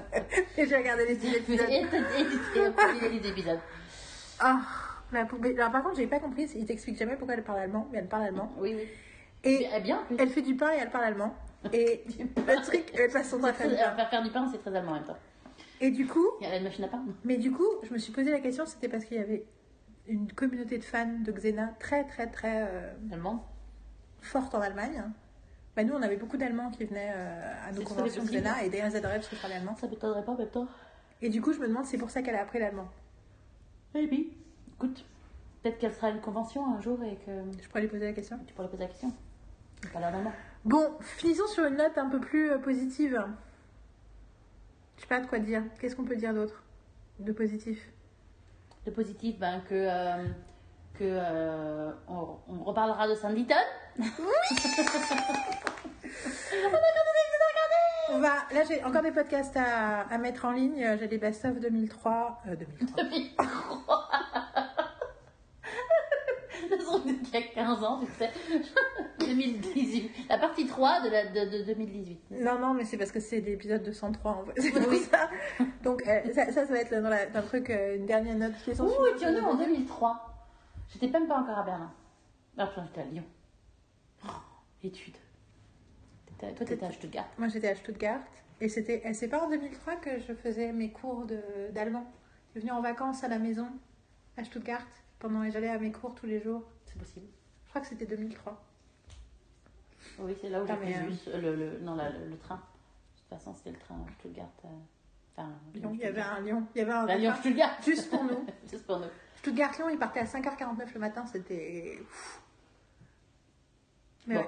[0.57, 1.69] Et j'ai regardé les 10 Et épisodes.
[1.69, 3.59] et les épisodes.
[4.39, 4.59] Ah,
[5.11, 5.55] la poupée.
[5.57, 8.07] Alors, par contre, j'ai pas compris, il t'explique jamais pourquoi elle parle allemand, mais elle
[8.07, 8.51] parle allemand.
[8.57, 8.87] Oui, oui.
[9.43, 11.35] Et Eh bien, elle fait du pain et elle parle allemand.
[11.73, 12.03] Et
[12.47, 13.95] le truc, elle passe son temps à faire du pain.
[13.95, 15.17] Faire faire du pain, c'est très allemand en même temps.
[15.81, 17.03] Et du coup, Il y a une machine à pain.
[17.23, 19.45] mais du coup, je me suis posé la question, c'était parce qu'il y avait
[20.07, 23.47] une communauté de fans de Xena très très très euh, Allemand.
[24.21, 25.03] forte en Allemagne.
[25.79, 28.21] Bah, nous, on avait beaucoup d'Allemands qui venaient euh, à nos conventions.
[28.21, 29.77] Xena et d'ailleurs, ils adoraient parce que je parlais allemand.
[29.77, 30.67] Ça m'étonnerait pas, maintenant.
[31.21, 32.89] Et du coup, je me demande si c'est pour ça qu'elle a appris l'allemand.
[33.95, 34.33] Maybe.
[34.73, 35.05] Écoute,
[35.63, 37.31] peut-être qu'elle sera à une convention un jour et que
[37.63, 38.37] Je pourrais lui poser la question.
[38.45, 39.13] tu pourrais poser la question.
[39.81, 40.33] Elle parle allemand.
[40.65, 43.17] Bon, finissons sur une note un peu plus euh, positive.
[44.97, 45.63] Je sais pas de quoi dire.
[45.79, 46.61] Qu'est-ce qu'on peut dire d'autre
[47.19, 47.89] de positif?
[48.85, 50.25] Le positif, ben, que, euh,
[50.95, 53.47] que euh, on, on reparlera de Sandy
[53.99, 54.25] Todd.
[58.11, 60.97] On va, là j'ai encore des podcasts à, à mettre en ligne.
[60.99, 62.41] J'ai des best-of 2003.
[62.47, 62.55] Euh,
[62.97, 64.09] 2003.
[67.05, 68.31] il y a 15 ans, tu sais.
[69.19, 70.11] 2018.
[70.29, 72.19] La partie 3 de, la, de, de 2018.
[72.31, 74.61] Non, non, mais c'est parce que c'est l'épisode 203 en fait.
[74.61, 75.29] C'est pour ça.
[75.83, 78.35] Donc, euh, ça, ça, ça va être dans, la, dans le truc, euh, une dernière
[78.35, 78.95] note qui est censée.
[78.95, 80.47] Ouh, tu es en 2003.
[80.89, 81.91] J'étais même pas encore à Berlin.
[82.57, 83.23] Ah, putain, j'étais à Lyon.
[84.83, 85.17] Études.
[86.25, 87.27] T'étais- Toi, t'étais à Stuttgart.
[87.37, 88.21] Moi, j'étais à Stuttgart.
[88.61, 91.25] Et c'était, et c'est pas en 2003 que je faisais mes cours
[91.71, 92.05] d'allemand.
[92.47, 93.67] Je suis venue en vacances à la maison
[94.37, 94.85] à Stuttgart
[95.19, 96.63] pendant et j'allais à mes cours tous les jours.
[96.85, 97.27] C'est possible.
[97.65, 98.61] Je crois que c'était 2003.
[100.19, 100.99] Oui, c'est là où j'ai pris euh,
[101.41, 102.55] le euh, le, le, non, la- le, le train.
[102.55, 104.49] De toute façon, c'était le train Stuttgart.
[104.65, 104.67] euh,
[105.37, 106.67] Enfin, Lyon, il y avait un Lyon.
[106.75, 107.77] Il y avait un Lyon Stuttgart.
[107.85, 108.45] juste pour nous.
[108.69, 109.05] Juste pour nous.
[109.37, 111.25] Stuttgart-Lyon, il partait à 5h49 le matin.
[111.27, 111.97] C'était.
[114.27, 114.41] Mais Bon.
[114.41, 114.47] ouais.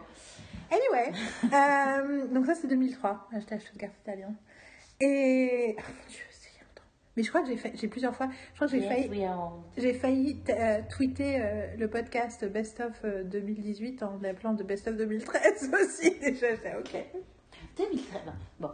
[0.71, 1.11] Anyway,
[1.53, 3.29] euh, donc ça c'est 2003.
[3.37, 4.35] J'étais à Stuttgart, Lyon.
[4.99, 5.75] Et.
[5.77, 6.83] Oh mon dieu, c'est longtemps.
[7.17, 8.27] Mais je crois que j'ai fait, j'ai plusieurs fois.
[8.51, 9.25] Je crois que j'ai Yes, failli.
[9.77, 14.87] J'ai failli euh, tweeter euh, le podcast Best of euh, 2018 en l'appelant de Best
[14.87, 16.11] of 2013 aussi.
[16.19, 16.95] Déjà, j'étais ok.
[17.77, 18.21] 2013.
[18.59, 18.69] Bon,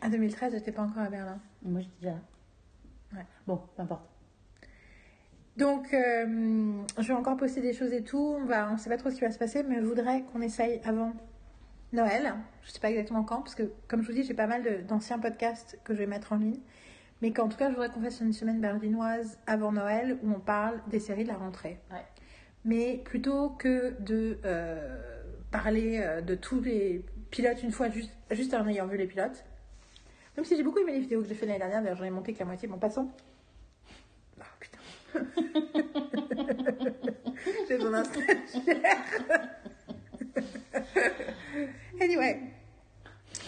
[0.00, 1.38] À 2013, j'étais pas encore à Berlin.
[1.62, 2.20] moi j'étais déjà là.
[3.18, 3.26] Ouais.
[3.46, 4.08] Bon, peu importe.
[5.56, 8.36] Donc, euh, je vais encore poster des choses et tout.
[8.40, 10.40] On va, on sait pas trop ce qui va se passer, mais je voudrais qu'on
[10.40, 11.12] essaye avant
[11.92, 12.34] Noël.
[12.62, 15.18] Je sais pas exactement quand, parce que comme je vous dis, j'ai pas mal d'anciens
[15.18, 16.60] podcasts que je vais mettre en ligne.
[17.22, 20.40] Mais qu'en tout cas, je voudrais qu'on fasse une semaine berlinoise avant Noël où on
[20.40, 21.78] parle des séries de la rentrée.
[21.90, 22.04] Ouais.
[22.64, 25.00] Mais plutôt que de euh,
[25.50, 29.44] parler euh, de tous les pilotes une fois, juste, juste en ayant vu les pilotes.
[30.36, 32.10] Même si j'ai beaucoup aimé les vidéos que j'ai fait l'année dernière, d'ailleurs j'en ai
[32.10, 32.66] monté que la moitié.
[32.68, 33.08] Bon, passons.
[34.38, 34.78] Oh putain.
[37.84, 39.04] Besoin d'un stagiaire.
[42.00, 42.40] anyway.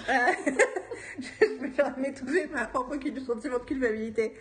[0.09, 0.12] Euh,
[1.18, 4.34] je me faire m'étouffer ma propre cul- sentiment de culpabilité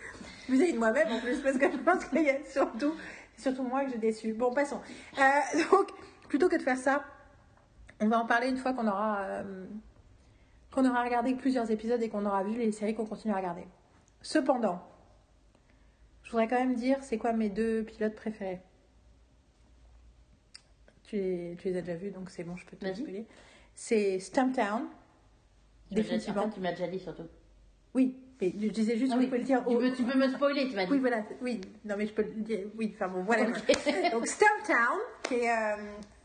[0.48, 2.94] vis-à-vis de moi-même en plus parce que je pense qu'il y a surtout,
[3.36, 4.32] surtout moi que j'ai déçu.
[4.32, 4.80] Bon, passons.
[5.18, 5.22] Euh,
[5.70, 5.88] donc,
[6.28, 7.04] plutôt que de faire ça,
[8.00, 9.64] on va en parler une fois qu'on aura, euh,
[10.72, 13.66] qu'on aura regardé plusieurs épisodes et qu'on aura vu les séries qu'on continue à regarder.
[14.22, 14.82] Cependant,
[16.22, 18.60] je voudrais quand même dire c'est quoi mes deux pilotes préférés.
[21.06, 23.26] Tu les, tu les as déjà vus donc c'est bon, je peux te spoiler.
[23.74, 24.82] C'est Stumptown.
[25.88, 26.42] Tu Définitivement.
[26.42, 27.28] En fait, tu m'as déjà dit surtout.
[27.94, 29.24] Oui, mais je disais juste Ah que oui.
[29.26, 29.64] vous pouvez le dire.
[29.64, 30.90] tu, au- peux, tu peux me spoiler, tu m'as dit.
[30.92, 33.48] Oui, voilà, oui, non mais je peux le dire, oui, enfin bon, voilà.
[33.48, 34.10] Ok.
[34.12, 35.76] Donc Stumptown, qui est euh,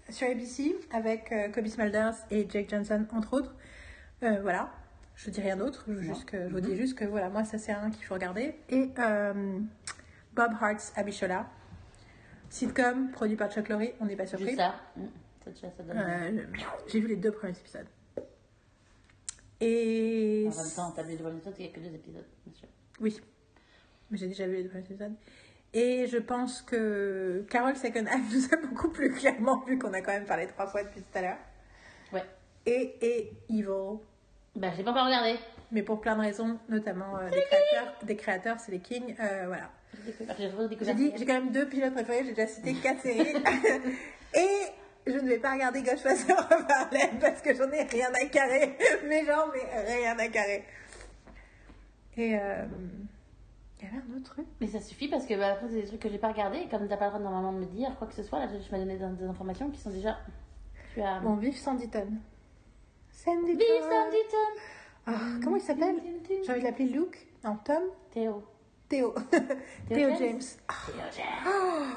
[0.09, 3.53] sur ABC, avec euh, Kobe Smulders et Jake Johnson, entre autres.
[4.23, 4.71] Euh, voilà,
[5.15, 7.43] je dis rien d'autre, je, veux juste que, je vous dis juste que voilà, moi
[7.43, 8.55] ça c'est un qu'il faut regarder.
[8.69, 9.59] Et euh,
[10.33, 11.47] Bob Hart's Abishola,
[12.51, 14.55] sitcom produit par Chuck Lorre, on n'est pas surpris.
[14.55, 14.75] Ça.
[14.95, 15.05] Mm.
[15.43, 15.97] Ça, déjà, ça donne.
[15.97, 16.43] Euh,
[16.87, 17.87] J'ai vu les deux premiers épisodes.
[19.59, 20.47] Et...
[20.51, 22.67] En même temps, t'as vu les autres, il n'y a que deux épisodes, bien sûr.
[22.99, 23.19] Oui,
[24.09, 25.13] mais j'ai déjà vu les deux premiers épisodes.
[25.73, 30.01] Et je pense que Carol Second Half nous a beaucoup plus clairement, vu qu'on a
[30.01, 31.37] quand même parlé trois fois depuis tout à l'heure.
[32.11, 32.23] Ouais.
[32.65, 33.65] Et, et Evil,
[34.55, 35.39] Bah, j'ai pas encore regardé.
[35.71, 39.15] mais pour plein de raisons, notamment euh, des, créateurs, des créateurs, c'est les Kings.
[39.19, 39.69] euh, voilà.
[40.81, 43.33] J'ai dit, j'ai quand même deux pilotes préférés, j'ai déjà cité quatre séries.
[44.33, 44.47] et
[45.07, 48.77] je ne vais pas regarder Ghostbusters of Harlem parce que j'en ai rien à carrer.
[49.07, 50.63] Mais genre, mais rien à carrer.
[52.17, 52.65] Et euh,
[53.79, 54.45] il y avait un autre truc.
[54.59, 56.59] Mais ça suffit parce que bah, après, c'est des trucs que j'ai pas regardé.
[56.59, 58.47] Et comme t'as pas le droit normalement de me dire quoi que ce soit, là,
[58.47, 60.17] je m'as donné des, des informations qui sont déjà.
[60.93, 61.19] Tu as.
[61.19, 62.07] Bon, vive Sanditon.
[63.11, 63.57] Sanditon.
[63.57, 64.61] Vive Sanditon
[65.07, 65.95] Ah, comment il s'appelle?
[66.43, 67.27] J'ai envie de l'appeler Luke.
[67.43, 67.83] Non, Tom
[68.13, 68.43] Théo.
[68.91, 69.15] Théo.
[69.87, 70.39] Théo James.
[70.85, 71.95] Théo James.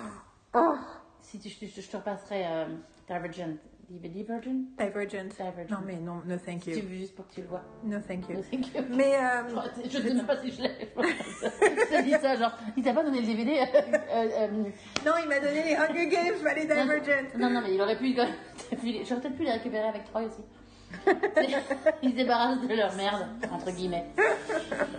[0.54, 0.74] Oh
[1.20, 2.66] Si tu, je, je, te repasserai euh,
[3.08, 3.56] Divergent.
[3.90, 4.60] Div- Divergent?
[4.78, 5.24] Divergent.
[5.28, 5.70] Divergent.
[5.70, 6.82] Non, mais non, no thank Tu you.
[6.88, 7.62] veux juste pour que tu le vois.
[7.82, 8.36] No thank you.
[8.36, 8.82] No, thank you.
[8.90, 9.42] Mais euh,
[9.90, 10.70] Je sais même pas si je l'ai.
[10.96, 13.58] Je t'ai dit ça, genre, il t'a pas donné le DVD.
[13.58, 14.48] euh, euh,
[15.04, 17.28] non, il m'a donné les Hunger Games, pas les Divergent.
[17.36, 18.14] Non, non, mais il aurait pu.
[18.14, 20.42] J'aurais peut-être pu les récupérer avec Troy aussi.
[22.02, 24.06] Ils se débarrassent de leur merde, entre guillemets.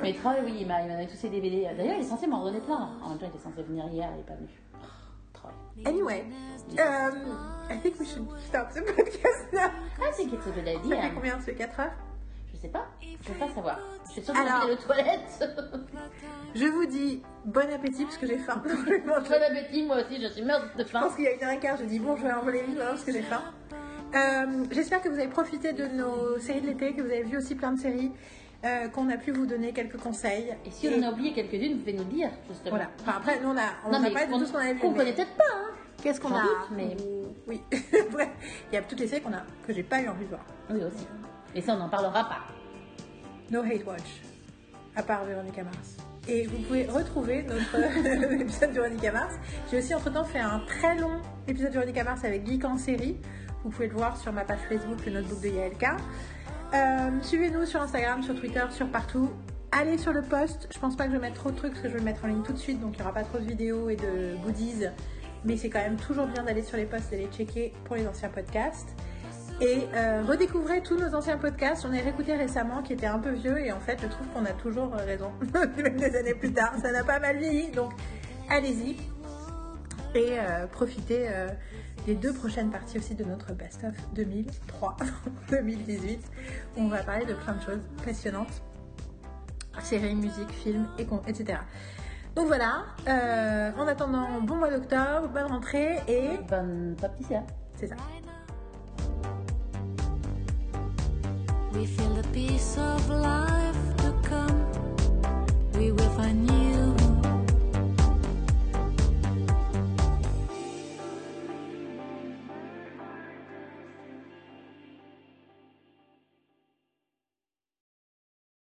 [0.02, 1.68] Mais Troy, oui, il m'a donné tous ses DVD.
[1.78, 2.90] D'ailleurs, il est censé m'en redonner plein.
[3.04, 4.50] En même temps, il est censé venir hier, il est pas venu.
[5.34, 5.52] Troy.
[5.86, 6.26] Anyway,
[6.80, 7.38] um,
[7.70, 9.70] I think we should stop the podcast now.
[10.14, 10.90] C'est quelque chose que t'as dit.
[10.90, 11.12] Ça fait hein.
[11.14, 11.92] combien Ça fait 4 heures?
[12.54, 12.86] Je sais pas.
[13.02, 13.80] Je veux pas savoir.
[14.08, 14.70] Je suis sûre que Alors.
[14.72, 15.44] aux toilettes.
[16.56, 18.64] Je vous dis bon appétit parce que j'ai faim.
[18.66, 21.02] Je bon appétit, moi aussi, je suis morte de Je faim.
[21.02, 22.86] pense qu'il y a une heure et quart, je dis bon, je vais envoler maintenant
[22.92, 23.42] parce que j'ai faim.
[24.16, 27.38] Euh, J'espère que vous avez profité de nos séries de l'été, que vous avez vu
[27.38, 28.12] aussi plein de séries,
[28.64, 30.54] euh, qu'on a pu vous donner quelques conseils.
[30.66, 32.70] Et si on en a oublié quelques-unes, vous pouvez nous dire, justement.
[32.78, 32.90] Voilà.
[33.02, 34.80] Enfin, après, nous, on a, on Non, a pas qu'on tout ce qu'on avait vu.
[34.80, 35.72] qu'on connaît peut-être pas, hein.
[36.02, 36.96] Qu'est-ce qu'on a doute, mais-
[37.48, 37.62] Oui.
[37.72, 40.46] Il y a toutes les séries qu'on a, que j'ai pas eu envie de voir.
[40.70, 41.06] Oui, aussi.
[41.54, 42.40] Et ça, on n'en parlera pas.
[43.52, 44.22] No Hate Watch.
[44.96, 45.98] À part Véronica Mars.
[46.28, 47.76] Et vous pouvez retrouver notre
[48.42, 49.36] épisode de Veronica Mars.
[49.70, 53.18] J'ai aussi entre-temps fait un très long épisode de Veronica Mars avec Geek en série.
[53.66, 55.86] Vous pouvez le voir sur ma page Facebook, le notebook de YLK.
[56.76, 59.32] Euh, Suivez-nous sur Instagram, sur Twitter, sur partout.
[59.72, 60.68] Allez sur le post.
[60.72, 62.06] Je pense pas que je vais mettre trop de trucs parce que je vais le
[62.06, 63.96] mettre en ligne tout de suite, donc il n'y aura pas trop de vidéos et
[63.96, 64.86] de goodies.
[65.46, 68.30] Mais c'est quand même toujours bien d'aller sur les posts, d'aller checker pour les anciens
[68.30, 68.96] podcasts.
[69.60, 71.88] Et euh, redécouvrez tous nos anciens podcasts.
[71.90, 74.46] On est réécouté récemment qui étaient un peu vieux et en fait je trouve qu'on
[74.46, 75.32] a toujours raison.
[75.78, 77.72] Même des années plus tard, ça n'a pas mal vieilli.
[77.72, 77.94] Donc
[78.48, 78.96] allez-y
[80.14, 81.28] et euh, profitez
[82.06, 85.50] des deux prochaines parties aussi de notre best-of 2003-2018
[86.78, 88.62] où on va parler de plein de choses passionnantes.
[89.82, 91.60] Séries, musique, films, et con- etc.
[92.36, 97.44] Donc voilà, euh, en attendant, bon mois d'octobre, bonne rentrée et Bonne Patricia.
[97.76, 97.96] c'est ça.
[101.74, 104.66] We feel the peace of life to come.
[105.74, 106.94] We will find you